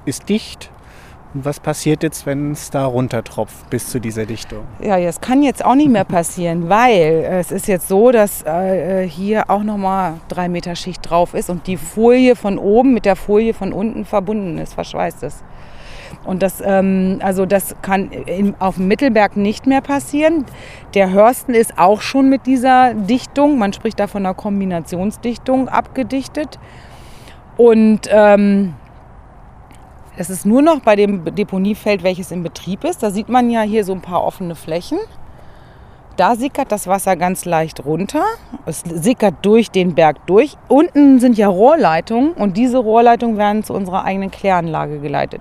ist 0.05 0.29
dicht. 0.29 0.71
Und 1.35 1.47
was 1.47 1.61
passiert 1.61 2.03
jetzt, 2.03 2.27
wenn 2.27 2.53
es 2.53 2.69
da 2.69 2.85
runtertropft 2.85 3.71
bis 3.71 3.89
zu 3.89 4.01
dieser 4.01 4.27
Dichtung? 4.27 4.65
Ja, 4.83 5.01
das 5.01 5.21
kann 5.21 5.43
jetzt 5.43 5.65
auch 5.65 5.75
nicht 5.75 5.91
mehr 5.91 6.05
passieren, 6.05 6.69
weil 6.69 7.27
es 7.31 7.51
ist 7.51 7.69
jetzt 7.69 7.89
so, 7.89 8.11
dass 8.11 8.45
äh, 8.45 9.09
hier 9.09 9.49
auch 9.49 9.63
nochmal 9.63 10.15
drei 10.29 10.49
Meter 10.49 10.77
Schicht 10.77 11.09
drauf 11.09 11.33
ist 11.35 11.49
und 11.49 11.67
die 11.67 11.79
Folie 11.79 12.37
von 12.37 12.59
oben 12.59 12.93
mit 12.93 13.07
der 13.07 13.17
Folie 13.17 13.55
von 13.55 13.73
unten 13.73 14.05
verbunden 14.05 14.59
ist, 14.59 14.75
verschweißt 14.75 15.23
ist. 15.23 15.43
Und 16.25 16.43
das, 16.43 16.63
ähm, 16.65 17.19
also 17.23 17.47
das 17.47 17.75
kann 17.83 18.11
in, 18.11 18.55
auf 18.61 18.77
dem 18.77 18.89
Mittelberg 18.89 19.37
nicht 19.37 19.67
mehr 19.67 19.81
passieren. 19.81 20.45
Der 20.95 21.11
Hörsten 21.11 21.55
ist 21.55 21.79
auch 21.79 22.01
schon 22.01 22.29
mit 22.29 22.47
dieser 22.47 22.95
Dichtung, 22.95 23.59
man 23.59 23.73
spricht 23.73 23.99
da 23.99 24.07
von 24.07 24.25
einer 24.25 24.35
Kombinationsdichtung, 24.35 25.69
abgedichtet. 25.69 26.59
Und 27.57 28.09
ähm, 28.11 28.75
es 30.17 30.31
ist 30.31 30.47
nur 30.47 30.63
noch 30.63 30.81
bei 30.81 30.95
dem 30.95 31.25
Deponiefeld, 31.35 32.03
welches 32.03 32.31
in 32.31 32.43
Betrieb 32.43 32.85
ist. 32.85 33.03
Da 33.03 33.11
sieht 33.11 33.29
man 33.29 33.51
ja 33.51 33.63
hier 33.63 33.85
so 33.85 33.93
ein 33.93 34.03
paar 34.03 34.25
offene 34.25 34.55
Flächen. 34.55 34.99
Da 36.17 36.37
sickert 36.37 36.71
das 36.71 36.87
Wasser 36.87 37.17
ganz 37.17 37.47
leicht 37.47 37.85
runter. 37.87 38.23
Es 38.67 38.83
sickert 38.85 39.37
durch 39.43 39.71
den 39.71 39.95
Berg 39.95 40.27
durch. 40.27 40.57
Unten 40.69 41.19
sind 41.19 41.39
ja 41.39 41.49
Rohrleitungen 41.49 42.33
und 42.33 42.59
diese 42.59 42.79
Rohrleitungen 42.79 43.39
werden 43.39 43.65
zu 43.65 43.73
unserer 43.73 44.05
eigenen 44.05 44.31
Kläranlage 44.31 45.01
geleitet. 45.01 45.41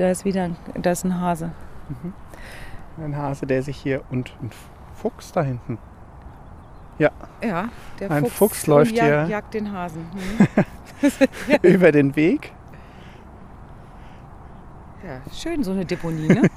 Da 0.00 0.10
ist 0.10 0.24
wieder 0.24 0.44
ein, 0.44 0.56
da 0.80 0.92
ist 0.92 1.04
ein 1.04 1.20
Hase. 1.20 1.50
Mhm. 1.90 2.14
Ein 3.04 3.16
Hase, 3.18 3.44
der 3.44 3.62
sich 3.62 3.76
hier 3.76 4.00
und 4.08 4.32
ein 4.40 4.50
Fuchs 4.94 5.30
da 5.30 5.42
hinten. 5.42 5.76
Ja. 6.98 7.10
Ja, 7.42 7.68
der 7.98 8.10
ein 8.10 8.22
Fuchs, 8.22 8.34
Fuchs 8.34 8.66
läuft 8.66 8.96
jag, 8.96 9.04
hier 9.04 9.26
jagt 9.26 9.52
den 9.52 9.70
Hasen. 9.70 10.06
Hm. 11.02 11.58
über 11.62 11.92
den 11.92 12.16
Weg. 12.16 12.52
Ja, 15.02 15.20
schön 15.34 15.64
so 15.64 15.70
eine 15.70 15.86
Deponie, 15.86 16.28
ne? 16.28 16.42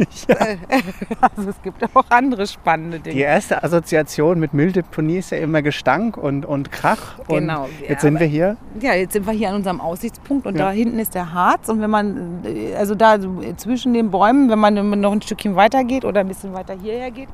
Also 1.22 1.50
es 1.50 1.62
gibt 1.62 1.82
auch 1.96 2.04
andere 2.10 2.46
spannende 2.46 3.00
Dinge. 3.00 3.16
Die 3.16 3.22
erste 3.22 3.64
Assoziation 3.64 4.38
mit 4.39 4.54
Mülldeponie 4.54 5.18
ist 5.20 5.30
ja 5.32 5.38
immer 5.38 5.62
Gestank 5.62 6.18
und, 6.18 6.46
und 6.46 6.70
Krach. 6.70 7.20
Genau. 7.30 7.64
Und 7.64 7.70
jetzt 7.88 8.02
sind 8.02 8.20
wir 8.20 8.28
hier. 8.28 8.58
Ja, 8.82 8.94
jetzt 8.96 9.14
sind 9.14 9.26
wir 9.26 9.34
hier 9.34 9.50
an 9.50 9.56
unserem 9.56 9.80
Aussichtspunkt 9.80 10.46
und 10.46 10.58
Ja. 10.58 10.66
da 10.66 10.72
hinten 10.72 11.00
ist 11.00 11.16
der 11.16 11.34
Harz. 11.34 11.70
Und 11.70 11.80
wenn 11.80 11.89
man, 11.89 12.44
äh, 12.44 12.76
also 12.76 12.96
da 12.96 13.18
zwischen 13.56 13.94
den 13.94 14.12
Bäumen, 14.12 14.50
wenn 14.50 14.60
man 14.60 15.00
noch 15.00 15.14
ein 15.14 15.22
Stückchen 15.22 15.56
weiter 15.56 15.86
geht 15.86 16.04
oder 16.04 16.20
ein 16.20 16.28
bisschen 16.28 16.54
weiter 16.54 16.74
hierher 16.74 17.12
geht, 17.12 17.30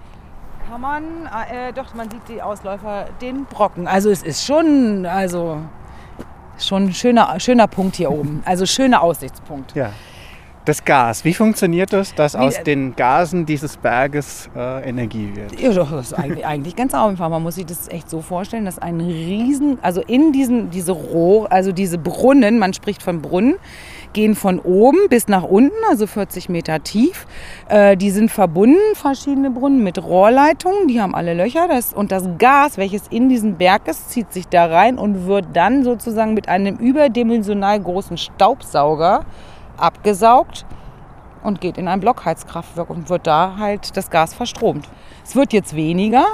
kann 0.70 0.82
man, 0.82 1.04
äh, 1.52 1.74
doch, 1.74 1.96
man 1.96 2.12
sieht 2.12 2.22
die 2.30 2.44
Ausläufer, 2.44 3.08
den 3.20 3.46
Brocken. 3.46 3.88
Also 3.88 4.12
es 4.12 4.22
ist 4.22 4.46
schon, 4.46 5.08
also 5.08 5.58
schon 6.60 6.84
ein 6.90 6.94
schöner, 6.94 7.40
schöner 7.40 7.66
Punkt 7.68 7.96
hier 7.96 8.12
oben. 8.12 8.44
Also 8.46 8.68
schöner 8.68 9.02
Aussichtspunkt. 9.02 9.74
Ja. 9.74 9.90
Das 10.70 10.86
Gas, 10.86 11.26
wie 11.26 11.34
funktioniert 11.34 11.92
das, 11.94 12.14
dass 12.14 12.36
Wie- 12.36 12.38
aus 12.38 12.62
den 12.62 12.96
Gasen 12.96 13.48
dieses 13.48 13.76
Berges 13.76 14.52
äh, 14.56 14.88
Energie 14.88 15.32
wird? 15.34 15.60
Ja, 15.60 15.74
doch, 15.74 15.90
das 15.90 16.12
ist 16.12 16.14
eigentlich, 16.14 16.46
eigentlich 16.46 16.76
ganz 16.76 16.94
einfach. 16.94 17.28
Man 17.28 17.42
muss 17.42 17.56
sich 17.56 17.66
das 17.66 17.88
echt 17.88 18.08
so 18.08 18.22
vorstellen, 18.22 18.66
dass 18.66 18.78
ein 18.78 19.02
Riesen, 19.02 19.80
also 19.82 20.02
in 20.02 20.32
diesen, 20.32 20.70
diese 20.70 20.92
Rohr, 20.92 21.52
also 21.52 21.72
diese 21.72 21.98
Brunnen, 21.98 22.60
man 22.60 22.76
spricht 22.76 23.02
von 23.02 23.20
Brunnen, 23.20 23.56
gehen 24.14 24.36
von 24.36 24.60
oben 24.60 25.10
bis 25.10 25.28
nach 25.28 25.42
unten, 25.42 25.74
also 25.90 26.06
40 26.06 26.50
Meter 26.50 26.84
tief. 26.84 27.26
Äh, 27.68 27.98
die 27.98 28.12
sind 28.12 28.30
verbunden, 28.30 28.78
verschiedene 28.94 29.50
Brunnen, 29.50 29.84
mit 29.84 29.98
Rohrleitungen, 29.98 30.88
die 30.88 31.02
haben 31.02 31.16
alle 31.16 31.34
Löcher. 31.34 31.68
Das, 31.68 31.94
und 31.94 32.12
das 32.12 32.30
Gas, 32.38 32.78
welches 32.78 33.08
in 33.10 33.28
diesem 33.28 33.56
Berg 33.56 33.88
ist, 33.88 34.12
zieht 34.12 34.32
sich 34.32 34.48
da 34.48 34.68
rein 34.68 35.00
und 35.00 35.26
wird 35.26 35.48
dann 35.54 35.84
sozusagen 35.84 36.36
mit 36.36 36.48
einem 36.48 36.76
überdimensional 36.76 37.80
großen 37.80 38.18
Staubsauger 38.18 39.26
abgesaugt 39.82 40.66
und 41.44 41.62
geht 41.62 41.78
in 41.78 41.88
ein 41.88 42.00
Blockheizkraftwerk 42.00 42.90
und 42.90 43.10
wird 43.10 43.28
da 43.28 43.56
halt 43.58 43.96
das 43.96 44.10
Gas 44.10 44.34
verstromt. 44.34 44.88
Es 45.24 45.36
wird 45.36 45.54
jetzt 45.54 45.76
weniger, 45.76 46.26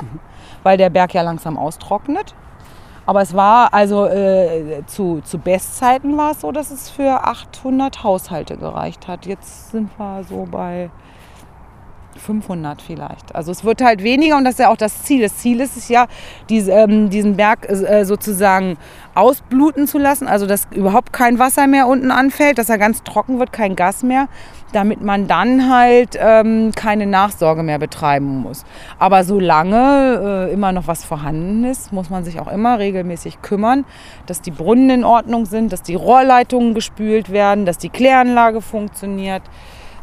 weil 0.63 0.77
der 0.77 0.89
Berg 0.89 1.13
ja 1.13 1.21
langsam 1.21 1.57
austrocknet. 1.57 2.35
Aber 3.05 3.21
es 3.21 3.35
war 3.35 3.73
also 3.73 4.07
äh, 4.07 4.83
zu, 4.87 5.21
zu 5.21 5.37
Bestzeiten 5.37 6.17
war 6.17 6.31
es 6.31 6.41
so, 6.41 6.51
dass 6.51 6.71
es 6.71 6.89
für 6.89 7.23
800 7.23 8.03
Haushalte 8.03 8.57
gereicht 8.57 9.07
hat. 9.07 9.27
Jetzt 9.27 9.71
sind 9.71 9.91
wir 9.99 10.23
so 10.23 10.47
bei 10.49 10.89
500 12.17 12.81
vielleicht. 12.81 13.35
Also 13.35 13.51
es 13.51 13.63
wird 13.63 13.81
halt 13.81 14.01
weniger 14.01 14.37
und 14.37 14.45
das 14.45 14.53
ist 14.55 14.59
ja 14.59 14.69
auch 14.69 14.77
das 14.77 15.03
Ziel. 15.03 15.21
Das 15.21 15.37
Ziel 15.37 15.59
ist 15.59 15.77
es 15.77 15.89
ja, 15.89 16.07
diese, 16.49 16.71
ähm, 16.71 17.09
diesen 17.09 17.35
Berg 17.35 17.69
äh, 17.69 18.05
sozusagen 18.05 18.77
ausbluten 19.15 19.87
zu 19.87 19.97
lassen, 19.97 20.27
also 20.27 20.45
dass 20.45 20.67
überhaupt 20.71 21.13
kein 21.13 21.39
Wasser 21.39 21.67
mehr 21.67 21.87
unten 21.87 22.11
anfällt, 22.11 22.57
dass 22.57 22.69
er 22.69 22.77
ganz 22.77 23.03
trocken 23.03 23.39
wird, 23.39 23.53
kein 23.53 23.75
Gas 23.75 24.03
mehr, 24.03 24.27
damit 24.73 25.01
man 25.01 25.27
dann 25.27 25.73
halt 25.73 26.17
ähm, 26.19 26.71
keine 26.75 27.07
Nachsorge 27.07 27.63
mehr 27.63 27.79
betreiben 27.79 28.41
muss. 28.41 28.65
Aber 28.99 29.23
solange 29.23 30.47
äh, 30.49 30.53
immer 30.53 30.73
noch 30.73 30.87
was 30.87 31.05
vorhanden 31.05 31.63
ist, 31.63 31.93
muss 31.93 32.09
man 32.09 32.25
sich 32.25 32.39
auch 32.39 32.51
immer 32.51 32.77
regelmäßig 32.77 33.41
kümmern, 33.41 33.85
dass 34.25 34.41
die 34.41 34.51
Brunnen 34.51 34.89
in 34.89 35.03
Ordnung 35.05 35.45
sind, 35.45 35.71
dass 35.71 35.81
die 35.81 35.95
Rohrleitungen 35.95 36.73
gespült 36.73 37.31
werden, 37.31 37.65
dass 37.65 37.77
die 37.77 37.89
Kläranlage 37.89 38.61
funktioniert. 38.61 39.43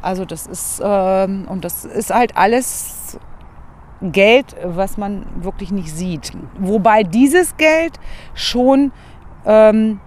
Also 0.00 0.24
das 0.24 0.46
ist, 0.46 0.82
ähm, 0.84 1.46
und 1.48 1.64
das 1.64 1.84
ist 1.84 2.12
halt 2.12 2.36
alles 2.36 3.18
Geld, 4.11 4.57
was 4.64 4.96
man 4.96 5.26
wirklich 5.36 5.70
nicht 5.70 5.90
sieht. 5.90 6.32
Wobei 6.59 7.03
dieses 7.03 7.57
Geld 7.57 8.00
schon 8.34 8.92
ähm, 9.46 10.00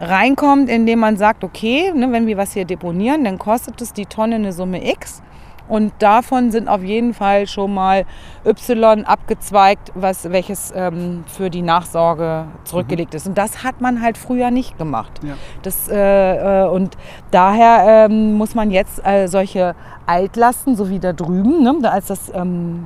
reinkommt, 0.00 0.68
indem 0.68 0.98
man 0.98 1.16
sagt, 1.16 1.44
okay, 1.44 1.92
ne, 1.94 2.10
wenn 2.10 2.26
wir 2.26 2.36
was 2.36 2.52
hier 2.52 2.64
deponieren, 2.64 3.24
dann 3.24 3.38
kostet 3.38 3.80
es 3.80 3.92
die 3.92 4.06
Tonne 4.06 4.34
eine 4.36 4.52
Summe 4.52 4.90
X. 4.90 5.22
Und 5.68 5.92
davon 6.00 6.50
sind 6.50 6.68
auf 6.68 6.82
jeden 6.82 7.14
Fall 7.14 7.46
schon 7.46 7.72
mal 7.72 8.04
Y 8.44 9.04
abgezweigt, 9.04 9.92
was, 9.94 10.30
welches 10.30 10.72
ähm, 10.76 11.24
für 11.26 11.50
die 11.50 11.62
Nachsorge 11.62 12.46
zurückgelegt 12.64 13.14
ist. 13.14 13.28
Und 13.28 13.38
das 13.38 13.62
hat 13.62 13.80
man 13.80 14.02
halt 14.02 14.18
früher 14.18 14.50
nicht 14.50 14.76
gemacht. 14.76 15.20
Ja. 15.22 15.34
Das, 15.62 15.88
äh, 15.88 16.64
äh, 16.64 16.68
und 16.68 16.96
daher 17.30 18.06
ähm, 18.10 18.34
muss 18.34 18.54
man 18.54 18.70
jetzt 18.70 19.06
äh, 19.06 19.28
solche 19.28 19.74
Altlasten, 20.04 20.74
so 20.74 20.90
wie 20.90 20.98
da 20.98 21.12
drüben, 21.12 21.62
ne, 21.62 21.90
als 21.90 22.08
das 22.08 22.32
ähm, 22.34 22.84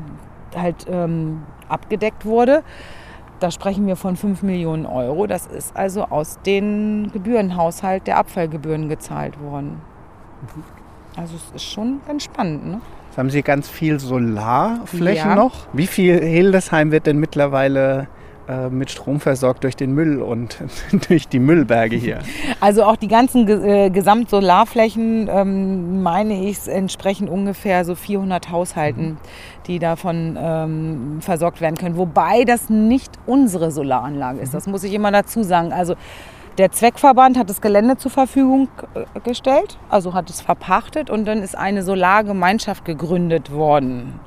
halt 0.56 0.86
ähm, 0.90 1.42
abgedeckt 1.68 2.24
wurde, 2.24 2.62
da 3.40 3.50
sprechen 3.50 3.86
wir 3.86 3.96
von 3.96 4.16
5 4.16 4.42
Millionen 4.42 4.86
Euro. 4.86 5.26
Das 5.26 5.46
ist 5.46 5.76
also 5.76 6.04
aus 6.04 6.38
dem 6.46 7.10
Gebührenhaushalt 7.12 8.06
der 8.06 8.16
Abfallgebühren 8.18 8.88
gezahlt 8.88 9.38
worden. 9.40 9.80
Also 11.16 11.36
es 11.36 11.50
ist 11.54 11.64
schon 11.70 12.00
ganz 12.06 12.24
spannend. 12.24 12.66
Ne? 12.66 12.80
Jetzt 13.08 13.18
haben 13.18 13.30
Sie 13.30 13.42
ganz 13.42 13.68
viel 13.68 13.98
Solarflächen 14.00 15.30
Ja. 15.30 15.34
noch. 15.34 15.66
Wie 15.72 15.86
viel 15.86 16.18
Hildesheim 16.20 16.92
wird 16.92 17.06
denn 17.06 17.18
mittlerweile 17.18 18.08
äh, 18.48 18.68
mit 18.68 18.90
Strom 18.90 19.20
versorgt 19.20 19.64
durch 19.64 19.76
den 19.76 19.92
Müll 19.92 20.22
und 20.22 20.58
durch 21.08 21.28
die 21.28 21.38
Müllberge 21.38 21.96
hier? 21.96 22.20
Also 22.60 22.84
auch 22.84 22.96
die 22.96 23.08
ganzen 23.08 23.48
äh, 23.48 23.90
Gesamtsolarflächen, 23.90 25.28
ähm, 25.30 26.02
meine 26.02 26.48
ich, 26.48 26.68
entsprechen 26.68 27.28
ungefähr 27.28 27.84
so 27.84 27.94
400 27.94 28.50
Haushalten, 28.50 29.18
die 29.66 29.78
davon 29.78 30.38
ähm, 30.40 31.18
versorgt 31.20 31.60
werden 31.60 31.76
können. 31.76 31.96
Wobei 31.96 32.44
das 32.44 32.70
nicht 32.70 33.12
unsere 33.26 33.70
Solaranlage 33.70 34.40
ist. 34.40 34.54
Das 34.54 34.66
muss 34.66 34.84
ich 34.84 34.92
immer 34.92 35.10
dazu 35.10 35.42
sagen. 35.42 35.72
Also 35.72 35.94
der 36.58 36.70
Zweckverband 36.70 37.36
hat 37.36 37.50
das 37.50 37.60
Gelände 37.60 37.96
zur 37.96 38.10
Verfügung 38.10 38.68
äh, 38.94 39.20
gestellt, 39.20 39.76
also 39.90 40.14
hat 40.14 40.30
es 40.30 40.40
verpachtet 40.40 41.10
und 41.10 41.26
dann 41.26 41.42
ist 41.42 41.56
eine 41.56 41.82
Solargemeinschaft 41.82 42.84
gegründet 42.84 43.52
worden 43.52 44.20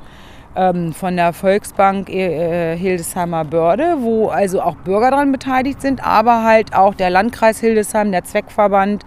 von 0.55 1.15
der 1.15 1.31
Volksbank 1.31 2.09
äh, 2.09 2.75
Hildesheimer 2.75 3.45
Börde, 3.45 3.97
wo 3.99 4.29
also 4.29 4.61
auch 4.61 4.75
Bürger 4.75 5.11
daran 5.11 5.31
beteiligt 5.31 5.81
sind, 5.81 6.03
aber 6.03 6.43
halt 6.43 6.75
auch 6.75 6.95
der 6.95 7.09
Landkreis 7.09 7.59
Hildesheim, 7.59 8.11
der 8.11 8.23
Zweckverband, 8.23 9.05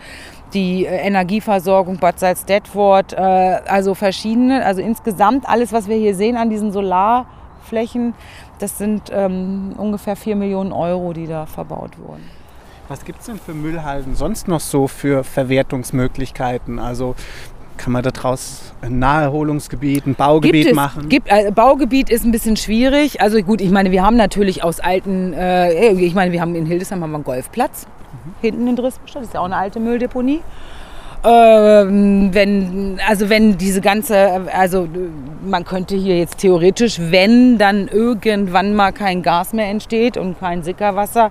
die 0.55 0.87
äh, 0.87 1.07
Energieversorgung 1.07 1.99
Bad 1.99 2.19
Salzdetford, 2.19 3.15
äh, 3.15 3.17
also 3.19 3.95
verschiedene, 3.95 4.65
also 4.65 4.81
insgesamt 4.81 5.49
alles, 5.49 5.73
was 5.73 5.89
wir 5.89 5.97
hier 5.97 6.15
sehen 6.15 6.37
an 6.37 6.49
diesen 6.49 6.73
Solarflächen, 6.73 8.15
das 8.59 8.79
sind 8.79 9.11
ähm, 9.13 9.75
ungefähr 9.77 10.17
4 10.17 10.37
Millionen 10.37 10.73
Euro, 10.73 11.13
die 11.13 11.27
da 11.27 11.47
verbaut 11.47 11.99
wurden. 11.99 12.23
Was 12.89 13.05
gibt 13.05 13.21
es 13.21 13.27
denn 13.27 13.39
für 13.39 13.55
Müllhalden 13.55 14.15
sonst 14.17 14.49
noch 14.49 14.61
so 14.61 14.87
für 14.87 15.25
Verwertungsmöglichkeiten? 15.25 16.79
Also 16.79 17.15
kann 17.77 17.93
man 17.93 18.03
daraus 18.03 18.73
ein 18.81 18.99
Naherholungsgebiet, 18.99 20.07
ein 20.07 20.15
Baugebiet 20.15 20.69
es, 20.69 20.75
machen? 20.75 21.09
Gibt, 21.09 21.29
äh, 21.29 21.51
Baugebiet 21.51 22.11
ist 22.11 22.25
ein 22.25 22.33
bisschen 22.33 22.57
schwierig. 22.57 23.21
Also 23.21 23.41
gut, 23.43 23.61
ich 23.61 23.71
meine, 23.71 23.91
wir 23.91 24.03
haben 24.03 24.17
natürlich 24.17 24.63
aus 24.63 24.81
alten, 24.81 25.33
äh, 25.33 25.93
ich 25.93 26.15
meine, 26.15 26.33
wir 26.33 26.41
haben 26.41 26.55
in 26.55 26.67
Hildesheim 26.67 27.03
haben 27.03 27.11
wir 27.11 27.17
einen 27.17 27.25
Golfplatz, 27.25 27.87
hinten 28.41 28.67
in 28.69 28.77
Drispenstadt, 28.77 29.23
das 29.23 29.29
ist 29.29 29.35
ja 29.35 29.41
auch 29.41 29.47
eine 29.47 29.57
alte 29.57 29.81
Mülldeponie. 29.81 30.41
Ähm, 31.25 32.31
wenn, 32.33 32.99
also 33.09 33.29
wenn 33.29 33.57
diese 33.57 33.81
ganze, 33.81 34.51
also 34.53 34.89
man 35.45 35.65
könnte 35.65 35.95
hier 35.95 36.19
jetzt 36.19 36.39
theoretisch, 36.39 36.99
wenn 36.99 37.59
dann 37.59 37.87
irgendwann 37.87 38.75
mal 38.75 38.93
kein 38.93 39.23
Gas 39.23 39.53
mehr 39.53 39.69
entsteht 39.69 40.17
und 40.17 40.41
kein 40.41 40.65
Sickerwasser 40.65 41.31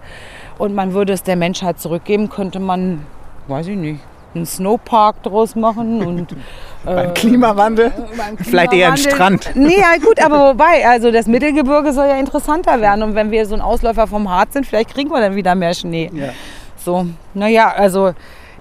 und 0.58 0.74
man 0.74 0.94
würde 0.94 1.12
es 1.12 1.24
der 1.24 1.36
Menschheit 1.36 1.80
zurückgeben, 1.80 2.30
könnte 2.30 2.62
man, 2.62 3.06
weiß 3.50 3.68
ich 3.68 3.76
nicht, 3.76 4.00
einen 4.36 4.46
Snowpark 4.46 5.24
draus 5.24 5.56
machen 5.56 6.06
und 6.06 6.36
beim 6.86 7.14
Klimawandel, 7.14 7.92
beim 8.18 8.38
vielleicht 8.38 8.74
eher 8.74 8.92
ein 8.92 8.98
Strand. 8.98 9.52
Nee, 9.56 9.80
ja 9.80 9.98
gut, 10.04 10.24
aber 10.24 10.50
wobei, 10.50 10.88
also 10.88 11.12
das 11.12 11.28
Mittelgebirge 11.28 11.94
soll 11.94 12.08
ja 12.08 12.18
interessanter 12.18 12.82
werden 12.82 13.04
und 13.04 13.16
wenn 13.16 13.32
wir 13.32 13.46
so 13.46 13.56
ein 13.56 13.62
Ausläufer 13.62 14.08
vom 14.08 14.30
Harz 14.30 14.54
sind, 14.54 14.66
vielleicht 14.66 14.94
kriegen 14.94 15.10
wir 15.10 15.20
dann 15.20 15.36
wieder 15.36 15.56
mehr 15.56 15.74
Schnee. 15.74 16.10
Ja. 16.14 16.30
So, 16.78 17.06
naja, 17.34 17.74
also 17.76 18.14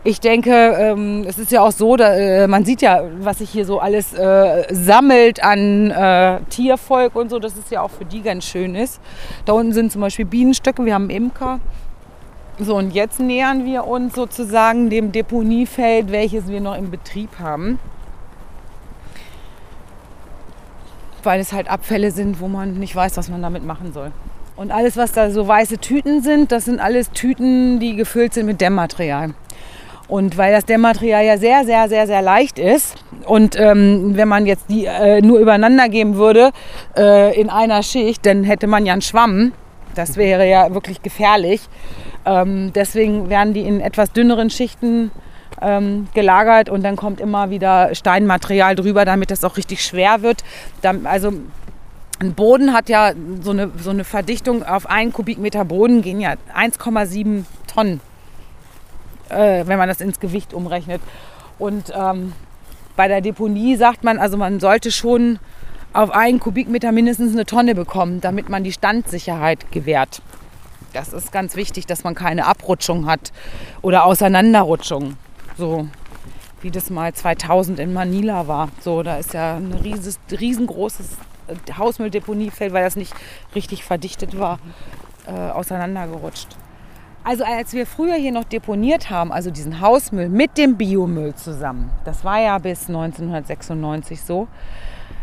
ich 0.03 0.19
denke, 0.21 0.51
ähm, 0.51 1.25
es 1.29 1.39
ist 1.39 1.53
ja 1.53 1.61
auch 1.61 1.73
so, 1.73 1.97
da, 1.97 2.15
äh, 2.15 2.47
man 2.47 2.65
sieht 2.65 2.81
ja, 2.81 3.03
was 3.19 3.39
sich 3.39 3.51
hier 3.51 3.67
so 3.67 3.81
alles 3.81 4.15
äh, 4.15 4.65
sammelt 4.71 5.43
an 5.45 5.91
äh, 5.91 6.41
Tiervolk 6.49 7.17
und 7.17 7.29
so, 7.29 7.39
dass 7.39 7.55
es 7.57 7.69
ja 7.69 7.83
auch 7.83 7.91
für 7.91 8.07
die 8.07 8.23
ganz 8.23 8.47
schön 8.47 8.75
ist. 8.75 8.99
Da 9.45 9.53
unten 9.53 9.73
sind 9.73 9.93
zum 9.93 10.01
Beispiel 10.01 10.25
Bienenstöcke, 10.25 10.85
wir 10.85 10.95
haben 10.95 11.11
Imker. 11.11 11.61
So, 12.63 12.77
und 12.77 12.93
jetzt 12.93 13.19
nähern 13.19 13.65
wir 13.65 13.87
uns 13.87 14.15
sozusagen 14.15 14.91
dem 14.91 15.13
Deponiefeld, 15.13 16.13
welches 16.13 16.49
wir 16.49 16.61
noch 16.61 16.77
im 16.77 16.91
Betrieb 16.91 17.39
haben. 17.39 17.79
Weil 21.23 21.41
es 21.41 21.55
halt 21.55 21.71
Abfälle 21.71 22.11
sind, 22.11 22.39
wo 22.39 22.49
man 22.49 22.75
nicht 22.75 22.95
weiß, 22.95 23.17
was 23.17 23.31
man 23.31 23.41
damit 23.41 23.65
machen 23.65 23.95
soll. 23.95 24.13
Und 24.57 24.73
alles, 24.73 24.99
was 24.99 25.13
da 25.13 25.31
so 25.31 25.49
weiße 25.49 25.79
Tüten 25.79 26.23
sind, 26.23 26.53
das 26.53 26.67
sind 26.67 26.81
alles 26.81 27.11
Tüten, 27.13 27.81
die 27.81 27.97
gefüllt 27.97 28.35
sind 28.35 28.45
mit 28.45 28.61
Dämmmaterial. 28.61 29.31
Und 30.07 30.37
weil 30.37 30.53
das 30.53 30.67
Dämmmaterial 30.67 31.25
ja 31.25 31.39
sehr, 31.39 31.65
sehr, 31.65 31.89
sehr, 31.89 32.07
sehr 32.07 32.21
leicht 32.21 32.59
ist 32.59 32.97
und 33.25 33.59
ähm, 33.59 34.17
wenn 34.17 34.29
man 34.29 34.45
jetzt 34.45 34.65
die 34.69 34.85
äh, 34.85 35.23
nur 35.23 35.39
übereinander 35.39 35.89
geben 35.89 36.17
würde 36.17 36.51
äh, 36.95 37.41
in 37.41 37.49
einer 37.49 37.83
Schicht, 37.83 38.27
dann 38.27 38.45
hätte 38.45 38.67
man 38.67 38.85
ja 38.85 38.93
einen 38.93 39.03
Schwamm. 39.03 39.53
Das 39.95 40.17
wäre 40.17 40.49
ja 40.49 40.73
wirklich 40.75 41.03
gefährlich. 41.03 41.63
Ähm, 42.25 42.73
deswegen 42.75 43.29
werden 43.31 43.55
die 43.55 43.63
in 43.63 43.81
etwas 43.81 44.13
dünneren 44.13 44.51
Schichten 44.51 45.11
ähm, 45.61 46.09
gelagert 46.15 46.69
und 46.69 46.83
dann 46.83 46.97
kommt 46.97 47.21
immer 47.21 47.51
wieder 47.51 47.95
Steinmaterial 47.95 48.77
drüber, 48.77 49.05
damit 49.05 49.31
das 49.31 49.45
auch 49.45 49.57
richtig 49.57 49.85
schwer 49.85 50.23
wird. 50.23 50.45
Dann, 50.83 51.07
also 51.07 51.33
ein 52.21 52.35
Boden 52.35 52.73
hat 52.73 52.89
ja 52.89 53.13
so 53.41 53.51
eine, 53.51 53.71
so 53.79 53.91
eine 53.91 54.05
Verdichtung 54.05 54.63
auf 54.63 54.89
einen 54.89 55.13
Kubikmeter 55.13 55.65
Boden 55.65 56.03
gehen 56.03 56.21
ja 56.21 56.35
1,7 56.55 57.45
Tonnen 57.67 58.01
äh, 59.31 59.67
wenn 59.67 59.79
man 59.79 59.89
das 59.89 60.01
ins 60.01 60.21
Gewicht 60.21 60.53
umrechnet. 60.53 61.01
Und 61.59 61.93
ähm, 61.97 62.33
bei 62.97 63.09
der 63.09 63.21
Deponie 63.21 63.77
sagt 63.77 64.05
man, 64.05 64.19
also 64.19 64.37
man 64.37 64.61
sollte 64.61 64.91
schon 64.91 65.39
auf 65.93 66.11
einen 66.11 66.41
Kubikmeter 66.41 66.93
mindestens 66.93 67.33
eine 67.33 67.47
Tonne 67.47 67.75
bekommen, 67.75 68.21
damit 68.21 68.49
man 68.49 68.65
die 68.65 68.73
Standsicherheit 68.73 69.71
gewährt. 69.73 70.23
Das 70.93 71.13
ist 71.13 71.33
ganz 71.33 71.57
wichtig, 71.57 71.87
dass 71.87 72.05
man 72.05 72.15
keine 72.15 72.47
Abrutschung 72.47 73.07
hat 73.07 73.33
oder 73.83 74.05
Auseinanderrutschung. 74.05 75.17
So 75.57 75.89
wie 76.63 76.71
das 76.71 76.91
mal 76.91 77.13
2000 77.13 77.79
in 77.79 77.93
Manila 77.93 78.47
war. 78.47 78.69
So, 78.81 79.03
da 79.03 79.17
ist 79.17 79.35
ja 79.35 79.57
ein 79.57 79.73
rieses, 79.73 80.19
riesengroßes 80.31 81.17
Hausmülldeponiefeld, 81.77 82.73
weil 82.73 82.85
das 82.85 82.97
nicht 82.97 83.15
richtig 83.55 83.85
verdichtet 83.85 84.39
war, 84.39 84.59
äh, 85.27 85.33
auseinandergerutscht. 85.33 86.49
Also 87.23 87.45
als 87.45 87.73
wir 87.73 87.87
früher 87.87 88.15
hier 88.15 88.33
noch 88.33 88.45
deponiert 88.45 89.11
haben, 89.11 89.31
also 89.31 89.51
diesen 89.51 89.81
Hausmüll 89.81 90.29
mit 90.29 90.57
dem 90.57 90.77
Biomüll 90.77 91.35
zusammen, 91.35 91.91
das 92.05 92.25
war 92.25 92.41
ja 92.41 92.59
bis 92.59 92.89
1996 92.89 94.23
so, 94.23 94.49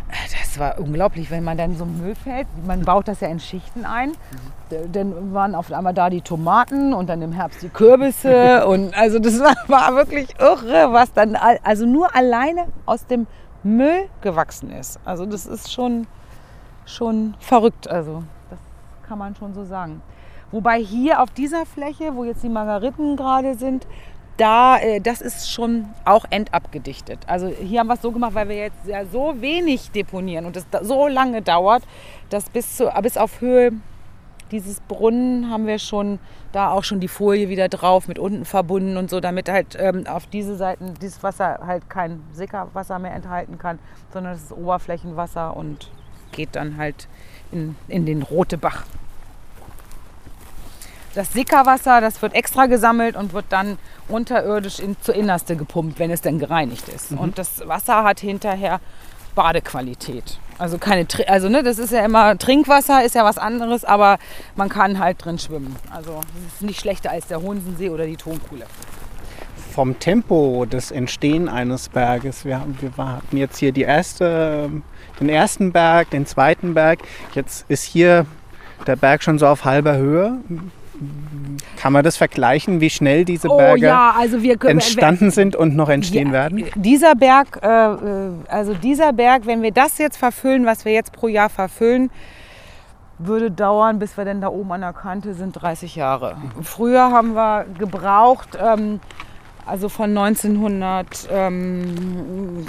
das 0.09 0.59
war 0.59 0.79
unglaublich, 0.79 1.29
wenn 1.31 1.43
man 1.43 1.57
dann 1.57 1.75
so 1.75 1.85
Müll 1.85 2.15
fällt, 2.15 2.47
man 2.65 2.83
baut 2.83 3.07
das 3.07 3.19
ja 3.19 3.27
in 3.27 3.39
Schichten 3.39 3.85
ein, 3.85 4.13
dann 4.91 5.33
waren 5.33 5.55
auf 5.55 5.71
einmal 5.71 5.93
da 5.93 6.09
die 6.09 6.21
Tomaten 6.21 6.93
und 6.93 7.09
dann 7.09 7.21
im 7.21 7.31
Herbst 7.31 7.61
die 7.61 7.69
Kürbisse 7.69 8.65
und 8.67 8.97
also 8.97 9.19
das 9.19 9.39
war, 9.39 9.55
war 9.67 9.95
wirklich 9.95 10.39
irre, 10.39 10.93
was 10.93 11.11
dann 11.13 11.35
also 11.35 11.85
nur 11.85 12.15
alleine 12.15 12.65
aus 12.85 13.05
dem 13.05 13.27
Müll 13.63 14.07
gewachsen 14.21 14.71
ist. 14.71 14.99
Also 15.03 15.25
das 15.25 15.45
ist 15.45 15.71
schon, 15.71 16.07
schon 16.85 17.35
verrückt, 17.39 17.89
also 17.89 18.23
das 18.49 18.59
kann 19.07 19.17
man 19.17 19.35
schon 19.35 19.53
so 19.53 19.65
sagen. 19.65 20.01
Wobei 20.51 20.79
hier 20.79 21.21
auf 21.21 21.29
dieser 21.31 21.65
Fläche, 21.65 22.15
wo 22.15 22.23
jetzt 22.23 22.43
die 22.43 22.49
Margariten 22.49 23.17
gerade 23.17 23.55
sind, 23.55 23.85
da, 24.37 24.77
äh, 24.77 25.01
das 25.01 25.21
ist 25.21 25.51
schon 25.51 25.85
auch 26.05 26.25
endabgedichtet. 26.29 27.19
Also 27.27 27.47
hier 27.47 27.79
haben 27.79 27.87
wir 27.87 27.95
es 27.95 28.01
so 28.01 28.11
gemacht, 28.11 28.35
weil 28.35 28.49
wir 28.49 28.55
jetzt 28.55 28.85
ja 28.85 29.05
so 29.05 29.41
wenig 29.41 29.91
deponieren 29.91 30.45
und 30.45 30.55
es 30.55 30.65
so 30.81 31.07
lange 31.07 31.41
dauert, 31.41 31.83
dass 32.29 32.49
bis, 32.49 32.77
zu, 32.77 32.89
bis 33.01 33.17
auf 33.17 33.41
Höhe 33.41 33.73
dieses 34.51 34.79
Brunnen 34.79 35.49
haben 35.49 35.67
wir 35.67 35.79
schon 35.79 36.19
da 36.51 36.71
auch 36.71 36.83
schon 36.83 36.99
die 36.99 37.07
Folie 37.07 37.49
wieder 37.49 37.67
drauf 37.67 38.07
mit 38.07 38.17
unten 38.17 38.45
verbunden 38.45 38.95
und 38.95 39.09
so, 39.09 39.19
damit 39.19 39.49
halt 39.49 39.75
ähm, 39.77 40.07
auf 40.07 40.27
diese 40.27 40.55
Seiten 40.55 40.93
dieses 41.01 41.21
Wasser 41.21 41.59
halt 41.65 41.89
kein 41.89 42.23
Sickerwasser 42.31 42.99
mehr 42.99 43.13
enthalten 43.13 43.57
kann, 43.57 43.79
sondern 44.13 44.33
es 44.33 44.43
ist 44.43 44.51
Oberflächenwasser 44.53 45.55
und 45.55 45.91
geht 46.31 46.55
dann 46.55 46.77
halt 46.77 47.07
in, 47.51 47.75
in 47.87 48.05
den 48.05 48.21
Rote 48.21 48.57
Bach. 48.57 48.85
Das 51.15 51.33
Sickerwasser, 51.33 52.01
das 52.01 52.21
wird 52.21 52.33
extra 52.35 52.67
gesammelt 52.67 53.15
und 53.15 53.33
wird 53.33 53.45
dann 53.49 53.77
unterirdisch 54.07 54.79
in, 54.79 54.95
zur 55.01 55.15
Innerste 55.15 55.55
gepumpt, 55.55 55.99
wenn 55.99 56.11
es 56.11 56.21
denn 56.21 56.39
gereinigt 56.39 56.89
ist. 56.89 57.11
Mhm. 57.11 57.17
Und 57.17 57.37
das 57.37 57.67
Wasser 57.67 58.03
hat 58.03 58.19
hinterher 58.19 58.79
Badequalität. 59.35 60.39
Also 60.57 60.79
keine, 60.79 61.05
also 61.27 61.49
ne, 61.49 61.61
das 61.61 61.77
ist 61.77 61.91
ja 61.91 62.03
immer 62.03 62.37
Trinkwasser 62.37 63.05
ist 63.05 63.13
ja 63.13 63.23
was 63.23 63.37
anderes, 63.37 63.85
aber 63.85 64.17
man 64.55 64.69
kann 64.69 64.97
halt 64.97 65.23
drin 65.23 65.37
schwimmen. 65.37 65.75
Also 65.91 66.21
es 66.47 66.55
ist 66.55 66.61
nicht 66.63 66.79
schlechter 66.79 67.11
als 67.11 67.27
der 67.27 67.41
Honsensee 67.41 67.91
oder 67.91 68.07
die 68.07 68.17
Tonkuhle. 68.17 68.65
Vom 69.73 69.99
Tempo 69.99 70.65
des 70.65 70.89
Entstehen 70.89 71.49
eines 71.49 71.89
Berges. 71.89 72.45
Wir, 72.45 72.65
wir 72.81 72.97
hatten 72.97 73.37
jetzt 73.37 73.59
hier 73.59 73.75
erste, 73.77 74.71
den 75.19 75.29
ersten 75.29 75.71
Berg, 75.71 76.09
den 76.09 76.25
zweiten 76.25 76.73
Berg. 76.73 76.99
Jetzt 77.35 77.65
ist 77.69 77.83
hier 77.83 78.25
der 78.87 78.95
Berg 78.95 79.21
schon 79.21 79.37
so 79.37 79.45
auf 79.45 79.65
halber 79.65 79.97
Höhe. 79.97 80.39
Kann 81.77 81.93
man 81.93 82.03
das 82.03 82.17
vergleichen, 82.17 82.81
wie 82.81 82.89
schnell 82.89 83.23
diese 83.23 83.49
oh 83.49 83.57
Berge 83.57 83.85
oh, 83.85 83.89
ja, 83.89 84.15
also 84.17 84.41
wir, 84.41 84.61
entstanden 84.63 85.31
sind 85.31 85.55
und 85.55 85.75
noch 85.75 85.89
entstehen 85.89 86.27
ja, 86.27 86.33
werden? 86.33 86.65
Dieser 86.75 87.15
Berg, 87.15 87.59
äh, 87.61 87.67
äh, 87.67 88.31
also 88.47 88.73
dieser 88.73 89.13
Berg, 89.13 89.45
wenn 89.45 89.61
wir 89.61 89.71
das 89.71 89.97
jetzt 89.99 90.17
verfüllen, 90.17 90.65
was 90.65 90.85
wir 90.85 90.93
jetzt 90.93 91.11
pro 91.11 91.27
Jahr 91.27 91.49
verfüllen, 91.49 92.09
würde 93.19 93.51
dauern, 93.51 93.99
bis 93.99 94.17
wir 94.17 94.25
denn 94.25 94.41
da 94.41 94.47
oben 94.49 94.71
an 94.71 94.81
der 94.81 94.93
Kante 94.93 95.33
sind, 95.33 95.53
30 95.53 95.95
Jahre. 95.95 96.37
Früher 96.61 97.11
haben 97.11 97.33
wir 97.35 97.65
gebraucht, 97.77 98.57
ähm, 98.59 98.99
also 99.65 99.89
von 99.89 100.17
1989 100.17 101.29
ähm, 101.31 102.65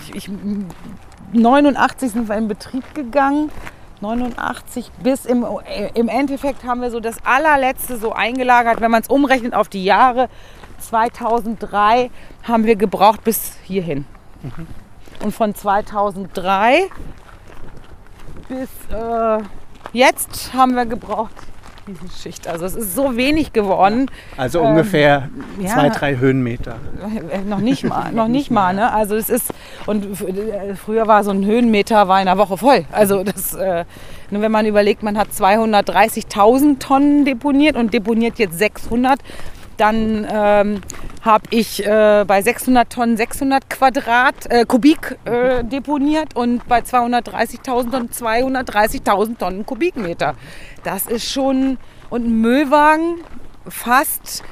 sind 1.98 2.28
wir 2.28 2.36
in 2.36 2.48
Betrieb 2.48 2.94
gegangen 2.94 3.50
89 4.00 4.90
bis 5.02 5.24
im, 5.24 5.46
im 5.94 6.08
Endeffekt 6.08 6.64
haben 6.64 6.80
wir 6.80 6.90
so 6.90 7.00
das 7.00 7.16
allerletzte 7.24 7.96
so 7.96 8.12
eingelagert, 8.12 8.80
wenn 8.80 8.90
man 8.90 9.02
es 9.02 9.08
umrechnet 9.08 9.54
auf 9.54 9.68
die 9.68 9.84
Jahre. 9.84 10.28
2003 10.78 12.10
haben 12.44 12.64
wir 12.64 12.76
gebraucht 12.76 13.24
bis 13.24 13.52
hierhin. 13.64 14.04
Mhm. 14.42 14.66
Und 15.22 15.32
von 15.32 15.54
2003 15.54 16.88
bis 18.48 18.68
äh, 18.92 19.42
jetzt 19.92 20.54
haben 20.54 20.74
wir 20.74 20.86
gebraucht 20.86 21.34
Schicht. 22.22 22.48
Also 22.48 22.66
es 22.66 22.74
ist 22.74 22.94
so 22.94 23.16
wenig 23.16 23.52
geworden. 23.52 24.10
Also 24.36 24.60
ungefähr 24.60 25.28
ähm, 25.58 25.66
zwei, 25.66 25.86
ja, 25.86 25.90
drei 25.90 26.16
Höhenmeter. 26.16 26.76
Äh, 27.30 27.38
noch 27.40 27.60
nicht 27.60 27.84
mal, 27.84 28.12
noch 28.12 28.28
nicht 28.28 28.50
mal. 28.50 28.74
Ne? 28.74 28.92
Also 28.92 29.16
es 29.16 29.30
ist 29.30 29.52
und 29.86 30.20
äh, 30.22 30.74
früher 30.74 31.06
war 31.06 31.24
so 31.24 31.30
ein 31.30 31.44
Höhenmeter 31.44 32.08
war 32.08 32.20
in 32.20 32.28
einer 32.28 32.38
Woche 32.38 32.56
voll. 32.56 32.84
Also 32.92 33.22
das, 33.24 33.54
äh, 33.54 33.84
nur 34.30 34.42
wenn 34.42 34.52
man 34.52 34.66
überlegt, 34.66 35.02
man 35.02 35.16
hat 35.16 35.28
230.000 35.28 36.78
Tonnen 36.78 37.24
deponiert 37.24 37.76
und 37.76 37.94
deponiert 37.94 38.38
jetzt 38.38 38.58
600, 38.58 39.18
dann 39.78 40.26
ähm, 40.30 40.80
habe 41.22 41.44
ich 41.50 41.84
äh, 41.84 42.24
bei 42.26 42.42
600 42.42 42.92
Tonnen 42.92 43.16
600 43.16 43.70
Quadrat, 43.70 44.50
äh, 44.50 44.64
Kubik 44.66 45.16
äh, 45.24 45.64
deponiert 45.64 46.36
und 46.36 46.66
bei 46.68 46.80
230.000 46.80 47.62
Tonnen 47.90 48.10
230.000 48.10 49.38
Tonnen 49.38 49.66
Kubikmeter. 49.66 50.34
Das 50.84 51.06
ist 51.06 51.30
schon, 51.30 51.78
und 52.10 52.26
ein 52.26 52.40
Müllwagen 52.40 53.16
fast 53.68 54.42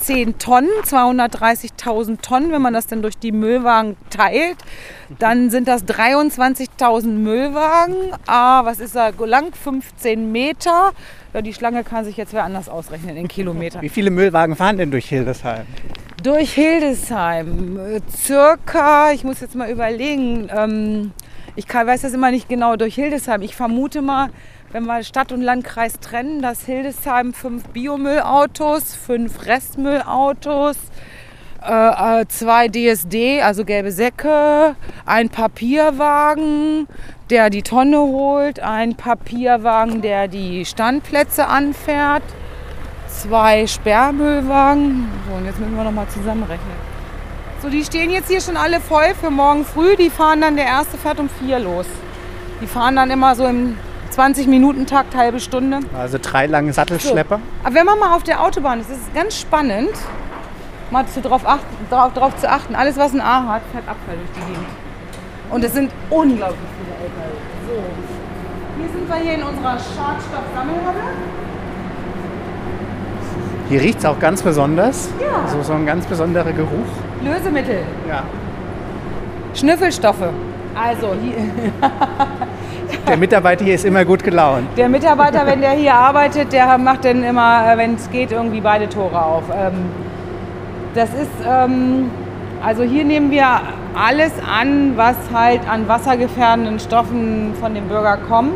10 0.00 0.38
Tonnen, 0.38 0.70
230.000 0.84 2.22
Tonnen, 2.22 2.52
wenn 2.52 2.62
man 2.62 2.72
das 2.72 2.86
dann 2.86 3.02
durch 3.02 3.18
die 3.18 3.32
Müllwagen 3.32 3.96
teilt, 4.08 4.56
dann 5.18 5.50
sind 5.50 5.68
das 5.68 5.84
23.000 5.84 7.06
Müllwagen. 7.06 8.12
Ah, 8.26 8.64
was 8.64 8.80
ist 8.80 8.96
da 8.96 9.10
lang? 9.10 9.52
15 9.52 10.32
Meter. 10.32 10.92
Ja, 11.32 11.42
die 11.42 11.54
Schlange 11.54 11.84
kann 11.84 12.04
sich 12.04 12.16
jetzt 12.16 12.32
wer 12.32 12.42
anders 12.42 12.68
ausrechnen 12.68 13.16
in 13.16 13.28
Kilometern. 13.28 13.82
Wie 13.82 13.88
viele 13.88 14.10
Müllwagen 14.10 14.56
fahren 14.56 14.78
denn 14.78 14.90
durch 14.90 15.08
Hildesheim? 15.08 15.64
Durch 16.22 16.52
Hildesheim, 16.54 17.78
äh, 17.78 18.00
circa, 18.10 19.12
ich 19.12 19.22
muss 19.22 19.40
jetzt 19.40 19.54
mal 19.54 19.70
überlegen, 19.70 20.50
ähm, 20.54 21.12
ich 21.56 21.66
kann, 21.66 21.86
weiß 21.86 22.02
das 22.02 22.14
immer 22.14 22.30
nicht 22.30 22.48
genau, 22.48 22.76
durch 22.76 22.96
Hildesheim. 22.96 23.42
Ich 23.42 23.54
vermute 23.54 24.02
mal, 24.02 24.30
wenn 24.72 24.84
wir 24.84 25.02
Stadt 25.02 25.32
und 25.32 25.40
Landkreis 25.40 26.00
trennen, 26.00 26.42
dass 26.42 26.66
Hildesheim 26.66 27.32
fünf 27.32 27.64
Biomüllautos, 27.68 28.94
fünf 28.94 29.46
Restmüllautos, 29.46 30.76
äh, 31.66 32.20
äh 32.20 32.26
zwei 32.28 32.68
DSD, 32.68 33.42
also 33.42 33.64
gelbe 33.64 33.92
Säcke, 33.92 34.76
ein 35.06 35.28
Papierwagen, 35.28 36.86
der 37.30 37.50
die 37.50 37.62
Tonne 37.62 37.98
holt, 37.98 38.60
ein 38.60 38.94
Papierwagen, 38.94 40.02
der 40.02 40.28
die 40.28 40.64
Standplätze 40.64 41.46
anfährt, 41.46 42.22
zwei 43.08 43.66
Sperrmüllwagen. 43.66 45.08
So, 45.28 45.36
und 45.36 45.46
jetzt 45.46 45.58
müssen 45.58 45.76
wir 45.76 45.84
noch 45.84 45.92
mal 45.92 46.08
zusammenrechnen. 46.08 46.90
So, 47.62 47.68
die 47.68 47.84
stehen 47.84 48.10
jetzt 48.10 48.28
hier 48.30 48.40
schon 48.40 48.56
alle 48.56 48.80
voll 48.80 49.14
für 49.20 49.30
morgen 49.30 49.64
früh. 49.64 49.94
Die 49.96 50.08
fahren 50.08 50.40
dann, 50.40 50.56
der 50.56 50.64
erste 50.64 50.96
fährt 50.96 51.20
um 51.20 51.28
vier 51.28 51.58
los. 51.58 51.86
Die 52.62 52.66
fahren 52.66 52.96
dann 52.96 53.10
immer 53.10 53.34
so 53.34 53.46
im 53.46 53.76
20-Minuten-Takt, 54.16 55.14
halbe 55.14 55.40
Stunde. 55.40 55.80
Also 55.96 56.18
drei 56.20 56.46
lange 56.46 56.72
Sattelschlepper. 56.72 57.36
So. 57.36 57.66
Aber 57.66 57.74
wenn 57.74 57.86
man 57.86 57.98
mal 57.98 58.16
auf 58.16 58.22
der 58.22 58.42
Autobahn 58.42 58.80
ist, 58.80 58.90
ist 58.90 59.00
es 59.08 59.14
ganz 59.14 59.38
spannend, 59.38 59.90
mal 60.90 61.06
zu 61.06 61.20
drauf, 61.20 61.42
achten, 61.46 61.86
drauf, 61.88 62.12
drauf 62.14 62.36
zu 62.36 62.50
achten. 62.50 62.74
Alles, 62.74 62.96
was 62.96 63.12
ein 63.12 63.20
A 63.20 63.46
hat, 63.46 63.62
fährt 63.72 63.88
Abfall 63.88 64.16
durch 64.16 64.30
die 64.34 64.52
Gegend. 64.52 64.66
Und 65.50 65.64
es 65.64 65.72
sind 65.72 65.90
unglaublich 66.10 66.58
viele 66.78 66.94
LKW. 66.96 67.36
So. 67.66 67.82
Hier 68.78 68.88
sind 68.88 69.08
wir 69.08 69.16
hier 69.16 69.34
in 69.34 69.42
unserer 69.42 69.72
Schadstoffsammelhalle. 69.72 71.00
Hier 73.68 73.80
riecht 73.80 73.98
es 73.98 74.04
auch 74.04 74.18
ganz 74.18 74.42
besonders. 74.42 75.10
Ja. 75.20 75.48
So, 75.48 75.62
so 75.62 75.72
ein 75.74 75.86
ganz 75.86 76.06
besonderer 76.06 76.52
Geruch. 76.52 76.88
Lösemittel. 77.22 77.82
Ja. 78.08 78.22
Schnüffelstoffe. 79.54 80.28
Also 80.74 81.14
hier. 81.22 81.36
Der 83.06 83.16
Mitarbeiter 83.16 83.64
hier 83.64 83.74
ist 83.74 83.84
immer 83.84 84.04
gut 84.04 84.22
gelaunt. 84.22 84.66
Der 84.76 84.88
Mitarbeiter, 84.88 85.46
wenn 85.46 85.60
der 85.60 85.72
hier 85.72 85.94
arbeitet, 85.94 86.52
der 86.52 86.76
macht 86.78 87.04
dann 87.04 87.22
immer, 87.22 87.72
äh, 87.72 87.76
wenn 87.76 87.94
es 87.94 88.10
geht, 88.10 88.32
irgendwie 88.32 88.60
beide 88.60 88.88
Tore 88.88 89.20
auf. 89.20 89.44
Ähm, 89.52 89.90
das 90.94 91.10
ist, 91.10 91.30
ähm, 91.46 92.10
also 92.62 92.82
hier 92.82 93.04
nehmen 93.04 93.30
wir 93.30 93.46
alles 93.94 94.32
an, 94.46 94.96
was 94.96 95.16
halt 95.32 95.60
an 95.68 95.88
wassergefährdenden 95.88 96.78
Stoffen 96.78 97.54
von 97.60 97.74
dem 97.74 97.88
Bürger 97.88 98.18
kommt. 98.28 98.54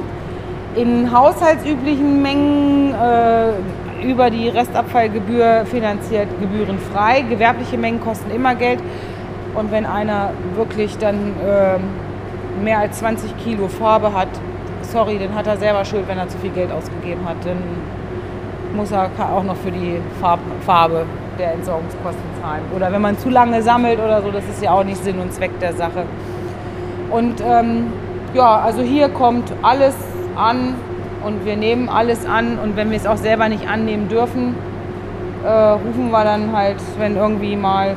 In 0.75 1.13
haushaltsüblichen 1.13 2.21
Mengen 2.21 2.95
äh, 2.95 4.05
über 4.05 4.31
die 4.31 4.49
Restabfallgebühr 4.49 5.65
finanziert 5.67 6.29
gebührenfrei. 6.41 7.23
Gewerbliche 7.23 7.79
Mengen 7.79 8.01
kosten 8.01 8.31
immer 8.31 8.55
Geld. 8.55 8.81
Und 9.55 9.71
wenn 9.71 9.87
einer 9.87 10.31
wirklich 10.57 10.99
dann 10.99 11.15
äh, 11.15 12.63
mehr 12.63 12.81
als 12.81 12.99
20 12.99 13.37
Kilo 13.39 13.69
Farbe 13.69 14.13
hat, 14.13 14.29
sorry, 14.83 15.19
dann 15.19 15.35
hat 15.35 15.47
er 15.47 15.57
selber 15.57 15.85
Schuld, 15.85 16.09
wenn 16.09 16.19
er 16.19 16.29
zu 16.29 16.39
viel 16.39 16.51
Geld 16.51 16.73
ausgegeben 16.73 17.25
hat. 17.25 17.37
Dann 17.45 17.59
muss 18.75 18.91
er 18.91 19.09
auch 19.33 19.45
noch 19.45 19.57
für 19.57 19.71
die 19.71 19.99
Farb 20.21 20.41
Farbe 20.67 21.07
der 21.39 21.53
Entsorgungskosten 21.53 22.23
zahlen. 22.41 22.63
Oder 22.75 22.93
wenn 22.93 23.03
man 23.03 23.19
zu 23.19 23.31
lange 23.31 23.63
sammelt 23.63 23.99
oder 23.99 24.23
so, 24.23 24.31
das 24.31 24.45
ist 24.45 24.63
ja 24.63 24.73
auch 24.73 24.85
nicht 24.85 25.03
Sinn 25.03 25.19
und 25.19 25.33
Zweck 25.33 25.59
der 25.61 25.73
Sache. 25.73 26.05
Und 27.11 27.43
ähm, 27.47 27.93
ja, 28.35 28.61
also 28.61 28.83
hier 28.83 29.09
kommt 29.09 29.53
alles 29.63 29.95
an 30.37 30.75
und 31.25 31.45
wir 31.45 31.57
nehmen 31.57 31.89
alles 31.89 32.27
an 32.27 32.59
und 32.59 32.77
wenn 32.77 32.91
wir 32.91 32.97
es 32.97 33.07
auch 33.07 33.17
selber 33.17 33.49
nicht 33.49 33.69
annehmen 33.69 34.09
dürfen, 34.09 34.55
äh, 35.45 35.49
rufen 35.49 36.11
wir 36.11 36.25
dann 36.25 36.53
halt, 36.53 36.77
wenn 36.99 37.17
irgendwie 37.17 37.57
mal 37.57 37.97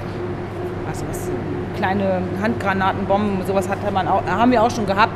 was, 0.88 1.04
was 1.08 1.30
kleine 1.78 2.22
Handgranatenbomben, 2.42 3.46
sowas 3.46 3.70
hat 3.70 3.92
man 3.92 4.08
auch, 4.08 4.24
haben 4.26 4.52
wir 4.52 4.64
auch 4.64 4.72
schon 4.72 4.86
gehabt. 4.86 5.14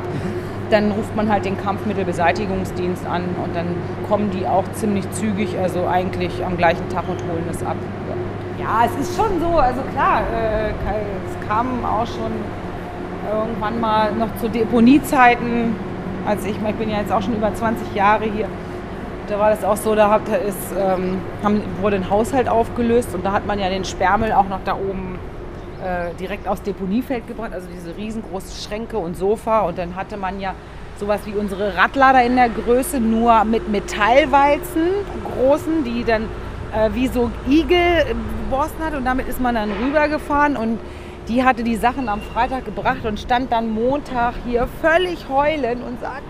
Dann 0.70 0.90
ruft 0.92 1.14
man 1.14 1.30
halt 1.30 1.44
den 1.44 1.58
Kampfmittelbeseitigungsdienst 1.58 3.04
an 3.06 3.24
und 3.44 3.54
dann 3.54 3.66
kommen 4.08 4.30
die 4.30 4.46
auch 4.46 4.64
ziemlich 4.72 5.10
zügig, 5.10 5.58
also 5.62 5.86
eigentlich 5.86 6.44
am 6.44 6.56
gleichen 6.56 6.88
Tag 6.88 7.04
und 7.10 7.20
holen 7.30 7.44
es 7.50 7.62
ab. 7.62 7.76
Ja, 8.62 8.84
es 8.86 9.08
ist 9.08 9.16
schon 9.16 9.40
so, 9.40 9.58
also 9.58 9.80
klar, 9.92 10.20
äh, 10.20 10.68
es 10.70 11.48
kam 11.48 11.84
auch 11.84 12.06
schon 12.06 12.30
irgendwann 13.28 13.80
mal 13.80 14.12
noch 14.12 14.28
zu 14.40 14.48
Deponiezeiten, 14.48 15.74
als 16.24 16.44
ich, 16.44 16.54
ich 16.56 16.74
bin 16.76 16.88
ja 16.88 16.98
jetzt 16.98 17.10
auch 17.10 17.22
schon 17.22 17.34
über 17.34 17.52
20 17.52 17.92
Jahre 17.92 18.24
hier, 18.24 18.46
da 19.26 19.40
war 19.40 19.50
das 19.50 19.64
auch 19.64 19.76
so, 19.76 19.96
da 19.96 20.10
hat, 20.10 20.28
ist, 20.28 20.72
ähm, 20.78 21.18
haben, 21.42 21.60
wurde 21.80 21.96
ein 21.96 22.08
Haushalt 22.08 22.48
aufgelöst 22.48 23.12
und 23.16 23.26
da 23.26 23.32
hat 23.32 23.46
man 23.46 23.58
ja 23.58 23.68
den 23.68 23.84
Sperrmüll 23.84 24.30
auch 24.30 24.48
noch 24.48 24.60
da 24.64 24.74
oben 24.74 25.18
äh, 25.82 26.14
direkt 26.20 26.46
aus 26.46 26.62
Deponiefeld 26.62 27.26
gebracht, 27.26 27.52
also 27.52 27.66
diese 27.66 27.96
riesengroßen 27.96 28.62
Schränke 28.64 28.96
und 28.96 29.16
Sofa. 29.16 29.62
Und 29.62 29.76
dann 29.76 29.96
hatte 29.96 30.16
man 30.16 30.38
ja 30.38 30.54
sowas 31.00 31.22
wie 31.24 31.32
unsere 31.32 31.76
Radlader 31.76 32.22
in 32.22 32.36
der 32.36 32.48
Größe, 32.48 33.00
nur 33.00 33.42
mit 33.42 33.68
Metallwalzen, 33.68 34.86
großen, 35.24 35.82
die 35.82 36.04
dann 36.04 36.26
äh, 36.74 36.90
wie 36.94 37.08
so 37.08 37.30
Igel 37.48 38.14
borsten 38.50 38.84
hat. 38.84 38.94
Und 38.94 39.04
damit 39.04 39.28
ist 39.28 39.40
man 39.40 39.54
dann 39.54 39.70
rübergefahren 39.72 40.56
und 40.56 40.78
die 41.28 41.44
hatte 41.44 41.62
die 41.62 41.76
Sachen 41.76 42.08
am 42.08 42.20
Freitag 42.20 42.64
gebracht 42.64 43.04
und 43.04 43.20
stand 43.20 43.52
dann 43.52 43.72
Montag 43.72 44.34
hier 44.44 44.68
völlig 44.80 45.28
heulend 45.28 45.82
und 45.84 46.00
sagt, 46.00 46.22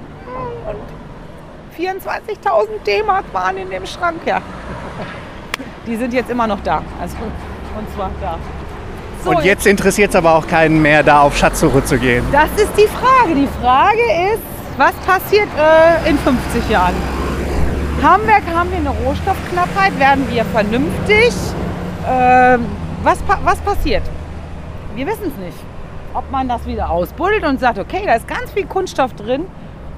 und 0.67 1.83
24.000 1.83 2.85
D-Mark 2.87 3.25
waren 3.33 3.57
in 3.57 3.71
dem 3.71 3.87
Schrank, 3.87 4.21
ja. 4.27 4.41
Die 5.87 5.97
sind 5.97 6.13
jetzt 6.13 6.31
immer 6.31 6.47
noch 6.47 6.61
da. 6.63 6.83
Also, 7.01 7.17
und 7.17 7.95
zwar 7.95 8.11
da. 8.21 8.39
So, 9.25 9.31
und 9.31 9.45
jetzt 9.45 9.67
interessiert 9.67 10.11
es 10.11 10.17
aber 10.17 10.35
auch 10.35 10.47
keinen 10.47 10.83
mehr, 10.83 11.03
da 11.03 11.23
auf 11.23 11.37
Schatzsuche 11.37 11.85
zu 11.85 11.97
gehen. 11.97 12.25
Das 12.33 12.51
ist 12.57 12.73
die 12.77 12.89
Frage. 12.89 13.35
Die 13.35 13.49
Frage 13.61 14.35
ist, 14.35 14.43
was 14.77 14.93
passiert 15.07 15.49
äh, 15.57 16.09
in 16.09 16.19
50 16.19 16.69
Jahren? 16.69 17.22
Haben 18.03 18.27
wir, 18.27 18.35
haben 18.35 18.71
wir 18.73 18.79
eine 18.79 18.91
Rohstoffknappheit? 18.91 19.97
Werden 20.01 20.29
wir 20.29 20.45
vernünftig? 20.47 21.33
Äh, 22.05 22.59
was, 23.05 23.19
was 23.45 23.61
passiert? 23.61 24.03
Wir 24.97 25.07
wissen 25.07 25.29
es 25.29 25.37
nicht. 25.37 25.59
Ob 26.13 26.29
man 26.33 26.49
das 26.49 26.67
wieder 26.67 26.91
ausbuddelt 26.91 27.45
und 27.45 27.61
sagt, 27.61 27.79
okay, 27.79 28.03
da 28.05 28.15
ist 28.15 28.27
ganz 28.27 28.51
viel 28.51 28.67
Kunststoff 28.67 29.15
drin, 29.15 29.47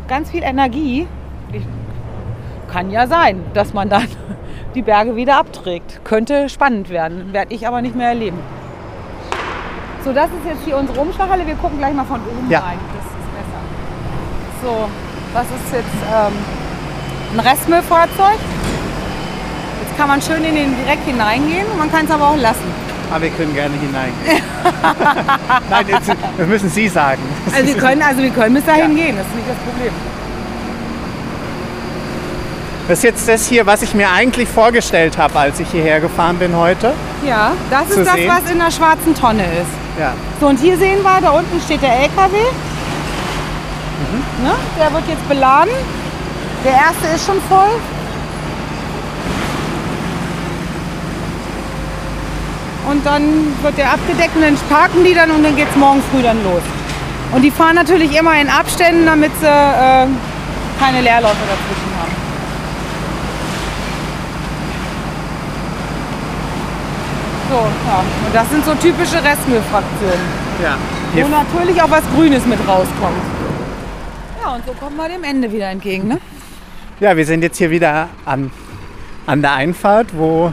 ganz 0.06 0.30
viel 0.30 0.42
Energie. 0.42 1.08
Ich, 1.50 1.62
kann 2.70 2.90
ja 2.90 3.06
sein, 3.06 3.40
dass 3.54 3.72
man 3.72 3.88
dann 3.88 4.08
die 4.74 4.82
Berge 4.82 5.16
wieder 5.16 5.38
abträgt. 5.38 6.00
Könnte 6.04 6.48
spannend 6.48 6.90
werden, 6.90 7.32
werde 7.32 7.54
ich 7.54 7.66
aber 7.66 7.80
nicht 7.80 7.96
mehr 7.96 8.08
erleben. 8.08 8.38
So, 10.04 10.12
das 10.12 10.26
ist 10.26 10.44
jetzt 10.46 10.64
hier 10.64 10.76
unsere 10.76 11.00
Umschlaghalle. 11.00 11.46
Wir 11.46 11.54
gucken 11.54 11.78
gleich 11.78 11.94
mal 11.94 12.04
von 12.04 12.20
oben 12.20 12.50
ja. 12.50 12.58
rein. 12.58 12.78
Das 12.96 13.06
ist 13.06 13.30
besser. 13.32 14.72
So, 14.76 14.88
das 15.32 15.46
ist 15.46 15.72
jetzt 15.72 16.04
ähm, 16.12 16.63
ein 17.34 17.40
Restmüllfahrzeug. 17.40 18.38
Jetzt 19.82 19.98
kann 19.98 20.08
man 20.08 20.22
schön 20.22 20.44
in 20.44 20.54
den 20.54 20.76
direkt 20.76 21.04
hineingehen 21.06 21.66
man 21.78 21.90
kann 21.90 22.04
es 22.06 22.10
aber 22.10 22.28
auch 22.28 22.36
lassen. 22.36 22.84
Aber 23.10 23.22
wir 23.22 23.30
können 23.30 23.54
gerne 23.54 23.74
hineingehen. 23.74 24.42
Nein, 25.70 25.86
jetzt, 25.88 26.08
das 26.08 26.46
müssen 26.46 26.70
Sie 26.70 26.88
sagen. 26.88 27.22
also 27.52 27.66
wir 27.66 27.76
können, 27.76 28.02
also 28.02 28.22
wir 28.22 28.30
können 28.30 28.54
bis 28.54 28.64
dahin 28.64 28.96
ja. 28.96 29.04
gehen, 29.04 29.16
das 29.16 29.26
ist 29.26 29.34
nicht 29.34 29.48
das 29.48 29.56
Problem. 29.58 29.92
Das 32.88 32.98
ist 32.98 33.04
jetzt 33.04 33.28
das 33.28 33.46
hier, 33.46 33.66
was 33.66 33.82
ich 33.82 33.94
mir 33.94 34.10
eigentlich 34.10 34.48
vorgestellt 34.48 35.16
habe, 35.16 35.38
als 35.38 35.58
ich 35.58 35.68
hierher 35.70 36.00
gefahren 36.00 36.36
bin 36.36 36.54
heute. 36.54 36.92
Ja, 37.26 37.52
das 37.70 37.90
ist 37.90 38.06
das, 38.06 38.14
sehen. 38.14 38.30
was 38.30 38.50
in 38.50 38.58
der 38.58 38.70
schwarzen 38.70 39.14
Tonne 39.14 39.42
ist. 39.44 39.98
Ja. 39.98 40.12
So, 40.40 40.48
und 40.48 40.58
hier 40.58 40.76
sehen 40.76 41.02
wir, 41.02 41.20
da 41.20 41.30
unten 41.30 41.60
steht 41.60 41.82
der 41.82 41.94
LKW. 42.00 42.36
Mhm. 43.96 44.44
Ne? 44.44 44.52
Der 44.78 44.92
wird 44.92 45.08
jetzt 45.08 45.26
beladen. 45.28 45.72
Der 46.64 46.72
erste 46.72 47.06
ist 47.14 47.26
schon 47.26 47.40
voll. 47.42 47.78
Und 52.90 53.04
dann 53.04 53.22
wird 53.62 53.78
der 53.78 53.92
abgedeckt 53.92 54.34
und 54.36 54.42
dann 54.42 54.56
parken 54.68 55.04
die 55.04 55.14
dann 55.14 55.30
und 55.30 55.42
dann 55.42 55.56
geht 55.56 55.68
es 55.68 55.76
morgen 55.76 56.02
früh 56.10 56.22
dann 56.22 56.42
los. 56.42 56.62
Und 57.32 57.42
die 57.42 57.50
fahren 57.50 57.74
natürlich 57.74 58.16
immer 58.16 58.40
in 58.40 58.48
Abständen, 58.48 59.06
damit 59.06 59.32
sie 59.40 59.46
äh, 59.46 60.06
keine 60.78 61.00
Leerläufe 61.02 61.36
dazwischen 61.48 61.90
haben. 61.98 62.12
So, 67.50 67.56
ja. 67.56 67.98
Und 68.26 68.34
das 68.34 68.50
sind 68.50 68.64
so 68.64 68.74
typische 68.74 69.22
Restmüllfraktionen. 69.22 70.44
Ja. 70.62 70.76
Wo 71.14 71.28
natürlich 71.28 71.82
auch 71.82 71.90
was 71.90 72.02
Grünes 72.14 72.44
mit 72.46 72.58
rauskommt. 72.60 73.22
Ja, 74.42 74.54
und 74.54 74.66
so 74.66 74.72
kommen 74.72 74.96
wir 74.96 75.08
dem 75.08 75.24
Ende 75.24 75.50
wieder 75.50 75.68
entgegen, 75.68 76.08
ne? 76.08 76.18
Ja, 77.00 77.16
wir 77.16 77.26
sind 77.26 77.42
jetzt 77.42 77.58
hier 77.58 77.70
wieder 77.70 78.08
an, 78.24 78.50
an 79.26 79.42
der 79.42 79.54
Einfahrt, 79.54 80.16
wo 80.16 80.52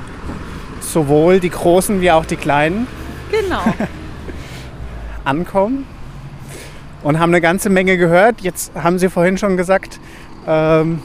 sowohl 0.80 1.40
die 1.40 1.50
Großen 1.52 2.02
wie 2.02 2.12
auch 2.12 2.26
die 2.26 2.36
Kleinen 2.36 2.88
genau. 3.30 3.62
ankommen 5.24 5.86
und 7.04 7.20
haben 7.20 7.30
eine 7.30 7.42
ganze 7.42 7.70
Menge 7.70 7.98
gehört. 7.98 8.42
Jetzt 8.42 8.72
haben 8.76 8.98
Sie 8.98 9.10
vorhin 9.10 9.38
schon 9.38 9.56
gesagt, 9.56 10.00
ähm, 10.48 11.00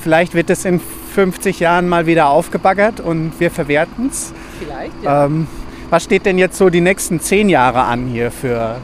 vielleicht 0.00 0.34
wird 0.34 0.48
es 0.50 0.64
in 0.64 0.80
50 1.14 1.60
Jahren 1.60 1.88
mal 1.88 2.06
wieder 2.06 2.28
aufgebaggert 2.28 3.00
und 3.00 3.32
wir 3.38 3.50
verwerten 3.50 4.08
es. 4.08 4.32
Vielleicht, 4.58 5.02
ja. 5.02 5.26
Ähm, 5.26 5.46
Was 5.90 6.04
steht 6.04 6.24
denn 6.26 6.38
jetzt 6.38 6.56
so 6.56 6.70
die 6.70 6.80
nächsten 6.80 7.20
zehn 7.20 7.48
Jahre 7.48 7.82
an 7.82 8.06
hier 8.06 8.30
für, 8.30 8.76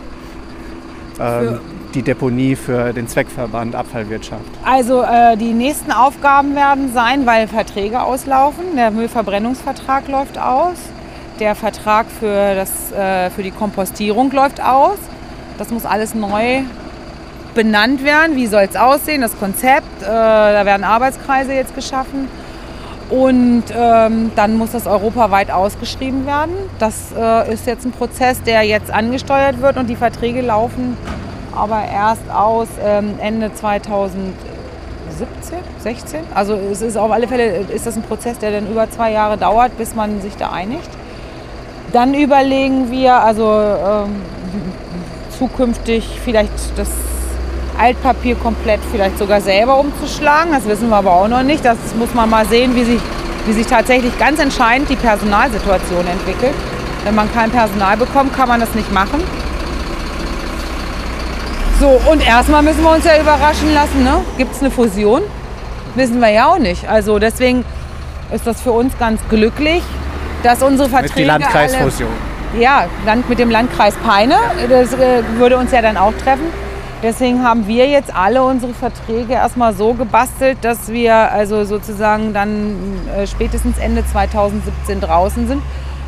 ähm, 1.19 1.49
Für- 1.49 1.61
die 1.95 2.03
Deponie 2.03 2.57
für 2.57 2.93
den 2.93 3.09
Zweckverband 3.09 3.75
Abfallwirtschaft? 3.75 4.45
Also 4.65 5.03
äh, 5.03 5.37
die 5.37 5.53
nächsten 5.53 5.93
Aufgaben 5.93 6.55
werden 6.55 6.93
sein, 6.93 7.27
weil 7.27 7.49
Verträge 7.49 8.03
auslaufen. 8.03 8.77
Der 8.77 8.91
Müllverbrennungsvertrag 8.91 10.09
läuft 10.09 10.39
aus. 10.39 10.77
Der 11.41 11.55
Vertrag 11.55 12.07
für, 12.07 12.55
das, 12.55 12.93
äh, 12.93 13.31
für 13.31 13.43
die 13.43 13.51
Kompostierung 13.51 14.31
läuft 14.31 14.63
aus. 14.63 14.99
Das 15.59 15.71
muss 15.71 15.85
alles 15.85 16.15
neu 16.15 16.63
benannt 17.55 18.05
werden. 18.05 18.37
Wie 18.37 18.47
soll 18.47 18.67
es 18.69 18.77
aussehen? 18.77 19.21
Das 19.21 19.39
Konzept. 19.39 20.03
Äh, 20.03 20.07
da 20.07 20.65
werden 20.65 20.85
Arbeitskreise 20.85 21.53
jetzt 21.53 21.75
geschaffen. 21.75 22.29
Und 23.11 23.65
ähm, 23.77 24.33
dann 24.35 24.57
muss 24.57 24.73
das 24.73 24.87
europaweit 24.87 25.51
ausgeschrieben 25.51 26.27
werden. 26.27 26.55
Das 26.79 27.13
äh, 27.17 27.53
ist 27.53 27.67
jetzt 27.67 27.85
ein 27.85 27.93
Prozess, 27.93 28.43
der 28.43 28.63
jetzt 28.63 28.91
angesteuert 28.91 29.61
wird 29.61 29.77
und 29.77 29.89
die 29.89 29.97
Verträge 29.97 30.41
laufen 30.41 30.97
aber 31.57 31.83
erst 31.85 32.31
aus 32.31 32.69
ähm, 32.85 33.15
Ende 33.21 33.53
2017, 33.55 34.35
16. 35.81 36.21
Also 36.35 36.55
es 36.55 36.83
ist 36.83 36.97
auf 36.97 37.11
alle 37.11 37.29
Fälle 37.29 37.59
ist 37.73 37.87
das 37.87 37.97
ein 37.97 38.03
Prozess, 38.03 38.39
der 38.39 38.53
dann 38.53 38.71
über 38.71 38.91
zwei 38.91 39.13
Jahre 39.13 39.37
dauert, 39.37 39.77
bis 39.79 39.95
man 39.95 40.21
sich 40.21 40.37
da 40.37 40.51
einigt. 40.51 40.89
Dann 41.93 42.15
überlegen 42.15 42.91
wir, 42.91 43.15
also 43.15 43.45
ähm, 43.45 44.23
zukünftig 45.39 46.19
vielleicht 46.25 46.53
das 46.77 46.89
Altpapier 47.79 48.37
komplett 48.37 48.81
vielleicht 48.91 49.19
sogar 49.19 49.41
selber 49.41 49.79
umzuschlagen. 49.79 50.53
Das 50.53 50.67
wissen 50.67 50.89
wir 50.89 50.97
aber 50.97 51.13
auch 51.13 51.29
noch 51.29 51.43
nicht. 51.43 51.65
Das 51.65 51.77
muss 51.99 52.15
man 52.15 52.31
mal 52.31 52.47
sehen, 52.47 52.75
wie 52.75 52.85
sich, 52.85 53.01
wie 53.47 53.53
sich 53.53 53.67
tatsächlich 53.67 54.17
ganz 54.19 54.39
entscheidend 54.41 54.89
die 54.89 54.97
Personalsituation 54.97 56.07
entwickelt. 56.07 56.55
Wenn 57.05 57.15
man 57.15 57.33
kein 57.33 57.51
Personal 57.51 57.97
bekommt, 57.97 58.35
kann 58.35 58.49
man 58.49 58.61
das 58.61 58.75
nicht 58.75 58.93
machen. 58.93 59.23
So, 61.85 62.01
und 62.11 62.27
erstmal 62.27 62.63
müssen 62.63 62.83
wir 62.83 62.93
uns 62.93 63.05
ja 63.05 63.21
überraschen 63.21 63.75
lassen. 63.75 64.05
Ne? 64.05 64.23
Gibt 64.39 64.55
es 64.55 64.63
eine 64.63 64.71
Fusion? 64.71 65.21
Wissen 65.95 66.19
wir 66.19 66.31
ja 66.31 66.51
auch 66.51 66.59
nicht. 66.59 66.89
Also 66.89 67.19
deswegen 67.19 67.63
ist 68.33 68.47
das 68.47 68.63
für 68.63 68.73
uns 68.73 68.99
ganz 68.99 69.21
glücklich, 69.29 69.83
dass 70.43 70.63
unsere 70.63 70.89
Mit 70.89 70.99
Verträge 70.99 71.21
die 71.21 71.25
Landkreisfusion. 71.25 72.09
alle, 72.55 72.63
ja, 72.63 72.87
Land 73.05 73.29
mit 73.29 73.39
dem 73.39 73.51
Landkreis 73.51 73.97
Peine. 73.97 74.37
Das 74.67 74.95
äh, 74.95 75.23
würde 75.37 75.59
uns 75.59 75.73
ja 75.73 75.83
dann 75.83 75.99
auch 75.99 76.15
treffen. 76.15 76.47
Deswegen 77.03 77.45
haben 77.45 77.69
wir 77.69 77.87
jetzt 77.87 78.17
alle 78.17 78.43
unsere 78.43 78.73
Verträge 78.73 79.35
erstmal 79.35 79.75
so 79.75 79.93
gebastelt, 79.93 80.57
dass 80.63 80.89
wir 80.89 81.15
also 81.15 81.67
sozusagen 81.67 82.33
dann 82.33 82.77
äh, 83.15 83.27
spätestens 83.27 83.77
Ende 83.77 84.07
2017 84.07 85.03
draußen 85.03 85.49
sind. 85.49 85.63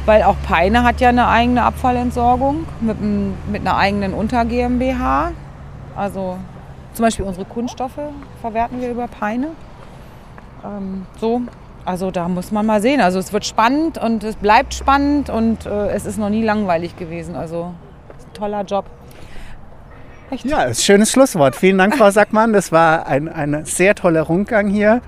Weil 0.06 0.22
auch 0.22 0.36
Peine 0.48 0.84
hat 0.84 1.02
ja 1.02 1.10
eine 1.10 1.28
eigene 1.28 1.64
Abfallentsorgung 1.64 2.64
mit, 2.80 2.96
mit 3.52 3.60
einer 3.60 3.76
eigenen 3.76 4.14
Unter 4.14 4.46
GmbH. 4.46 5.32
Also 5.96 6.38
zum 6.92 7.04
Beispiel 7.04 7.24
unsere 7.24 7.44
Kunststoffe 7.44 7.98
verwerten 8.40 8.80
wir 8.80 8.90
über 8.90 9.08
Peine. 9.08 9.48
Ähm, 10.64 11.06
so, 11.20 11.42
also 11.84 12.10
da 12.10 12.28
muss 12.28 12.52
man 12.52 12.66
mal 12.66 12.80
sehen. 12.80 13.00
Also 13.00 13.18
es 13.18 13.32
wird 13.32 13.46
spannend 13.46 13.98
und 13.98 14.24
es 14.24 14.36
bleibt 14.36 14.74
spannend 14.74 15.30
und 15.30 15.66
äh, 15.66 15.88
es 15.88 16.06
ist 16.06 16.18
noch 16.18 16.30
nie 16.30 16.42
langweilig 16.42 16.96
gewesen. 16.96 17.36
Also 17.36 17.74
ein 18.08 18.32
toller 18.34 18.62
Job. 18.62 18.86
Echt? 20.30 20.44
Ja, 20.44 20.62
ist 20.62 20.80
ein 20.80 20.82
schönes 20.82 21.12
Schlusswort. 21.12 21.54
Vielen 21.54 21.78
Dank, 21.78 21.96
Frau 21.96 22.10
Sackmann. 22.10 22.52
Das 22.52 22.72
war 22.72 23.06
ein, 23.06 23.28
ein 23.28 23.64
sehr 23.64 23.94
toller 23.94 24.22
Rundgang 24.22 24.68
hier. 24.68 25.00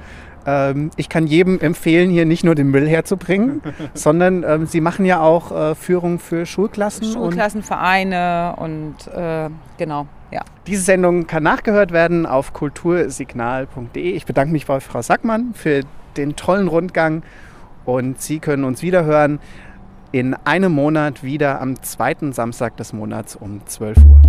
Ähm, 0.46 0.90
ich 0.96 1.08
kann 1.08 1.26
jedem 1.26 1.58
empfehlen, 1.60 2.10
hier 2.10 2.24
nicht 2.24 2.44
nur 2.44 2.54
den 2.54 2.70
Müll 2.70 2.88
herzubringen, 2.88 3.60
sondern 3.94 4.44
ähm, 4.44 4.66
Sie 4.66 4.80
machen 4.80 5.04
ja 5.04 5.20
auch 5.20 5.50
äh, 5.50 5.74
Führung 5.74 6.20
für 6.20 6.46
Schulklassen. 6.46 7.08
Und 7.08 7.12
Schulklassenvereine 7.12 8.54
und 8.56 8.94
äh, 9.08 9.50
genau, 9.76 10.06
ja. 10.30 10.42
diese 10.66 10.82
Sendung 10.82 11.26
kann 11.26 11.42
nachgehört 11.42 11.92
werden 11.92 12.26
auf 12.26 12.52
kultursignal.de. 12.52 14.12
Ich 14.12 14.26
bedanke 14.26 14.52
mich 14.52 14.66
bei 14.66 14.80
Frau 14.80 15.02
Sackmann 15.02 15.54
für 15.54 15.82
den 16.16 16.36
tollen 16.36 16.68
Rundgang 16.68 17.22
und 17.84 18.20
Sie 18.20 18.38
können 18.38 18.64
uns 18.64 18.82
wiederhören 18.82 19.40
in 20.12 20.34
einem 20.34 20.72
Monat 20.72 21.22
wieder 21.22 21.60
am 21.60 21.82
zweiten 21.82 22.32
Samstag 22.32 22.76
des 22.76 22.92
Monats 22.92 23.36
um 23.36 23.60
12 23.66 23.98
Uhr. 23.98 24.20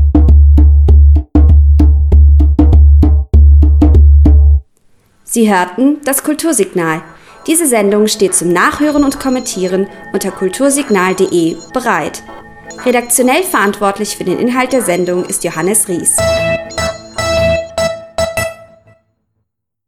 Sie 5.23 5.53
hörten 5.53 5.97
das 6.05 6.23
Kultursignal. 6.23 7.01
Diese 7.45 7.67
Sendung 7.67 8.07
steht 8.07 8.33
zum 8.33 8.51
Nachhören 8.51 9.03
und 9.03 9.19
Kommentieren 9.19 9.87
unter 10.11 10.31
kultursignal.de 10.31 11.55
bereit. 11.71 12.23
Redaktionell 12.85 13.43
verantwortlich 13.43 14.15
für 14.15 14.23
den 14.23 14.39
Inhalt 14.39 14.71
der 14.71 14.81
Sendung 14.81 15.25
ist 15.25 15.43
Johannes 15.43 15.89
Ries. 15.89 16.15